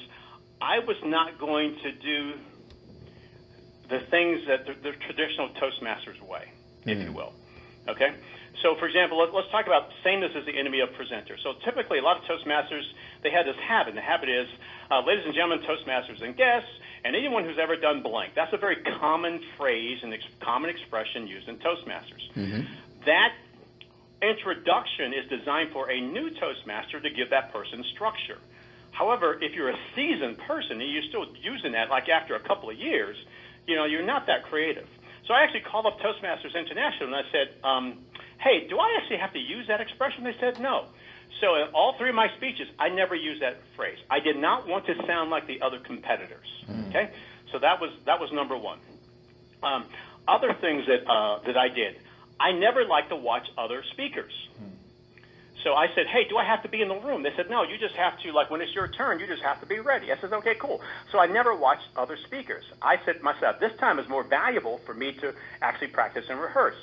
[0.61, 2.33] I was not going to do
[3.89, 6.51] the things that the, the traditional Toastmasters way,
[6.85, 7.33] if you will.
[7.87, 8.13] Okay?
[8.61, 11.37] So, for example, let, let's talk about sameness as the enemy of presenter.
[11.43, 12.83] So, typically, a lot of Toastmasters,
[13.23, 13.89] they had this habit.
[13.89, 14.47] And the habit is,
[14.89, 16.69] uh, ladies and gentlemen, Toastmasters and guests,
[17.03, 18.33] and anyone who's ever done blank.
[18.35, 22.23] That's a very common phrase and ex- common expression used in Toastmasters.
[23.05, 23.33] That
[24.21, 28.37] introduction is designed for a new Toastmaster to give that person structure.
[28.91, 32.69] However, if you're a seasoned person and you're still using that, like after a couple
[32.69, 33.17] of years,
[33.67, 34.87] you know, you're not that creative.
[35.27, 37.99] So I actually called up Toastmasters International and I said, um,
[38.39, 40.23] hey, do I actually have to use that expression?
[40.23, 40.85] They said no.
[41.41, 43.97] So in all three of my speeches, I never used that phrase.
[44.09, 46.45] I did not want to sound like the other competitors.
[46.89, 47.09] Okay,
[47.51, 48.79] so that was that was number one.
[49.63, 49.85] Um,
[50.27, 51.95] other things that uh, that I did,
[52.39, 54.31] I never liked to watch other speakers.
[55.63, 57.63] So I said, "Hey, do I have to be in the room?" They said, "No,
[57.63, 60.11] you just have to like when it's your turn, you just have to be ready."
[60.11, 62.65] I said, "Okay, cool." So I never watched other speakers.
[62.81, 66.39] I said to myself, "This time is more valuable for me to actually practice and
[66.39, 66.75] rehearse."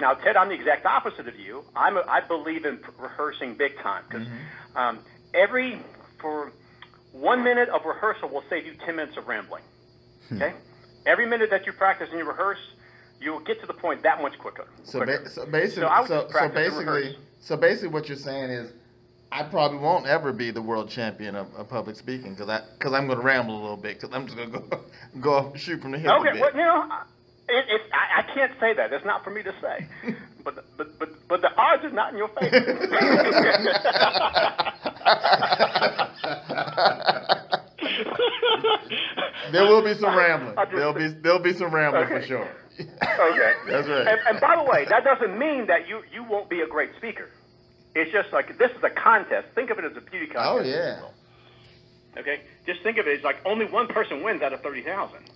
[0.00, 1.64] Now, Ted, I'm the exact opposite of you.
[1.76, 4.26] I'm a, I believe in rehearsing big time because
[4.74, 5.00] um,
[5.34, 5.80] every
[6.18, 6.50] for
[7.12, 9.62] one minute of rehearsal will save you ten minutes of rambling.
[10.32, 10.54] Okay,
[11.04, 12.58] every minute that you practice and you rehearse,
[13.20, 14.64] you will get to the point that much quicker.
[14.84, 15.20] So, quicker.
[15.20, 17.16] ba- so basically, So I would so, so basically.
[17.44, 18.72] So basically, what you're saying is,
[19.30, 22.92] I probably won't ever be the world champion of, of public speaking because I because
[22.94, 24.80] I'm going to ramble a little bit because I'm just going to go
[25.20, 27.04] go off shoot from the hip Okay, well, you know, I-
[27.46, 28.90] it, it, I, I can't say that.
[28.94, 29.86] It's not for me to say.
[30.44, 32.54] but, but, but, but the odds are not in your favor.
[39.52, 40.54] there will be some rambling.
[40.56, 42.48] Just- There'll be there'll be some rambling for sure.
[42.80, 43.52] Okay.
[43.68, 44.06] That's right.
[44.08, 46.90] And, and by the way, that doesn't mean that you, you won't be a great
[46.96, 47.28] speaker.
[47.94, 49.48] It's just like this is a contest.
[49.54, 50.48] Think of it as a beauty contest.
[50.48, 52.20] Oh yeah.
[52.20, 55.30] Okay, just think of it as like only one person wins out of thirty thousand.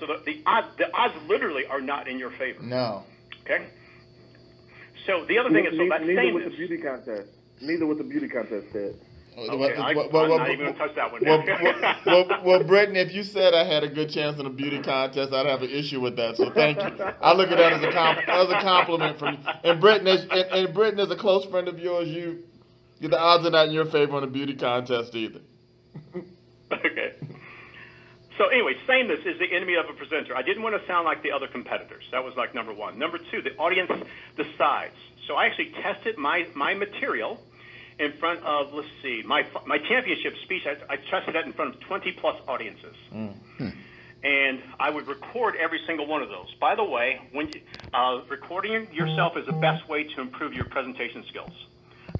[0.00, 2.62] So the, the odds the odds literally are not in your favor.
[2.62, 3.04] No.
[3.44, 3.66] Okay.
[5.06, 7.28] So the other thing is so neither, that's neither with the beauty contest.
[7.60, 8.94] Neither with the beauty contest, Ted.
[9.34, 11.22] Oh, okay, I, am not even gonna touch that one.
[11.24, 11.42] Well,
[12.06, 15.32] well, well, well, if you said I had a good chance in a beauty contest,
[15.32, 16.36] I'd have an issue with that.
[16.36, 17.04] So thank you.
[17.22, 19.40] I look at that as a comp- as a compliment from you.
[19.64, 22.08] And Britton, is, and, and Britton is a close friend of yours.
[22.08, 22.40] You,
[23.00, 25.40] you the odds are not in your favor on a beauty contest either.
[26.72, 27.14] okay.
[28.36, 30.36] So anyway, sameness is the enemy of a presenter.
[30.36, 32.04] I didn't want to sound like the other competitors.
[32.12, 32.98] That was like number one.
[32.98, 33.90] Number two, the audience
[34.36, 34.96] decides.
[35.26, 37.40] So I actually tested my my material
[38.02, 40.62] in front of let's see my my championship speech.
[40.66, 42.96] I, I tested that in front of 20 plus audiences.
[44.24, 46.46] And I would record every single one of those.
[46.60, 47.60] By the way, when you,
[47.92, 51.50] uh, recording yourself is the best way to improve your presentation skills.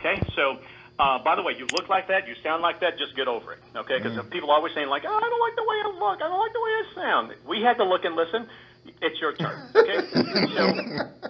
[0.00, 0.58] Okay, so
[0.98, 3.52] uh, by the way, you look like that, you sound like that, just get over
[3.52, 3.60] it.
[3.76, 4.28] Okay, because mm.
[4.30, 6.40] people are always saying like, oh, I don't like the way I look, I don't
[6.40, 7.34] like the way I sound.
[7.46, 8.48] We had to look and listen.
[9.00, 9.68] It's your turn.
[9.76, 10.00] Okay,
[10.56, 10.74] so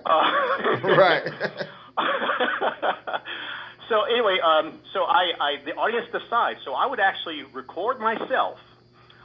[0.06, 1.28] uh, right.
[3.92, 6.60] so anyway, um, so I, I the audience decides.
[6.64, 8.58] So I would actually record myself.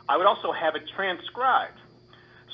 [0.09, 1.79] I would also have it transcribed.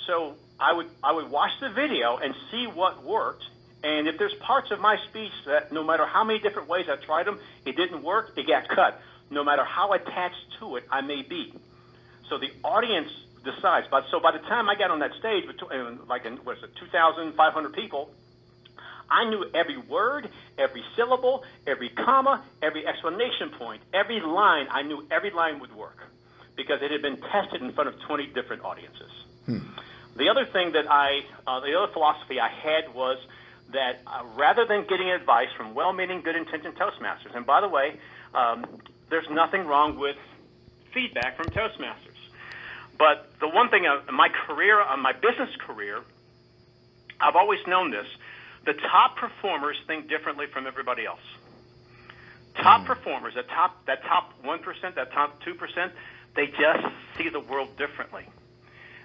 [0.05, 3.43] So I would I would watch the video and see what worked.
[3.83, 7.03] And if there's parts of my speech that no matter how many different ways I
[7.03, 9.01] tried them, it didn't work, it got cut.
[9.31, 11.51] No matter how attached to it I may be.
[12.29, 13.09] So the audience
[13.43, 13.87] decides.
[13.89, 16.63] But so by the time I got on that stage, between, like in what is
[16.63, 18.11] it, 2,500 people,
[19.09, 24.67] I knew every word, every syllable, every comma, every explanation point, every line.
[24.69, 25.97] I knew every line would work
[26.55, 29.11] because it had been tested in front of 20 different audiences.
[29.45, 29.59] Hmm.
[30.15, 33.17] The other thing that I, uh, the other philosophy I had was
[33.71, 37.99] that uh, rather than getting advice from well-meaning, good-intentioned Toastmasters, and by the way,
[38.35, 38.65] um,
[39.09, 40.15] there's nothing wrong with
[40.93, 42.13] feedback from Toastmasters.
[42.97, 46.01] But the one thing in uh, my career, uh, my business career,
[47.19, 48.07] I've always known this
[48.65, 51.23] the top performers think differently from everybody else.
[52.55, 52.85] Top mm.
[52.85, 55.91] performers, that top that top one percent, that top two percent,
[56.35, 56.85] they just
[57.17, 58.25] see the world differently.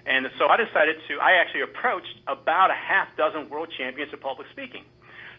[0.05, 1.19] And so I decided to.
[1.19, 4.83] I actually approached about a half dozen world champions of public speaking.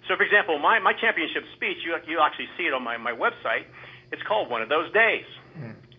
[0.08, 3.12] So, for example, my, my championship speech, you you actually see it on my, my
[3.12, 3.64] website.
[4.12, 5.24] It's called One of Those Days.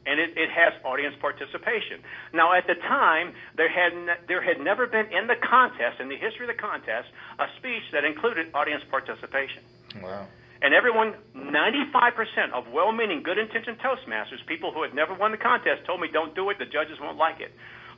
[0.06, 2.02] And it, it has audience participation.
[2.34, 6.10] Now, at the time, there had ne- there had never been in the contest, in
[6.10, 9.62] the history of the contest, a speech that included audience participation.
[10.02, 10.26] Wow.
[10.64, 16.02] And everyone, 95% of well-meaning, good-intentioned Toastmasters, people who had never won the contest, told
[16.02, 16.58] me, "Don't do it.
[16.58, 17.52] The judges won't like it."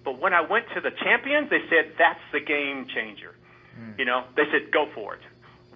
[0.03, 3.35] But when I went to the champions, they said, "That's the game changer."
[3.79, 3.99] Mm.
[3.99, 5.21] You know, they said, "Go for it."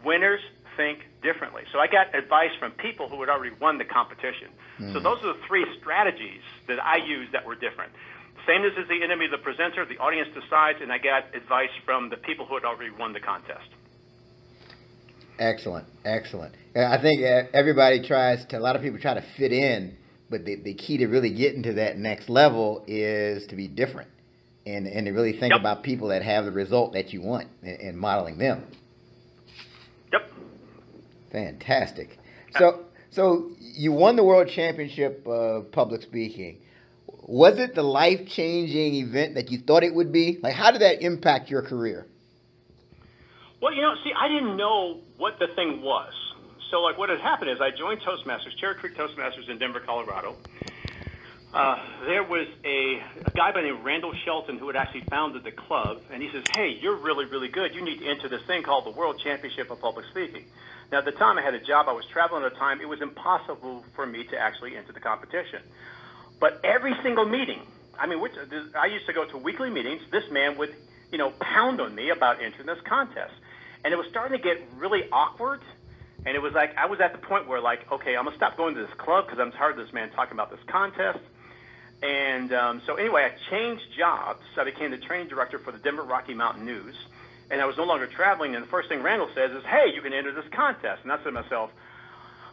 [0.04, 0.42] Winners
[0.78, 1.64] think differently.
[1.74, 4.48] So I got advice from people who had already won the competition.
[4.80, 4.94] Mm.
[4.94, 7.92] So those are the three strategies that I used that were different.
[8.46, 12.10] Sameness is the enemy of the presenter, the audience decides, and I got advice from
[12.10, 13.68] the people who had already won the contest.
[15.38, 16.56] Excellent, excellent.
[16.76, 17.22] I think
[17.54, 19.98] everybody tries to, a lot of people try to fit in,
[20.30, 24.10] but the, the key to really getting to that next level is to be different
[24.66, 25.60] and, and to really think yep.
[25.60, 28.64] about people that have the result that you want and, and modeling them.
[31.32, 32.18] Fantastic.
[32.58, 36.60] So, so you won the world championship of public speaking.
[37.24, 40.40] Was it the life changing event that you thought it would be?
[40.42, 42.06] Like, how did that impact your career?
[43.62, 46.14] Well, you know, see, I didn't know what the thing was.
[46.72, 50.36] So, like, what had happened is I joined Toastmasters, Cherry Creek Toastmasters in Denver, Colorado.
[51.54, 55.04] Uh, there was a, a guy by the name of Randall Shelton who had actually
[55.10, 57.74] founded the club, and he says, "Hey, you're really, really good.
[57.74, 60.46] You need to enter this thing called the World Championship of Public Speaking."
[60.92, 61.88] Now, at the time, I had a job.
[61.90, 62.80] I was traveling at the time.
[62.80, 65.62] It was impossible for me to actually enter the competition.
[66.40, 67.62] But every single meeting,
[68.00, 68.34] I mean, which,
[68.76, 70.02] I used to go to weekly meetings.
[70.12, 70.74] This man would,
[71.12, 73.34] you know, pound on me about entering this contest,
[73.84, 75.62] and it was starting to get really awkward.
[76.26, 78.58] And it was like I was at the point where, like, okay, I'm gonna stop
[78.58, 81.20] going to this club because I'm tired of this man talking about this contest.
[82.02, 84.44] And um, so anyway, I changed jobs.
[84.58, 86.96] I became the training director for the Denver Rocky Mountain News
[87.50, 88.56] and I was no longer traveling.
[88.56, 91.18] And the first thing Randall says is, "Hey, you can enter this contest." And I
[91.18, 91.72] said to myself,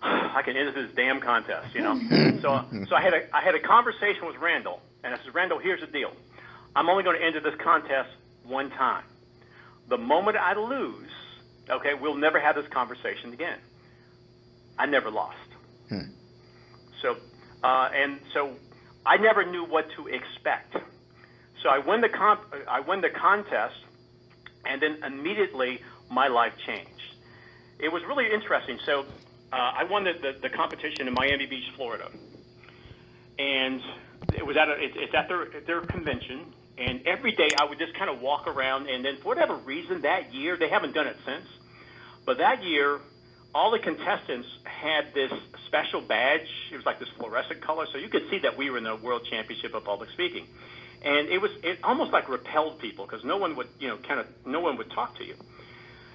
[0.03, 1.95] "I can enter this damn contest," you know.
[2.43, 5.59] so, so I had a I had a conversation with Randall, and I said, "Randall,
[5.59, 6.13] here's the deal.
[6.77, 8.11] I'm only going to enter this contest
[8.45, 9.05] one time.
[9.89, 11.11] The moment I lose,
[11.71, 13.59] okay, we'll never have this conversation again.
[14.79, 15.37] I never lost.
[15.89, 16.01] Hmm.
[17.01, 17.17] So,
[17.63, 18.55] uh, and so
[19.07, 20.77] I never knew what to expect.
[21.63, 23.77] So I win the comp- I win the contest
[24.67, 26.91] and then immediately my life changed.
[27.79, 28.79] It was really interesting.
[28.87, 29.01] So
[29.53, 32.11] uh, I won the, the, the, competition in Miami Beach, Florida,
[33.39, 33.81] and
[34.37, 36.53] it was at a, it, it's at their their convention.
[36.77, 40.03] And every day I would just kind of walk around, and then for whatever reason
[40.03, 41.47] that year they haven't done it since,
[42.27, 43.01] but that year
[43.55, 45.31] all the contestants had this
[45.67, 46.49] special badge.
[46.73, 48.97] It was like this fluorescent color, so you could see that we were in the
[48.97, 50.49] World Championship of Public Speaking
[51.05, 54.21] and it was it almost like repelled people because no one would you know kind
[54.21, 55.37] of no one would talk to you.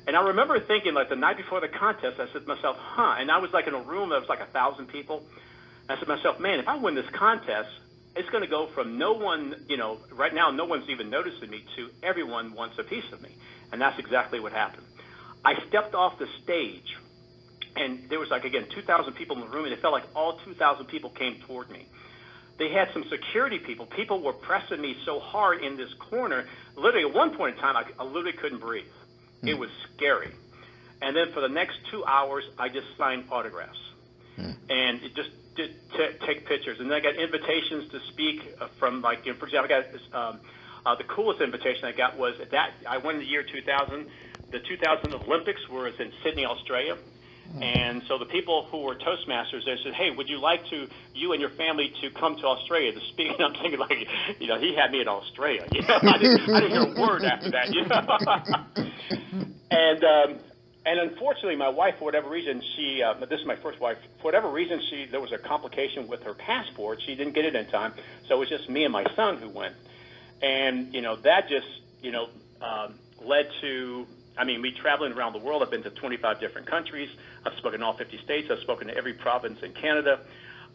[0.08, 3.18] And I remember thinking like the night before the contest, I said to myself, huh?
[3.20, 5.24] And I was like in a room that was like a thousand people.
[5.88, 7.70] I said to myself, man, if I win this contest,
[8.16, 11.50] it's going to go from no one, you know, right now no one's even noticing
[11.50, 13.30] me to everyone wants a piece of me,
[13.72, 14.86] and that's exactly what happened.
[15.46, 16.98] I stepped off the stage,
[17.76, 20.40] and there was like again 2,000 people in the room, and it felt like all
[20.44, 21.86] 2,000 people came toward me
[22.60, 23.86] they had some security people.
[23.88, 26.45] People were pressing me so hard in this corner.
[26.76, 28.86] Literally, at one point in time, I, I literally couldn't breathe.
[29.41, 30.32] It was scary.
[31.01, 33.80] And then for the next two hours, I just signed autographs
[34.70, 36.80] and it just did t- take pictures.
[36.80, 39.82] And then I got invitations to speak uh, from like, you know, for example, I
[39.82, 40.39] got this, um,
[40.86, 44.07] uh, the coolest invitation I got was at that I went in the year 2000.
[44.51, 46.97] The 2000 Olympics was in Sydney, Australia.
[47.62, 51.34] And so the people who were Toastmasters, they said, "Hey, would you like to, you
[51.34, 54.08] and your family, to come to Australia to speak?" And I'm thinking, like,
[54.39, 55.66] you know, he had me in Australia.
[55.72, 57.74] You know, I didn't, I didn't hear a word after that.
[57.74, 59.39] You know,
[59.72, 60.39] and um,
[60.86, 63.97] and unfortunately, my wife, for whatever reason, she uh, this is my first wife.
[64.18, 67.02] For whatever reason, she there was a complication with her passport.
[67.06, 67.93] She didn't get it in time,
[68.28, 69.76] so it was just me and my son who went.
[70.41, 71.68] And you know that just
[72.02, 72.30] you know
[72.62, 74.08] um, led to.
[74.38, 75.63] I mean, me traveling around the world.
[75.63, 77.09] I've been to 25 different countries.
[77.45, 78.49] I've spoken in all 50 states.
[78.51, 80.19] I've spoken to every province in Canada.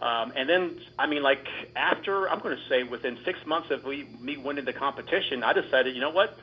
[0.03, 3.85] Um, and then, I mean, like after, I'm going to say within six months of
[3.85, 6.37] we, me winning the competition, I decided, you know what,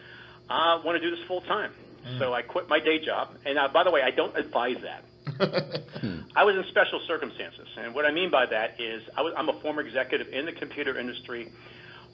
[0.49, 1.72] I want to do this full time.
[2.18, 3.30] So I quit my day job.
[3.45, 5.03] And uh, by the way, I don't advise that.
[6.36, 9.49] I was in special circumstances, and what I mean by that is I was, I'm
[9.49, 11.51] a former executive in the computer industry.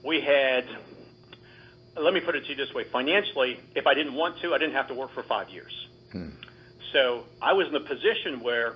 [0.04, 0.66] We had,
[2.00, 4.58] let me put it to you this way: financially, if I didn't want to, I
[4.58, 5.72] didn't have to work for five years.
[6.12, 6.30] Hmm.
[6.94, 8.76] So I was in a position where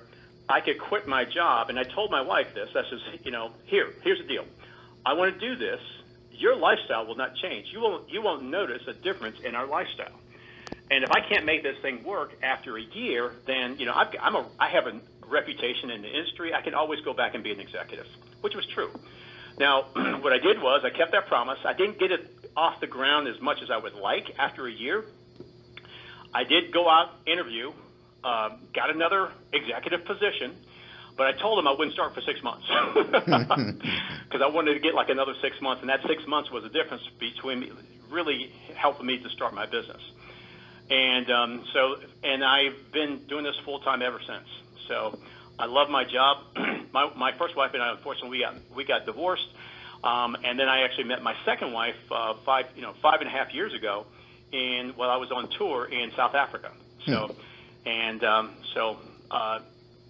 [0.49, 2.69] I could quit my job, and I told my wife this.
[2.76, 4.45] I says, you know, here, here's the deal.
[5.05, 5.80] I want to do this.
[6.32, 7.67] Your lifestyle will not change.
[7.72, 10.19] You won't, you won't notice a difference in our lifestyle.
[10.89, 14.07] And if I can't make this thing work after a year, then you know I've,
[14.22, 16.53] I'm a I have a reputation in the industry.
[16.53, 18.07] I can always go back and be an executive,
[18.41, 18.91] which was true.
[19.57, 19.84] Now,
[20.22, 21.59] what I did was I kept that promise.
[21.63, 24.72] I didn't get it off the ground as much as I would like after a
[24.72, 25.06] year.
[26.34, 27.72] I did go out interview,
[28.24, 30.56] uh, got another executive position,
[31.18, 34.95] but I told them I wouldn't start for six months because I wanted to get
[34.95, 37.72] like another six months, and that six months was the difference between me,
[38.10, 40.02] really helping me to start my business.
[40.89, 44.47] And um, so, and I've been doing this full time ever since.
[44.88, 45.18] So,
[45.58, 46.38] I love my job.
[46.93, 49.47] my my first wife and I, unfortunately, we got we got divorced,
[50.04, 53.28] um, and then I actually met my second wife uh, five you know five and
[53.28, 54.06] a half years ago,
[54.52, 56.72] in while I was on tour in South Africa.
[57.06, 57.36] So,
[57.86, 58.97] and um, so
[59.30, 59.60] uh,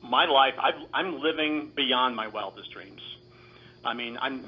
[0.01, 3.01] my life, I've, I'm living beyond my wildest dreams.
[3.83, 4.45] I mean, I'm.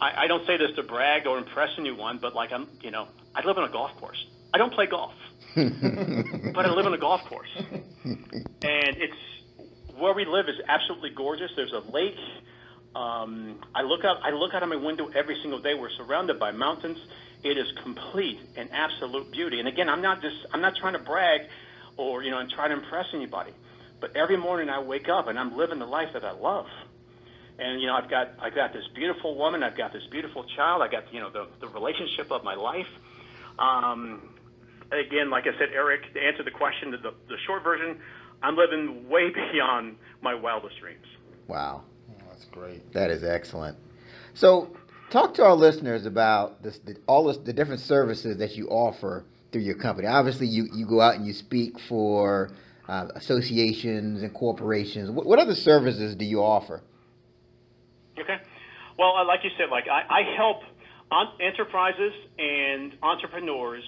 [0.00, 3.08] I, I don't say this to brag or impress anyone, but like I'm, you know,
[3.34, 4.24] I live on a golf course.
[4.52, 5.12] I don't play golf,
[5.54, 7.48] but I live on a golf course,
[8.04, 9.16] and it's
[9.96, 11.50] where we live is absolutely gorgeous.
[11.56, 12.16] There's a lake.
[12.94, 14.18] Um, I look out.
[14.22, 15.74] I look out of my window every single day.
[15.74, 16.98] We're surrounded by mountains.
[17.42, 19.58] It is complete and absolute beauty.
[19.58, 20.36] And again, I'm not just.
[20.52, 21.42] I'm not trying to brag,
[21.96, 23.52] or you know, and try to impress anybody.
[24.00, 26.66] But every morning I wake up and I'm living the life that I love.
[27.58, 29.62] And you know, I've got I've got this beautiful woman.
[29.62, 30.82] I've got this beautiful child.
[30.82, 32.88] I got you know the the relationship of my life.
[33.58, 34.28] Um,
[34.90, 38.00] again, like I said, Eric, to answer the question, the, the short version,
[38.42, 41.06] I'm living way beyond my wildest dreams.
[41.46, 41.82] Wow,
[42.42, 42.92] That's great.
[42.92, 43.76] that is excellent.
[44.34, 44.74] So,
[45.10, 49.24] talk to our listeners about this, the, all this, the different services that you offer
[49.52, 50.08] through your company.
[50.08, 52.50] Obviously, you, you go out and you speak for
[52.88, 55.10] uh, associations and corporations.
[55.10, 56.82] What, what other services do you offer?
[58.18, 58.36] Okay.
[58.98, 60.62] Well, uh, like you said, like I, I help
[61.10, 63.84] on- enterprises and entrepreneurs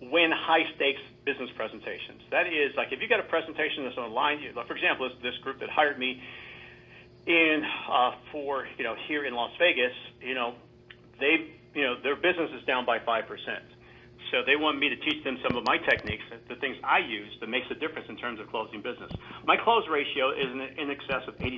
[0.00, 2.20] win high stakes business presentations.
[2.30, 4.40] That is like if you got a presentation that's online.
[4.40, 6.20] You, like for example, this, this group that hired me
[7.26, 10.54] in uh, for you know here in Las Vegas, you know
[11.20, 13.64] they you know their business is down by five percent.
[14.32, 17.30] So they want me to teach them some of my techniques, the things I use
[17.40, 19.12] that makes a difference in terms of closing business.
[19.46, 21.54] My close ratio is in, in excess of 86%.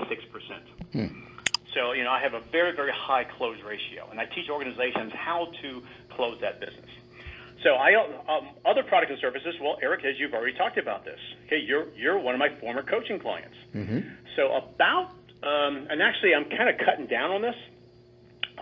[1.72, 5.12] So, you know, I have a very, very high close ratio, and I teach organizations
[5.14, 5.82] how to
[6.16, 6.90] close that business.
[7.64, 9.54] So, I um, other products and services.
[9.60, 12.82] Well, Eric, as you've already talked about this, okay, you're you're one of my former
[12.82, 13.56] coaching clients.
[14.36, 15.12] So about,
[15.46, 17.54] um, and actually, I'm kind of cutting down on this,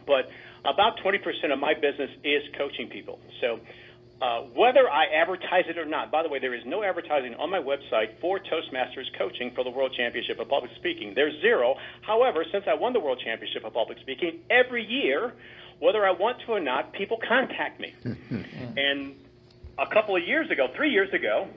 [0.06, 0.28] but
[0.64, 3.18] about 20% of my business is coaching people.
[3.40, 3.60] So.
[4.22, 7.50] Uh, whether I advertise it or not, by the way, there is no advertising on
[7.50, 11.12] my website for Toastmasters coaching for the World Championship of Public Speaking.
[11.14, 11.74] There's zero.
[12.00, 15.34] However, since I won the World Championship of Public Speaking, every year,
[15.80, 17.92] whether I want to or not, people contact me.
[18.04, 19.16] and
[19.78, 21.48] a couple of years ago, three years ago,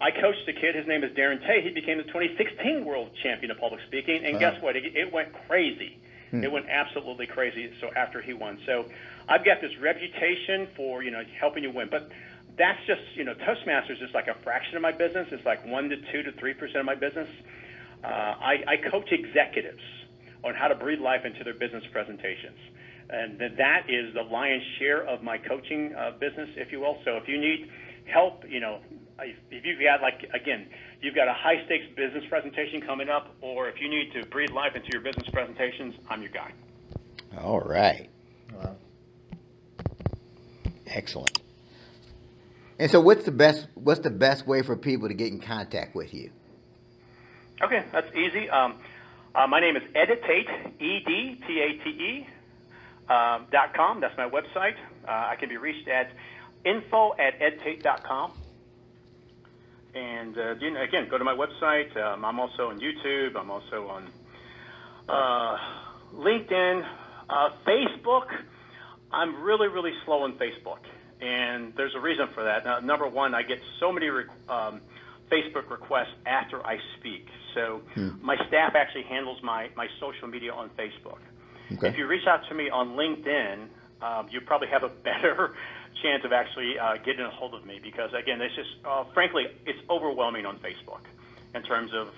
[0.00, 0.76] I coached a kid.
[0.76, 1.60] His name is Darren Tay.
[1.62, 4.76] He became the 2016 World Champion of Public Speaking, and guess what?
[4.76, 5.98] It, it went crazy.
[6.44, 7.72] It went absolutely crazy.
[7.80, 8.84] So after he won, so
[9.28, 12.10] I've got this reputation for you know helping you win, but
[12.56, 15.26] that's just you know Toastmasters is like a fraction of my business.
[15.32, 17.28] It's like one to two to three percent of my business.
[18.04, 19.82] Uh, I, I coach executives
[20.44, 22.58] on how to breathe life into their business presentations,
[23.10, 26.98] and th- that is the lion's share of my coaching uh, business, if you will.
[27.04, 27.68] So if you need
[28.04, 28.80] help, you know,
[29.20, 30.68] if, if you've got like again,
[31.00, 34.50] you've got a high stakes business presentation coming up, or if you need to breathe
[34.50, 36.52] life into your business presentations, I'm your guy.
[37.40, 38.08] All right.
[38.54, 38.76] Wow.
[40.86, 41.38] Excellent.
[42.78, 43.66] And so, what's the best?
[43.74, 46.30] What's the best way for people to get in contact with you?
[47.60, 48.48] Okay, that's easy.
[48.48, 48.78] Um,
[49.34, 52.26] uh, my name is EdTate, E D T A T E,
[53.08, 54.00] um, dot com.
[54.00, 54.76] That's my website.
[55.06, 56.12] Uh, I can be reached at
[56.64, 58.32] info at edtate.com.
[59.94, 61.96] And uh, again, go to my website.
[61.96, 63.36] Um, I'm also on YouTube.
[63.36, 64.10] I'm also on
[65.08, 65.56] uh,
[66.14, 66.86] LinkedIn,
[67.28, 68.26] uh, Facebook.
[69.10, 70.80] I'm really, really slow on Facebook,
[71.20, 72.64] and there's a reason for that.
[72.64, 74.82] Now, number one, I get so many re- um,
[75.32, 77.26] Facebook requests after I speak.
[77.54, 78.10] So Hmm.
[78.20, 81.18] my staff actually handles my, my social media on Facebook.
[81.72, 81.88] Okay.
[81.88, 83.68] If you reach out to me on LinkedIn,
[84.02, 85.54] um, you probably have a better
[86.02, 89.44] chance of actually uh, getting a hold of me because, again, it's just, uh, frankly,
[89.66, 91.00] it's overwhelming on Facebook
[91.54, 92.08] in terms of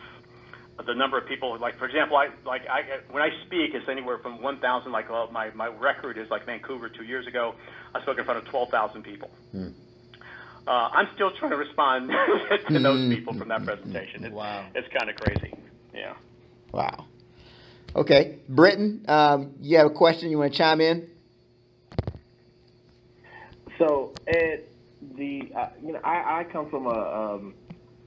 [0.87, 1.59] the number of people.
[1.59, 4.91] Like, for example, I like I when I speak, it's anywhere from 1,000.
[4.93, 7.55] Like, well, my my record is like Vancouver two years ago.
[7.95, 9.31] I spoke in front of 12,000 people.
[9.53, 9.69] Hmm.
[10.67, 12.11] Uh, I'm still trying to respond
[12.69, 13.11] to those Hmm.
[13.11, 14.25] people from that presentation.
[14.25, 14.67] It's, Wow.
[14.75, 15.55] it's kind of crazy.
[15.95, 16.15] Yeah.
[16.73, 17.07] Wow.
[17.97, 20.31] Okay, Britton, um, you have a question?
[20.31, 21.10] You want to chime in?
[23.81, 24.67] So, Ed,
[25.01, 27.55] the uh, you know, I, I come from a, um,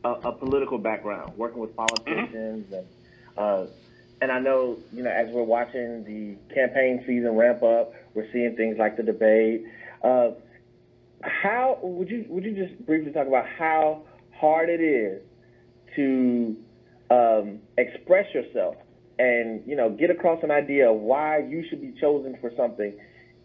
[0.03, 2.87] a a political background, working with politicians, and
[3.37, 3.65] uh,
[4.21, 8.55] and I know you know as we're watching the campaign season ramp up, we're seeing
[8.55, 9.63] things like the debate.
[10.03, 10.31] Uh,
[11.23, 14.05] how would you would you just briefly talk about how
[14.39, 15.23] hard it is
[15.95, 16.57] to
[17.09, 18.75] um, express yourself
[19.19, 22.95] and you know get across an idea of why you should be chosen for something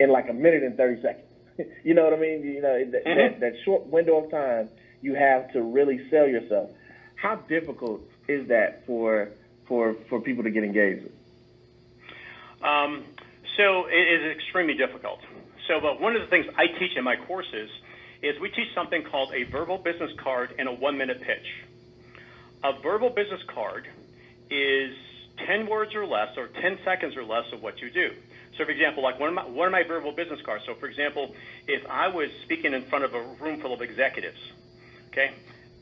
[0.00, 1.27] in like a minute and thirty seconds.
[1.84, 2.42] you know what I mean?
[2.42, 3.16] You know that, Mhm.
[3.16, 4.68] that, that short window of time
[5.00, 6.70] you have to really sell yourself.
[7.16, 9.28] How difficult is that for
[9.66, 11.12] for for people to get engaged with?
[12.62, 13.04] Um,
[13.56, 15.20] so it is extremely difficult.
[15.66, 17.68] So, but one of the things I teach in my courses
[18.22, 21.46] is we teach something called a verbal business card and a one-minute pitch.
[22.64, 23.86] A verbal business card
[24.50, 24.92] is
[25.46, 28.10] 10 words or less, or 10 seconds or less of what you do.
[28.58, 30.64] So, for example, like one of my one of my verbal business cards.
[30.66, 31.30] So, for example,
[31.68, 34.38] if I was speaking in front of a room full of executives,
[35.12, 35.30] okay,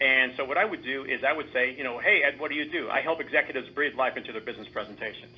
[0.00, 2.50] and so what I would do is I would say, you know, hey Ed, what
[2.50, 2.90] do you do?
[2.90, 5.36] I help executives breathe life into their business presentations.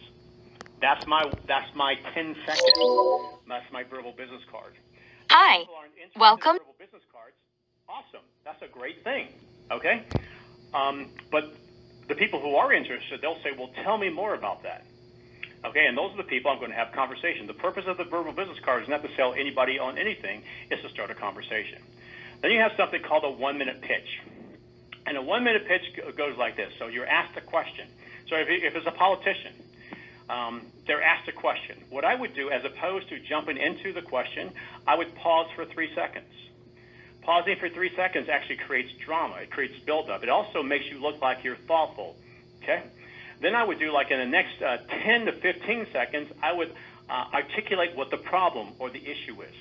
[0.81, 3.39] That's my that's my 10 seconds.
[3.49, 4.75] That's my verbal business card.
[5.31, 5.63] Hi.
[5.63, 6.59] In Welcome.
[6.59, 7.37] verbal business cards.
[7.89, 8.27] Awesome.
[8.45, 9.29] That's a great thing.
[9.71, 10.03] Okay.
[10.75, 11.45] Um, but
[12.09, 14.85] the people who are interested, they'll say, "Well, tell me more about that."
[15.65, 17.47] Okay, and those are the people I'm going to have conversation.
[17.47, 20.83] The purpose of the verbal business card is not to sell anybody on anything; it's
[20.83, 21.83] to start a conversation.
[22.41, 24.21] Then you have something called a one-minute pitch,
[25.07, 26.73] and a one-minute pitch goes like this.
[26.79, 27.89] So you're asked a question.
[28.29, 29.53] So if, if it's a politician,
[30.31, 31.77] um, they're asked a question.
[31.91, 34.53] What I would do, as opposed to jumping into the question,
[34.87, 36.27] I would pause for three seconds.
[37.23, 39.37] Pausing for three seconds actually creates drama.
[39.43, 40.23] It creates buildup.
[40.23, 42.17] It also makes you look like you're thoughtful.
[42.63, 42.83] Okay.
[43.41, 46.73] Then I would do like in the next uh, 10 to 15 seconds, I would
[47.09, 49.55] uh, articulate what the problem or the issue is.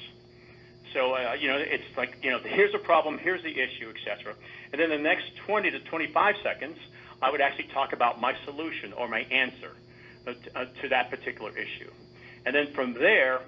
[0.93, 4.33] So uh, you know, it's like you know, here's a problem, here's the issue, etc.
[4.71, 6.77] And then the next 20 to 25 seconds,
[7.21, 9.71] I would actually talk about my solution or my answer
[10.25, 11.91] uh, uh, to that particular issue.
[12.45, 13.41] And then from there,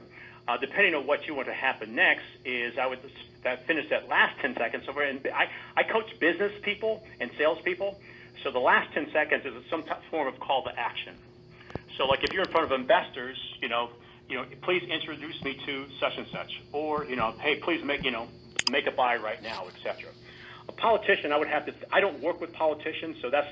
[0.48, 3.00] uh, depending on what you want to happen next, is I would
[3.44, 4.84] that finish that last 10 seconds.
[4.86, 8.00] So in, I, I coach business people and salespeople.
[8.44, 11.16] So the last 10 seconds is some form of call to action.
[11.98, 13.90] So like if you're in front of investors, you know,
[14.30, 18.02] you know, please introduce me to such and such, or you know, hey, please make
[18.06, 18.30] you know,
[18.68, 20.14] make a buy right now, etc.
[20.70, 21.74] A politician, I would have to.
[21.92, 23.50] I don't work with politicians, so that's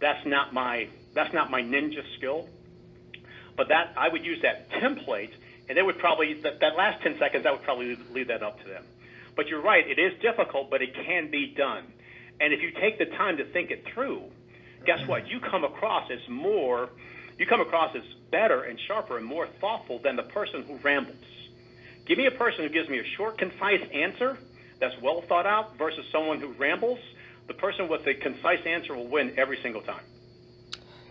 [0.00, 2.46] that's not my that's not my ninja skill.
[3.56, 5.32] But that I would use that template,
[5.68, 8.58] and they would probably that, that last 10 seconds I would probably leave that up
[8.62, 8.84] to them.
[9.36, 11.94] But you're right, it is difficult, but it can be done.
[12.40, 14.22] And if you take the time to think it through,
[14.86, 15.28] guess what?
[15.28, 16.90] You come across as more,
[17.38, 21.16] you come across as better and sharper and more thoughtful than the person who rambles.
[22.06, 24.38] Give me a person who gives me a short, concise answer
[24.80, 27.00] that's well thought out versus someone who rambles.
[27.48, 30.02] The person with the concise answer will win every single time.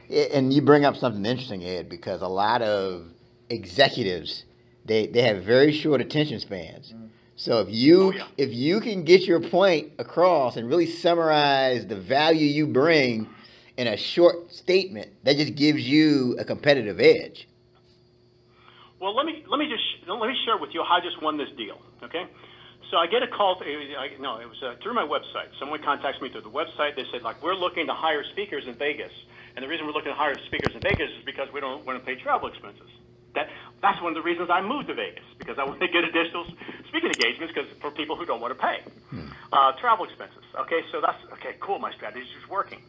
[0.09, 3.07] And you bring up something interesting, Ed, because a lot of
[3.49, 4.45] executives
[4.87, 6.93] they, they have very short attention spans.
[7.37, 8.27] So if you Oh, yeah.
[8.37, 13.29] if you can get your point across and really summarize the value you bring
[13.77, 17.47] in a short statement, that just gives you a competitive edge.
[18.99, 21.37] Well, let me let me just let me share with you how I just won
[21.37, 21.77] this deal.
[22.03, 22.25] Okay,
[22.89, 23.61] So I get a call.
[23.61, 25.49] I, no, it was uh, through my website.
[25.59, 26.95] Someone contacts me through the website.
[26.95, 29.11] They said like we're looking to hire speakers in Vegas,
[29.55, 31.99] and the reason we're looking to hire speakers in Vegas is because we don't want
[31.99, 32.89] to pay travel expenses.
[33.35, 33.47] That
[33.81, 36.45] that's one of the reasons I moved to Vegas because I want to get additional
[36.87, 39.27] speaking engagements because for people who don't want to pay hmm.
[39.51, 40.43] uh, travel expenses.
[40.57, 41.55] Okay, so that's okay.
[41.59, 42.81] Cool, my strategy is working.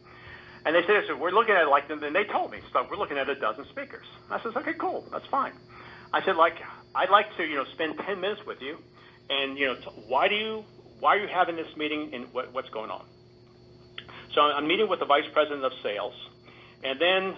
[0.65, 2.97] And they said, so we're looking at it like, and they told me, so we're
[2.97, 4.05] looking at a dozen speakers.
[4.29, 5.53] I said, okay, cool, that's fine.
[6.11, 6.55] I said, like,
[6.93, 8.77] I'd like to, you know, spend 10 minutes with you,
[9.29, 10.65] and you know, t- why do you,
[10.99, 13.05] why are you having this meeting, and what, what's going on?
[14.33, 16.13] So I'm meeting with the vice president of sales,
[16.83, 17.35] and then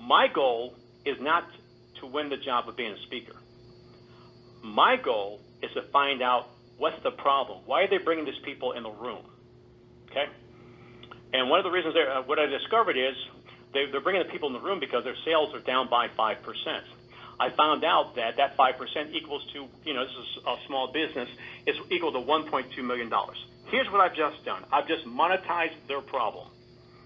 [0.00, 1.44] my goal is not
[2.00, 3.36] to win the job of being a speaker.
[4.62, 7.60] My goal is to find out what's the problem.
[7.66, 9.24] Why are they bringing these people in the room?
[10.10, 10.26] Okay.
[11.32, 13.14] And one of the reasons, uh, what I discovered is
[13.72, 16.36] they, they're bringing the people in the room because their sales are down by 5%.
[17.38, 21.28] I found out that that 5% equals to, you know, this is a small business,
[21.66, 23.12] is equal to $1.2 million.
[23.66, 24.64] Here's what I've just done.
[24.72, 26.48] I've just monetized their problem.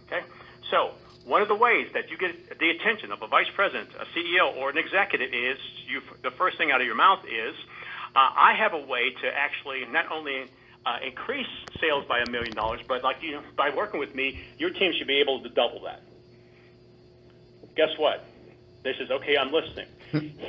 [0.06, 0.24] Okay?
[0.70, 0.92] So,
[1.30, 4.56] one of the ways that you get the attention of a vice president, a CEO,
[4.56, 7.54] or an executive is you, the first thing out of your mouth is,
[8.16, 10.50] uh, I have a way to actually not only
[10.84, 11.46] uh, increase
[11.80, 14.92] sales by a million dollars, but like you know, by working with me, your team
[14.98, 16.02] should be able to double that.
[17.76, 18.24] Guess what?
[18.82, 19.36] This is okay.
[19.36, 19.86] I'm listening.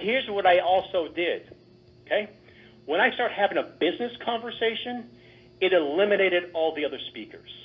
[0.02, 1.44] Here's what I also did.
[2.08, 2.28] Okay,
[2.86, 5.12] when I start having a business conversation,
[5.60, 7.61] it eliminated all the other speakers.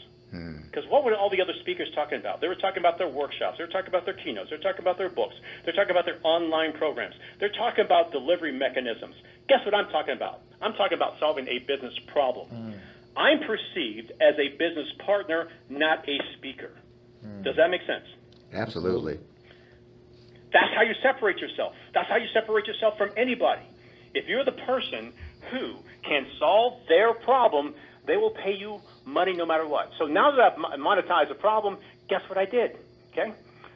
[0.70, 0.90] Because hmm.
[0.90, 2.40] what were all the other speakers talking about?
[2.40, 3.58] They were talking about their workshops.
[3.58, 4.50] They were talking about their keynotes.
[4.50, 5.34] They're talking about their books.
[5.64, 7.14] They're talking about their online programs.
[7.40, 9.14] They're talking about delivery mechanisms.
[9.48, 10.42] Guess what I'm talking about?
[10.60, 12.48] I'm talking about solving a business problem.
[12.50, 12.78] Mm.
[13.16, 16.72] I'm perceived as a business partner, not a speaker.
[17.24, 17.44] Mm.
[17.44, 18.04] Does that make sense?
[18.52, 19.18] Absolutely.
[20.52, 21.74] That's how you separate yourself.
[21.94, 23.62] That's how you separate yourself from anybody.
[24.14, 25.12] If you're the person
[25.50, 27.74] who can solve their problem,
[28.06, 29.90] they will pay you money no matter what.
[29.98, 31.78] So now that I've monetized the problem,
[32.08, 32.76] guess what I did?
[33.12, 33.32] Okay?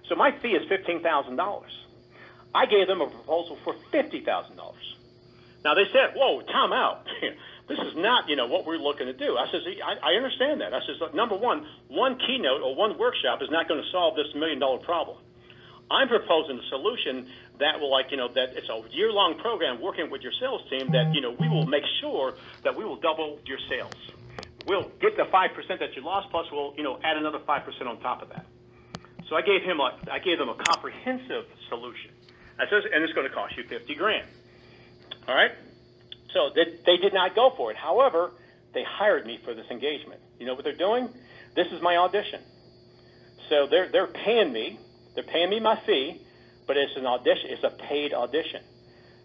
[0.09, 1.63] So my fee is $15,000.
[2.53, 4.27] I gave them a proposal for $50,000.
[5.65, 7.07] Now they said, "Whoa, time out.
[7.69, 10.61] this is not, you know, what we're looking to do." I says, I, I understand
[10.63, 10.75] that.
[10.75, 14.35] I says, number one, one keynote or one workshop is not going to solve this
[14.35, 15.19] million dollar problem.
[15.91, 17.29] I'm proposing a solution
[17.59, 20.63] that will, like, you know, that it's a year long program working with your sales
[20.71, 23.93] team that, you know, we will make sure that we will double your sales.
[24.67, 27.65] We'll get the five percent that you lost, plus we'll, you know, add another five
[27.65, 28.47] percent on top of that.
[29.29, 32.11] So I gave him a, I gave them a comprehensive solution.
[32.59, 34.27] I says, and it's going to cost you fifty grand.
[35.27, 35.53] All right?
[36.33, 37.77] So they, they did not go for it.
[37.77, 38.33] However,
[38.73, 40.21] they hired me for this engagement.
[40.39, 41.09] You know what they're doing?
[41.57, 42.41] This is my audition.
[43.49, 44.79] So they're, they're paying me.
[45.15, 46.21] They're paying me my fee,
[46.67, 47.51] but it's an audition.
[47.51, 48.63] It's a paid audition.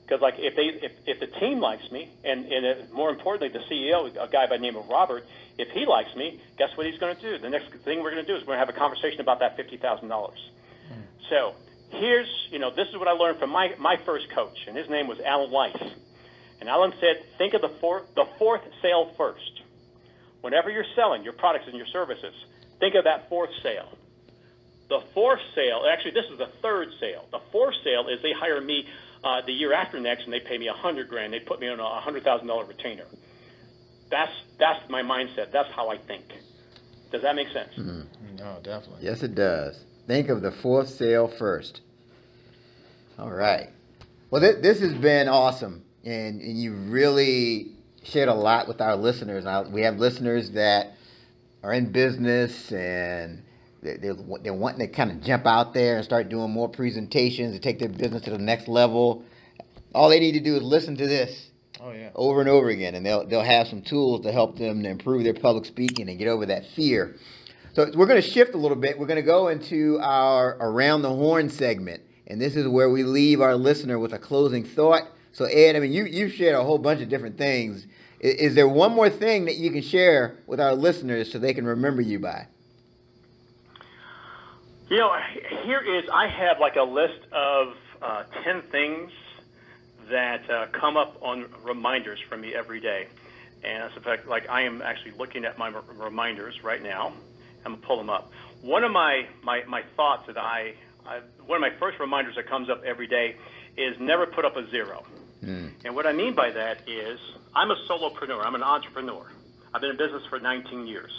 [0.06, 3.50] Because like if they if, if the team likes me, and and it, more importantly
[3.50, 5.26] the CEO, a guy by the name of Robert,
[5.58, 7.38] if he likes me, guess what he's going to do?
[7.40, 9.40] The next thing we're going to do is we're going to have a conversation about
[9.40, 10.38] that fifty thousand dollars.
[10.92, 11.02] Mm.
[11.30, 11.56] So
[11.90, 14.90] here's, you know, this is what I learned from my, my first coach, and his
[14.90, 15.78] name was Alan Weiss.
[16.60, 19.62] And Alan said, think of the fourth, the fourth sale first.
[20.42, 22.34] Whenever you're selling your products and your services,
[22.80, 23.90] think of that fourth sale.
[24.90, 27.26] The fourth sale, actually, this is the third sale.
[27.32, 28.88] The fourth sale is they hire me
[29.26, 31.34] uh, the year after next, and they pay me a hundred grand.
[31.34, 33.06] They put me on a hundred thousand dollar retainer.
[34.12, 35.52] That's that's my mindset.
[35.52, 36.26] That's how I think.
[37.12, 37.70] Does that make sense?
[37.78, 38.36] Mm-hmm.
[38.38, 39.04] No, definitely.
[39.04, 39.78] Yes, it does.
[40.08, 41.82] Think of the fourth sale first.
[43.18, 43.70] All right.
[44.30, 47.72] Well, th- this has been awesome, and, and you really
[48.04, 49.46] shared a lot with our listeners.
[49.46, 50.94] Now, we have listeners that
[51.64, 53.42] are in business and
[53.86, 57.54] they're, they're, they're wanting to kind of jump out there and start doing more presentations
[57.54, 59.24] and take their business to the next level.
[59.94, 62.10] All they need to do is listen to this oh, yeah.
[62.16, 65.24] over and over again, and they'll they'll have some tools to help them to improve
[65.24, 67.16] their public speaking and get over that fear.
[67.74, 68.98] So we're going to shift a little bit.
[68.98, 72.02] We're going to go into our around the horn segment.
[72.28, 75.04] And this is where we leave our listener with a closing thought.
[75.34, 77.86] So, Ed, I mean, you, you've shared a whole bunch of different things.
[78.20, 81.54] Is, is there one more thing that you can share with our listeners so they
[81.54, 82.48] can remember you by?
[84.90, 85.16] You know,
[85.64, 89.12] here is, I have like a list of uh, 10 things
[90.10, 93.08] that uh, come up on reminders for me every day.
[93.64, 97.14] And as a fact, like I am actually looking at my reminders right now.
[97.66, 98.32] I'm going to pull them up.
[98.62, 100.76] One of my, my, my thoughts that I
[101.08, 103.36] I, one of my first reminders that comes up every day
[103.78, 105.06] is never put up a zero.
[105.44, 105.72] Mm.
[105.84, 107.20] And what I mean by that is
[107.56, 108.44] I'm a solopreneur.
[108.44, 109.32] I'm an entrepreneur.
[109.74, 111.12] I've been in business for 19 years.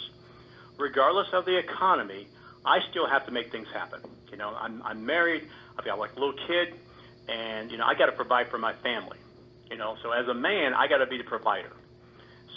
[0.77, 2.27] Regardless of the economy,
[2.67, 4.01] I still have to make things happen.
[4.31, 5.47] You know, I'm, I'm married.
[5.77, 6.73] I've got like a little kid,
[7.27, 9.17] and you know, I got to provide for my family.
[9.71, 11.71] You know, so as a man, I got to be the provider.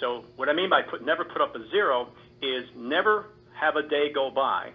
[0.00, 2.08] So what I mean by put never put up a zero
[2.42, 4.70] is never have a day go by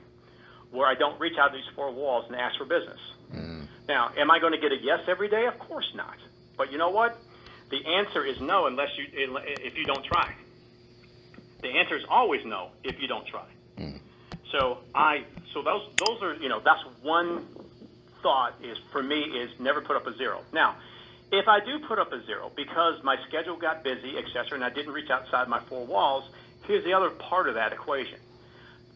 [0.72, 3.00] where I don't reach out to these four walls and ask for business.
[3.34, 3.68] Mm.
[3.88, 5.46] Now, am I going to get a yes every day?
[5.46, 6.18] Of course not.
[6.58, 7.18] But you know what?
[7.72, 10.34] The answer is no unless you if you don't try.
[11.62, 13.48] The answer is always no if you don't try.
[13.78, 14.00] Mm.
[14.52, 17.46] So I so those those are you know that's one
[18.24, 20.46] thought is for me is never put up a zero.
[20.54, 20.78] Now,
[21.32, 24.70] if I do put up a zero because my schedule got busy, etc., and I
[24.72, 26.26] didn't reach outside my four walls,
[26.68, 28.20] here's the other part of that equation.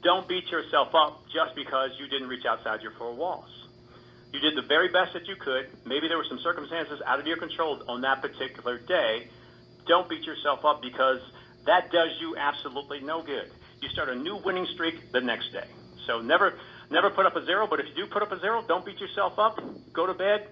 [0.03, 3.49] Don't beat yourself up just because you didn't reach outside your four walls.
[4.33, 5.65] You did the very best that you could.
[5.85, 9.27] Maybe there were some circumstances out of your control on that particular day.
[9.87, 11.19] Don't beat yourself up because
[11.65, 13.51] that does you absolutely no good.
[13.81, 15.67] You start a new winning streak the next day.
[16.05, 16.53] So never
[16.89, 18.99] never put up a zero, but if you do put up a zero, don't beat
[18.99, 19.59] yourself up.
[19.93, 20.47] Go to bed,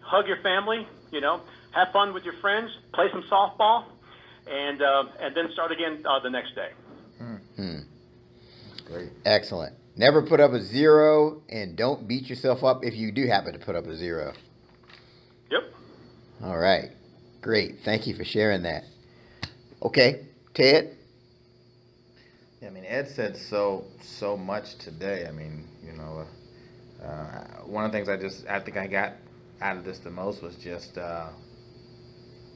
[0.00, 1.40] hug your family, you know,
[1.70, 3.84] have fun with your friends, play some softball,
[4.46, 6.70] and uh, and then start again uh, the next day.
[7.18, 7.78] Hmm.
[8.86, 9.10] Great.
[9.24, 9.74] Excellent.
[9.96, 13.58] Never put up a zero, and don't beat yourself up if you do happen to
[13.58, 14.32] put up a zero.
[15.50, 15.74] Yep.
[16.44, 16.90] All right.
[17.42, 17.80] Great.
[17.84, 18.84] Thank you for sharing that.
[19.82, 20.96] Okay, Ted.
[22.60, 25.26] Yeah, I mean, Ed said so so much today.
[25.28, 26.26] I mean, you know,
[27.02, 29.12] uh, one of the things I just I think I got
[29.60, 31.28] out of this the most was just uh,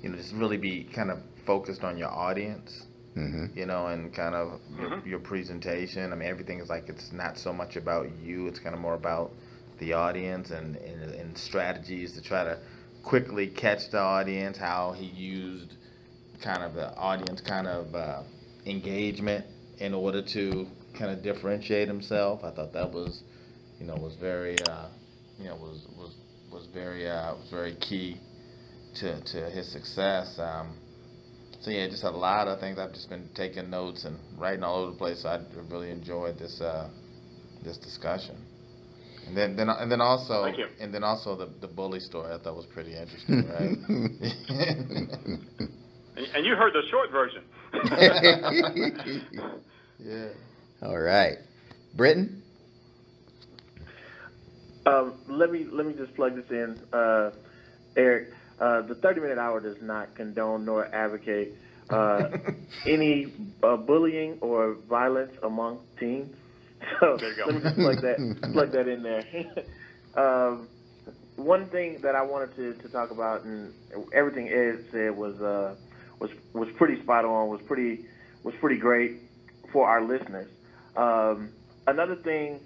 [0.03, 2.85] you know just really be kind of focused on your audience.
[3.17, 3.59] Mm-hmm.
[3.59, 5.07] You know, and kind of your, Mhm.
[5.07, 6.13] your presentation.
[6.13, 8.47] I mean, everything is like it's not so much about you.
[8.47, 9.33] It's kind of more about
[9.79, 12.59] the audience and, and, and strategies to try to
[13.03, 14.57] quickly catch the audience.
[14.57, 15.75] How he used
[16.41, 18.23] kind of the audience kind of uh,
[18.65, 19.45] engagement
[19.83, 20.67] in order to
[20.97, 22.45] kind of differentiate himself.
[22.45, 23.25] I thought that was,
[23.81, 24.89] you know, was very, uh,
[25.39, 26.15] you know, was was
[26.53, 28.21] was very uh, was very key
[29.01, 30.39] to to his success.
[30.39, 30.79] Um,
[31.61, 32.79] so yeah, just a lot of things.
[32.79, 35.23] I've just been taking notes and writing all over the place.
[35.23, 36.89] So I really enjoyed this uh,
[37.65, 38.37] this discussion.
[39.27, 42.33] And then, then, and then also, and then also the the bully story.
[42.33, 43.79] I thought was pretty interesting, right?
[46.15, 47.43] And, and you heard the short version.
[50.05, 50.29] yeah.
[50.83, 51.39] All right.
[51.97, 52.43] Britton?
[54.85, 57.31] Um, let me let me just plug this in, uh,
[57.97, 58.29] Eric.
[58.61, 61.55] Uh, the 30 minute hour does not condone nor advocate
[61.91, 62.29] uh,
[62.87, 63.33] any
[63.63, 66.35] uh, bullying or violence among teens.
[66.99, 67.45] So There you go.
[67.47, 69.25] let me just plug that plug that in there.
[70.17, 70.67] um,
[71.37, 73.73] one thing that I wanted to, to talk about, and
[74.13, 75.77] everything Ed said was uh,
[76.19, 77.51] was was pretty spot on.
[77.51, 78.05] Was pretty
[78.43, 79.21] was pretty great
[79.73, 80.49] for our listeners.
[80.97, 81.51] Um,
[81.87, 82.61] another thing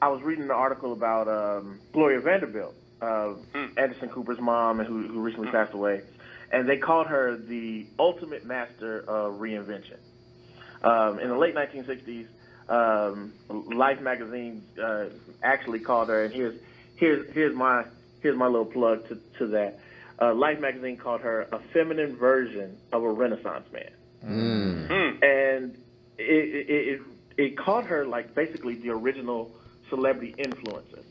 [0.00, 3.66] I was reading an article about um, Gloria Vanderbilt, uh, Hmm.
[3.76, 6.02] Anderson Cooper's mom, and who, who recently passed away,
[6.52, 9.98] and they called her the ultimate master of reinvention.
[10.82, 12.26] Um, in the late 1960s,
[12.68, 15.06] um, Life magazine uh,
[15.42, 16.54] actually called her, and here's
[16.96, 17.84] here's here's my
[18.22, 19.78] here's my little plug to to that.
[20.20, 23.90] Uh, Life magazine called her a feminine version of a Renaissance man
[24.24, 25.22] Mm.
[25.22, 25.78] And
[26.18, 27.00] it, it, it,
[27.36, 29.54] it called her like basically the original
[29.88, 31.04] celebrity influencer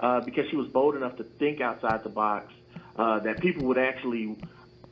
[0.00, 2.52] uh, because she was bold enough to think outside the box
[2.96, 4.36] uh, that people would actually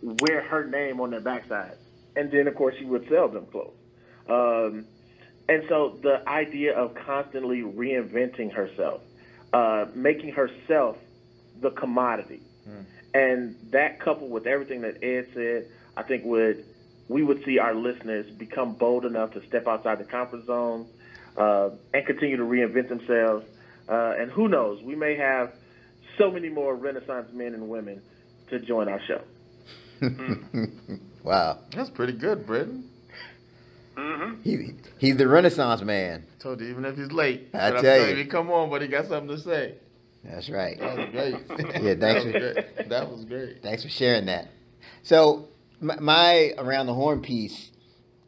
[0.03, 1.77] wear her name on their backside.
[2.17, 3.76] And then of course she would sell them clothes.
[4.29, 4.87] Um,
[5.49, 9.03] and so the idea of constantly reinventing herself
[9.53, 10.97] uh, making herself
[11.61, 12.43] the commodity.
[13.14, 15.67] And that coupled with everything that ed said
[15.97, 16.64] i think would
[17.11, 20.87] we would see our listeners become bold enough to step outside the comfort zone
[21.37, 23.45] uh, and continue to reinvent themselves.
[23.88, 25.53] Uh, and who knows, we may have
[26.18, 28.00] so many more Renaissance men and women
[28.50, 29.22] to join our show.
[31.24, 31.58] wow.
[31.74, 32.88] That's pretty good, Britton.
[33.96, 34.42] Mm-hmm.
[34.42, 34.68] He,
[34.99, 36.24] he's the Renaissance man.
[36.38, 37.49] I Told you even if he's late.
[37.53, 38.26] I said, I'm tell telling you.
[38.28, 39.74] come on, but he got something to say.
[40.22, 40.78] That's right.
[40.78, 41.34] That was great.
[41.82, 42.88] Yeah, thanks That was for- great.
[42.88, 43.62] That was great.
[43.62, 44.49] Thanks for sharing that.
[45.03, 45.49] So,
[45.81, 47.71] my, around the horn piece,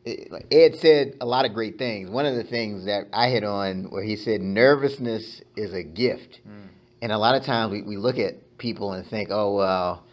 [0.05, 2.11] Ed said a lot of great things.
[2.11, 6.41] One of the things that I hit on where he said nervousness is a gift.
[6.49, 6.69] Mm.
[7.03, 10.05] And a lot of times we, we look at people and think, oh well,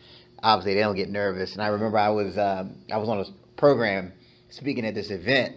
[0.44, 1.54] obviously they don't get nervous.
[1.54, 3.26] And I remember I was um, I was on a
[3.58, 4.12] program
[4.50, 5.56] speaking at this event,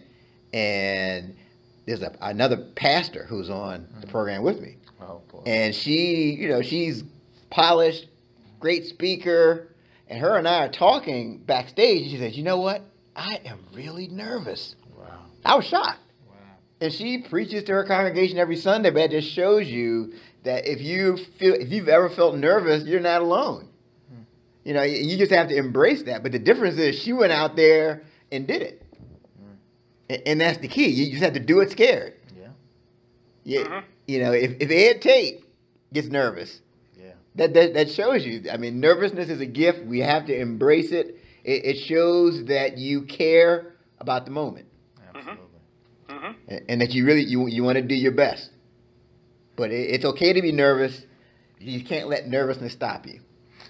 [0.53, 1.35] and
[1.87, 5.43] there's a, another pastor who's on the program with me, Oh boy.
[5.47, 7.03] and she, you know, she's
[7.51, 8.07] polished,
[8.61, 9.72] great speaker,
[10.13, 12.03] and her and I are talking backstage.
[12.03, 12.83] And she says, you know what?
[13.17, 14.77] I am really nervous.
[14.97, 15.25] wow.
[15.45, 16.01] I was shocked.
[16.29, 16.35] Wow.
[16.83, 20.13] And she preaches to her congregation every Sunday, but it just shows you
[20.45, 23.69] that if you feel if you've ever felt nervous, you're not alone.
[24.11, 24.23] Hmm.
[24.65, 26.23] You know, you you just have to embrace that.
[26.23, 28.83] But the difference is she went out there and did it.
[30.11, 30.89] And, and that's the key.
[30.89, 32.15] You just have to do it scared.
[32.39, 32.49] Yeah.
[33.45, 33.61] Yeah.
[33.65, 33.83] Mhm.
[34.07, 35.45] You know, if, if Ed Tate
[35.93, 36.62] gets nervous, Yeah.
[37.37, 38.45] That, that that shows you.
[38.51, 39.85] I mean, nervousness is a gift.
[39.85, 41.17] We have to embrace it.
[41.45, 44.67] It, it shows that you care about the moment
[45.15, 45.61] Absolutely.
[46.09, 48.51] hmm and, and that you really you you want to do your best.
[49.57, 51.01] But it, it's okay to be nervous.
[51.59, 53.21] You can't let nervousness stop you.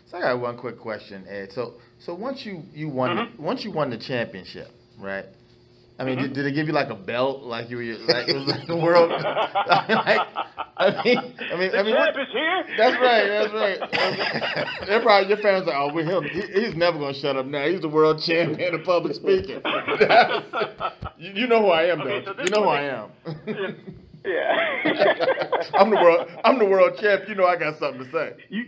[0.07, 1.53] So I got one quick question, Ed.
[1.53, 3.39] So so once you you won Mhm.
[3.39, 4.69] once you won the championship,
[4.99, 5.27] right?
[5.99, 6.23] I mean, Mhm.
[6.23, 8.67] did, did they give you like a belt, like you were like it was like
[8.67, 9.11] the world?
[9.13, 10.27] like,
[10.77, 11.19] I mean,
[11.53, 12.65] I mean, The I mean, what, champ is here.
[12.77, 14.87] that's right, that's right.
[14.87, 17.67] They're probably your fans are, oh, with him, he, he's never gonna shut up now.
[17.69, 19.61] He's the world champion of public speaking.
[21.19, 22.51] you, you know who I am, Okay, don't so you?
[22.51, 23.11] know who one I am.
[23.47, 23.71] Yeah.
[24.25, 26.29] I'm the world.
[26.45, 27.29] I'm the world champ.
[27.29, 28.35] You know I got something to say.
[28.49, 28.65] You,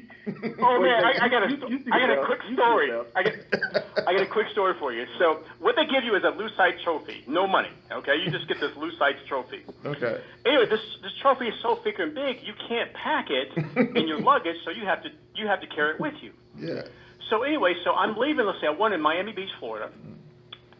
[0.58, 2.48] Oh man, I, I got a, You- you I got a quick belt.
[2.48, 2.92] You see story.
[3.14, 5.04] I got, I got a quick story for you.
[5.18, 7.68] So what they give you is a Lucite trophy, no money.
[7.92, 9.62] Okay, you just get this Lucite trophy.
[9.84, 10.20] Okay.
[10.46, 13.48] Anyway, this this trophy is so freaking big, you can't pack it
[13.96, 16.32] in your luggage, so you have to you have to carry it with you.
[16.58, 16.82] Yeah.
[17.30, 18.46] So anyway, so I'm leaving.
[18.46, 19.90] Let's say I won in Miami Beach, Florida,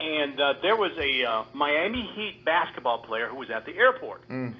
[0.00, 4.28] and uh, there was a uh, Miami Heat basketball player who was at the airport.
[4.28, 4.54] Mm.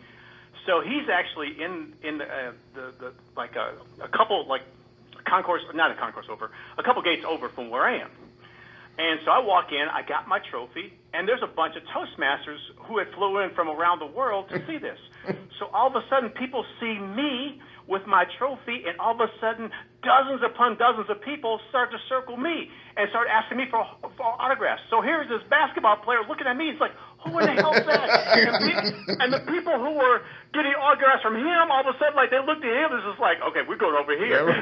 [0.66, 4.62] So he's actually in in the, uh, the, the like a, a couple like
[5.27, 8.11] concourse, not a concourse over, a couple gates over from where I am.
[8.97, 12.61] And so I walk in, I got my trophy, and there's a bunch of Toastmasters
[12.77, 14.98] who had flew in from around the world to see this.
[15.59, 19.28] So all of a sudden, people see me with my trophy, and all of a
[19.40, 19.69] sudden,
[20.02, 23.85] dozens upon dozens of people start to circle me and start asking me for,
[24.16, 24.81] for autographs.
[24.89, 26.73] So here's this basketball player looking at me.
[26.73, 26.93] He's like,
[27.24, 28.09] "Who in the hell's that?"
[28.40, 30.23] And, and the people who were
[30.56, 33.20] getting autographs from him, all of a sudden, like they looked at him, it's just
[33.20, 34.44] like, "Okay, we're going over here."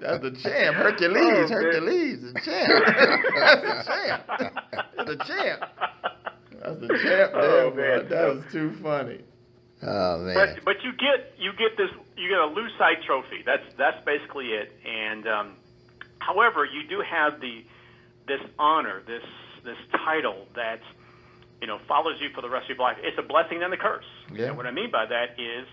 [0.00, 1.54] That's the champ, Hercules, Oh.
[1.54, 2.70] Hercules, the champ.
[3.36, 4.22] That's the champ.
[4.96, 5.60] That's the champ.
[6.62, 7.32] That's the champ.
[7.34, 8.02] Oh, man.
[8.02, 8.08] boy.
[8.08, 9.20] That was too funny.
[9.82, 10.34] Oh man.
[10.34, 13.42] But but you get you get this you get a Lucite trophy.
[13.44, 14.72] That's that's basically it.
[14.84, 15.56] And um,
[16.18, 17.64] however, you do have the
[18.26, 19.24] this honor, this
[19.64, 20.80] this title that
[21.60, 22.98] you know follows you for the rest of your life.
[23.02, 24.04] It's a blessing and a curse.
[24.32, 24.48] Yeah.
[24.48, 25.66] And what I mean by that is,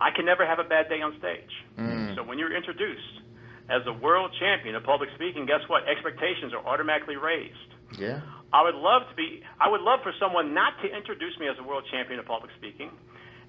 [0.00, 1.52] I can never have a bad day on stage.
[1.78, 2.16] Mm.
[2.16, 3.20] So when you're introduced
[3.68, 5.86] as a world champion of public speaking, guess what?
[5.88, 7.70] Expectations are automatically raised.
[7.98, 8.20] Yeah.
[8.52, 9.42] I would love to be.
[9.60, 12.50] I would love for someone not to introduce me as a world champion of public
[12.56, 12.90] speaking,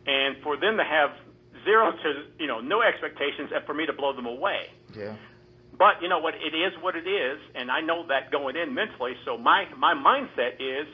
[0.08, 1.12] and for them to have
[1.64, 4.70] zero to you know no expectations, and for me to blow them away.
[4.96, 5.16] Yeah.
[5.78, 6.34] But you know what?
[6.36, 9.14] It is what it is, and I know that going in mentally.
[9.26, 10.88] So my my mindset is,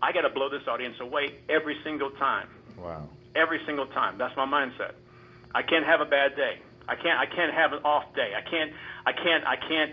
[0.00, 2.48] I got to blow this audience away every single time.
[2.78, 3.08] Wow.
[3.34, 4.16] Every single time.
[4.16, 4.92] That's my mindset.
[5.54, 6.60] I can't have a bad day.
[6.88, 7.18] I can't.
[7.18, 8.32] I can't have an off day.
[8.36, 8.72] I can't.
[9.04, 9.46] I can't.
[9.46, 9.92] I can't.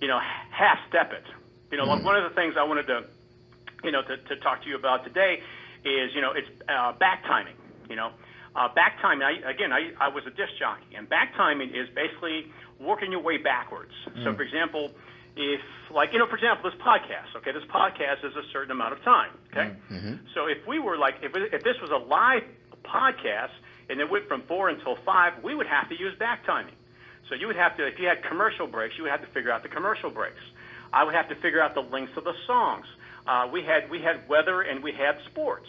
[0.00, 0.20] You know,
[0.50, 1.24] half step it.
[1.70, 3.04] You know, like one of the things I wanted to,
[3.82, 5.42] you know, to, to talk to you about today
[5.84, 7.54] is, you know, it's uh, back timing.
[7.88, 8.10] You know,
[8.54, 9.22] uh, back timing.
[9.22, 12.50] I, again, I, I was a disc jockey, and back timing is basically
[12.80, 13.92] working your way backwards.
[14.24, 14.90] So, for example,
[15.36, 15.60] if
[15.90, 17.36] like you know, for example, this podcast.
[17.36, 19.32] Okay, this podcast is a certain amount of time.
[19.52, 19.68] Okay,
[20.34, 22.42] so if we were like, if if this was a live
[22.84, 23.52] podcast
[23.88, 26.74] and it went from four until five, we would have to use back timing.
[27.28, 29.50] So you would have to, if you had commercial breaks, you would have to figure
[29.50, 30.40] out the commercial breaks.
[30.92, 32.86] I would have to figure out the lengths of the songs.
[33.26, 35.66] Uh, we had we had weather and we had sports.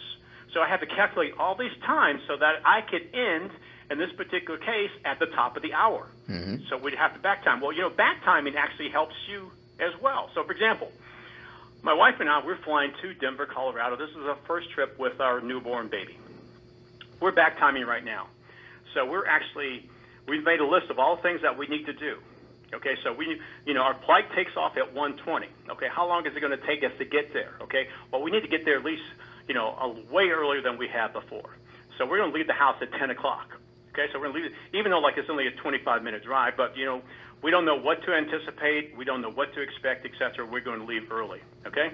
[0.58, 3.52] So I had to calculate all these times so that I could end
[3.92, 6.08] in this particular case at the top of the hour.
[6.28, 6.66] Mm-hmm.
[6.68, 7.60] So we'd have to back time.
[7.60, 10.30] Well, you know, back timing actually helps you as well.
[10.34, 10.90] So, for example,
[11.82, 13.94] my wife and I we're flying to Denver, Colorado.
[13.94, 16.18] This is our first trip with our newborn baby.
[17.20, 18.26] We're back timing right now.
[18.94, 19.88] So we're actually
[20.26, 22.18] we've made a list of all things that we need to do.
[22.74, 25.46] Okay, so we you know our flight takes off at 1:20.
[25.70, 27.54] Okay, how long is it going to take us to get there?
[27.62, 29.04] Okay, well we need to get there at least
[29.48, 31.56] you know a, way earlier than we have before.
[31.96, 33.58] So we're going to leave the house at 10 o'clock.
[33.92, 36.56] Okay, so we're going to leave even though like it's only a 25 minute drive,
[36.56, 37.02] but you know
[37.42, 40.46] we don't know what to anticipate, we don't know what to expect, etc.
[40.46, 41.40] We're going to leave early.
[41.66, 41.92] Okay,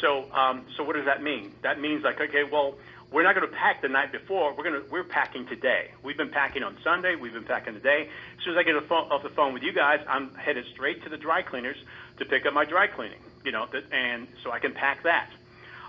[0.00, 1.52] so um, so what does that mean?
[1.62, 2.76] That means like okay, well
[3.12, 4.54] we're not going to pack the night before.
[4.54, 5.90] We're going to we're packing today.
[6.02, 7.14] We've been packing on Sunday.
[7.14, 8.08] We've been packing today.
[8.38, 11.02] As soon as I get phone, off the phone with you guys, I'm headed straight
[11.04, 11.76] to the dry cleaners
[12.18, 13.20] to pick up my dry cleaning.
[13.44, 15.28] You know, and so I can pack that.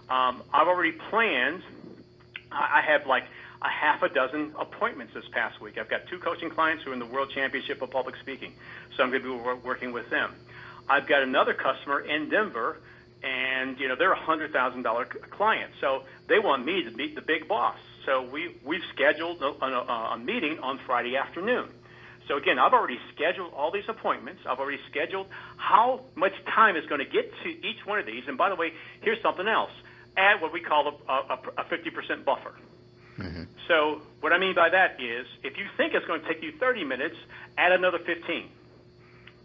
[0.09, 1.63] Um, I've already planned.
[2.51, 3.23] I have like
[3.61, 5.77] a half a dozen appointments this past week.
[5.77, 8.53] I've got two coaching clients who are in the World Championship of Public Speaking,
[8.95, 10.33] so I'm going to be working with them.
[10.89, 12.77] I've got another customer in Denver,
[13.23, 17.15] and you know they're a hundred thousand dollar client, so they want me to meet
[17.15, 17.77] the big boss.
[18.05, 21.69] So we we've scheduled a, a, a meeting on Friday afternoon.
[22.27, 24.41] So again, I've already scheduled all these appointments.
[24.45, 25.27] I've already scheduled
[25.57, 28.23] how much time is going to get to each one of these.
[28.27, 29.71] And by the way, here's something else.
[30.15, 32.53] Add what we call a, a, a 50% buffer.
[33.17, 33.43] Mm-hmm.
[33.67, 36.51] So what I mean by that is, if you think it's going to take you
[36.59, 37.15] 30 minutes,
[37.57, 38.49] add another 15.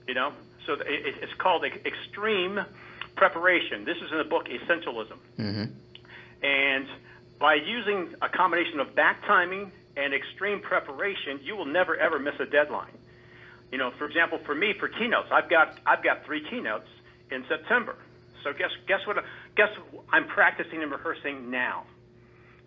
[0.07, 0.33] You know,
[0.67, 2.61] so it, it's called extreme
[3.17, 3.85] preparation.
[3.85, 5.19] This is in the book Essentialism.
[5.39, 5.65] Mm-hmm.
[6.43, 6.87] And
[7.39, 12.35] by using a combination of back timing and extreme preparation, you will never ever miss
[12.41, 12.93] a deadline.
[13.71, 16.89] You know, for example, for me, for keynotes, I've got I've got three keynotes
[17.31, 17.97] in September.
[18.45, 19.17] So guess guess what?
[19.57, 19.71] Guess
[20.13, 21.85] I'm practicing and rehearsing now.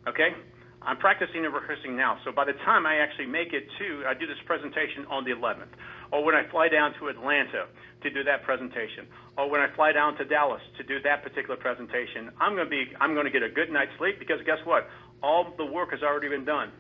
[0.08, 0.34] Okay,
[0.82, 2.18] I'm practicing and rehearsing now.
[2.26, 5.30] So by the time I actually make it to, I do this presentation on the
[5.30, 5.70] 11th,
[6.12, 7.70] or when I fly down to Atlanta
[8.02, 9.06] to do that presentation,
[9.38, 12.74] or when I fly down to Dallas to do that particular presentation, I'm going to
[12.74, 14.90] be I'm going to get a good night's sleep because guess what?
[15.22, 16.72] All the work has already been done.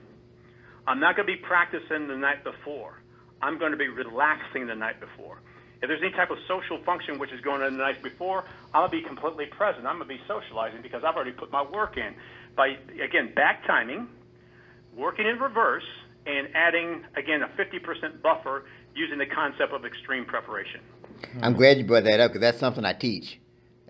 [0.88, 2.98] I'm not going to be practicing the night before.
[3.42, 5.42] I'm going to be relaxing the night before.
[5.82, 8.44] If there's any type of social function which is going on the night before,
[8.74, 9.88] I'll be completely present.
[9.88, 12.14] I'm going to be socializing because I've already put my work in.
[12.56, 14.08] By, again, back timing,
[14.96, 15.86] working in reverse,
[16.26, 20.82] and adding, again, a 50% buffer using the concept of extreme preparation.
[21.42, 23.40] I'm glad you brought that up because that's something I teach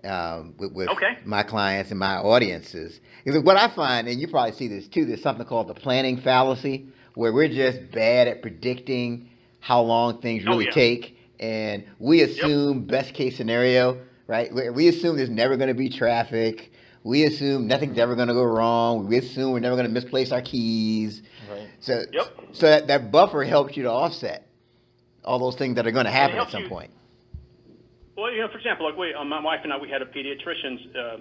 [0.04, 1.18] um, with, with okay.
[1.24, 2.98] my clients and my audiences.
[3.24, 6.20] Because what I find, and you probably see this too, there's something called the planning
[6.20, 9.28] fallacy, where we're just bad at predicting
[9.60, 10.74] how long things really oh, yeah.
[10.74, 12.86] take, and we assume yep.
[12.86, 14.54] best case scenario, right?
[14.54, 16.70] We assume there's never going to be traffic.
[17.02, 19.08] We assume nothing's ever going to go wrong.
[19.08, 21.20] We assume we're never going to misplace our keys.
[21.50, 21.68] Right.
[21.80, 22.28] So, yep.
[22.52, 24.46] so that, that buffer helps you to offset
[25.24, 26.92] all those things that are going to happen at some you, point.
[28.16, 30.06] Well, you know, for example, like we, uh, my wife and I, we had a
[30.06, 31.16] pediatrician's uh,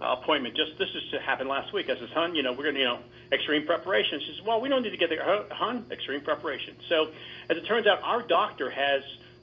[0.00, 0.56] appointment.
[0.56, 1.86] Just this just happened last week.
[1.90, 4.68] I says, "Hun, you know, we're gonna, you know, extreme preparation." She says, "Well, we
[4.68, 5.84] don't need to get there, hun.
[5.92, 7.10] Extreme preparation." So,
[7.50, 9.02] as it turns out, our doctor has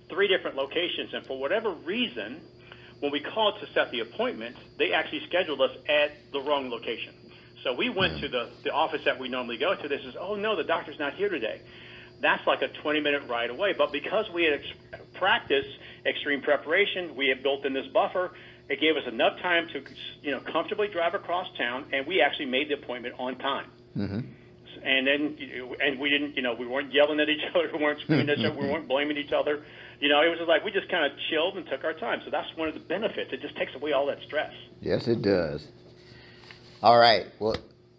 [0.09, 2.41] three different locations, and for whatever reason,
[2.99, 7.13] when we called to set the appointment, they actually scheduled us at the wrong location.
[7.63, 9.87] So we went to the the office that we normally go to.
[9.87, 11.61] They says, "Oh no, the doctor's not here today."
[12.19, 13.73] That's like a 20 minute ride away.
[13.77, 15.69] But because we had ex- practiced
[16.05, 18.31] extreme preparation, we had built in this buffer.
[18.69, 19.83] It gave us enough time to,
[20.23, 23.67] you know, comfortably drive across town, and we actually made the appointment on time.
[23.95, 24.19] Mm-hmm.
[24.83, 25.37] And then,
[25.79, 28.39] and we didn't, you know, we weren't yelling at each other, we weren't screaming at
[28.39, 29.63] each other, we weren't blaming each other.
[29.99, 32.21] You know, it was just like we just kind of chilled and took our time.
[32.23, 33.31] So that's one of the benefits.
[33.33, 34.53] It just takes away all that stress.
[34.81, 35.65] Yes, it does.
[36.81, 37.25] All right.
[37.39, 37.55] Well,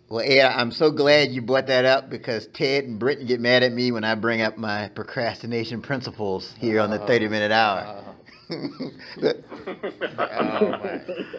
[0.08, 3.62] well, Ed, I'm so glad you brought that up because Ted and Britton get mad
[3.62, 8.04] at me when I bring up my procrastination principles here on the 30 minute hour.
[8.06, 8.07] Oh.
[8.50, 8.88] Uh-huh.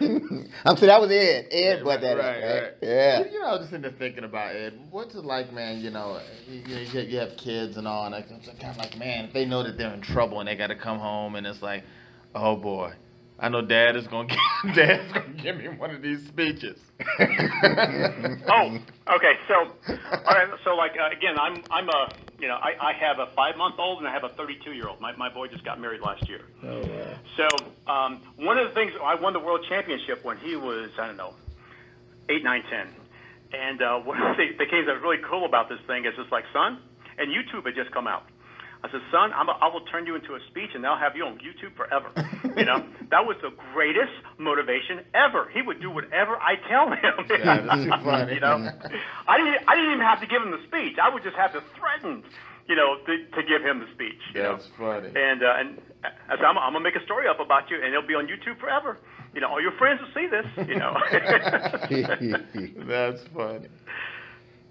[0.64, 1.48] I'm saying that was Ed.
[1.50, 2.42] Ed brought that right, up.
[2.42, 2.62] Right?
[2.62, 2.72] Right.
[2.82, 3.24] Yeah.
[3.30, 4.78] You know, I was just into thinking about Ed.
[4.90, 5.80] What's it like, man?
[5.80, 9.32] You know, you, you have kids and all, and I'm kind of like, man, if
[9.32, 11.84] they know that they're in trouble and they got to come home, and it's like,
[12.34, 12.92] oh boy,
[13.40, 14.28] I know Dad is gonna
[14.64, 16.78] give, Dad's gonna give me one of these speeches.
[17.20, 18.78] oh,
[19.16, 19.34] okay.
[19.48, 20.48] So, all right.
[20.62, 23.76] So, like uh, again, I'm I'm a you know I, I have a five month
[23.78, 25.00] old and I have a 32 year old.
[25.00, 26.42] My my boy just got married last year.
[26.62, 27.18] Oh wow.
[27.36, 31.06] So um, one of the things I won the world championship when he was I
[31.06, 31.34] don't know
[32.30, 32.88] eight, nine, ten.
[33.52, 36.32] And uh, one of the, the things that's really cool about this thing is it's
[36.32, 36.78] like, son,
[37.18, 38.24] and YouTube had just come out.
[38.82, 41.14] I said, son, I'm a, I will turn you into a speech and they'll have
[41.14, 42.08] you on YouTube forever.
[42.56, 45.50] you know, that was the greatest motivation ever.
[45.52, 47.26] He would do whatever I tell him.
[47.28, 48.34] Yeah, that's too funny.
[48.34, 48.56] you know,
[49.28, 50.96] I didn't, I didn't even have to give him the speech.
[50.96, 52.24] I would just have to threaten,
[52.68, 54.20] you know, to, to give him the speech.
[54.34, 55.00] You that's know?
[55.00, 55.12] funny.
[55.14, 55.78] And, uh, and
[56.28, 58.14] I said, I'm, I'm going to make a story up about you and it'll be
[58.14, 58.96] on YouTube forever.
[59.34, 60.96] You know, all your friends will see this, you know.
[62.88, 63.68] that's funny.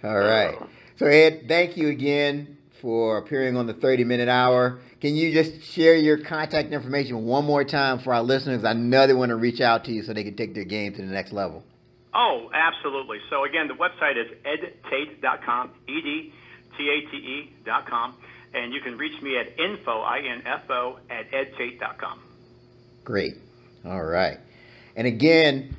[0.03, 0.57] All right.
[0.97, 4.79] So, Ed, thank you again for appearing on the 30 minute hour.
[5.01, 8.65] Can you just share your contact information one more time for our listeners?
[8.65, 10.93] I know they want to reach out to you so they can take their game
[10.93, 11.63] to the next level.
[12.13, 13.19] Oh, absolutely.
[13.29, 16.35] So again, the website is edtate.com, E-D-T-A-T-E.com,
[18.53, 22.19] and you can reach me at info, I-N-F-O, at edtate.com.
[23.03, 23.35] Great.
[23.85, 24.39] All right.
[24.95, 25.75] And again,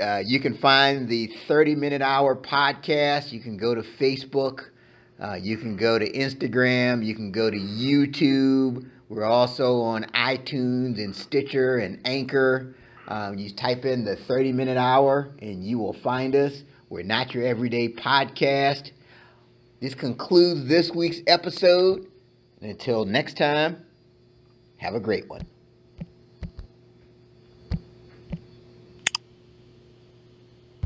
[0.00, 3.32] uh, you can find the 30 minute hour podcast.
[3.32, 4.70] You can go to Facebook
[5.20, 7.04] uh, you can go to Instagram.
[7.04, 8.88] You can go to YouTube.
[9.08, 12.74] We're also on iTunes and Stitcher and Anchor.
[13.08, 16.62] Um, you type in the 30 minute hour and you will find us.
[16.90, 18.90] We're not your everyday podcast.
[19.80, 22.06] This concludes this week's episode.
[22.60, 23.84] And until next time,
[24.78, 25.46] have a great one.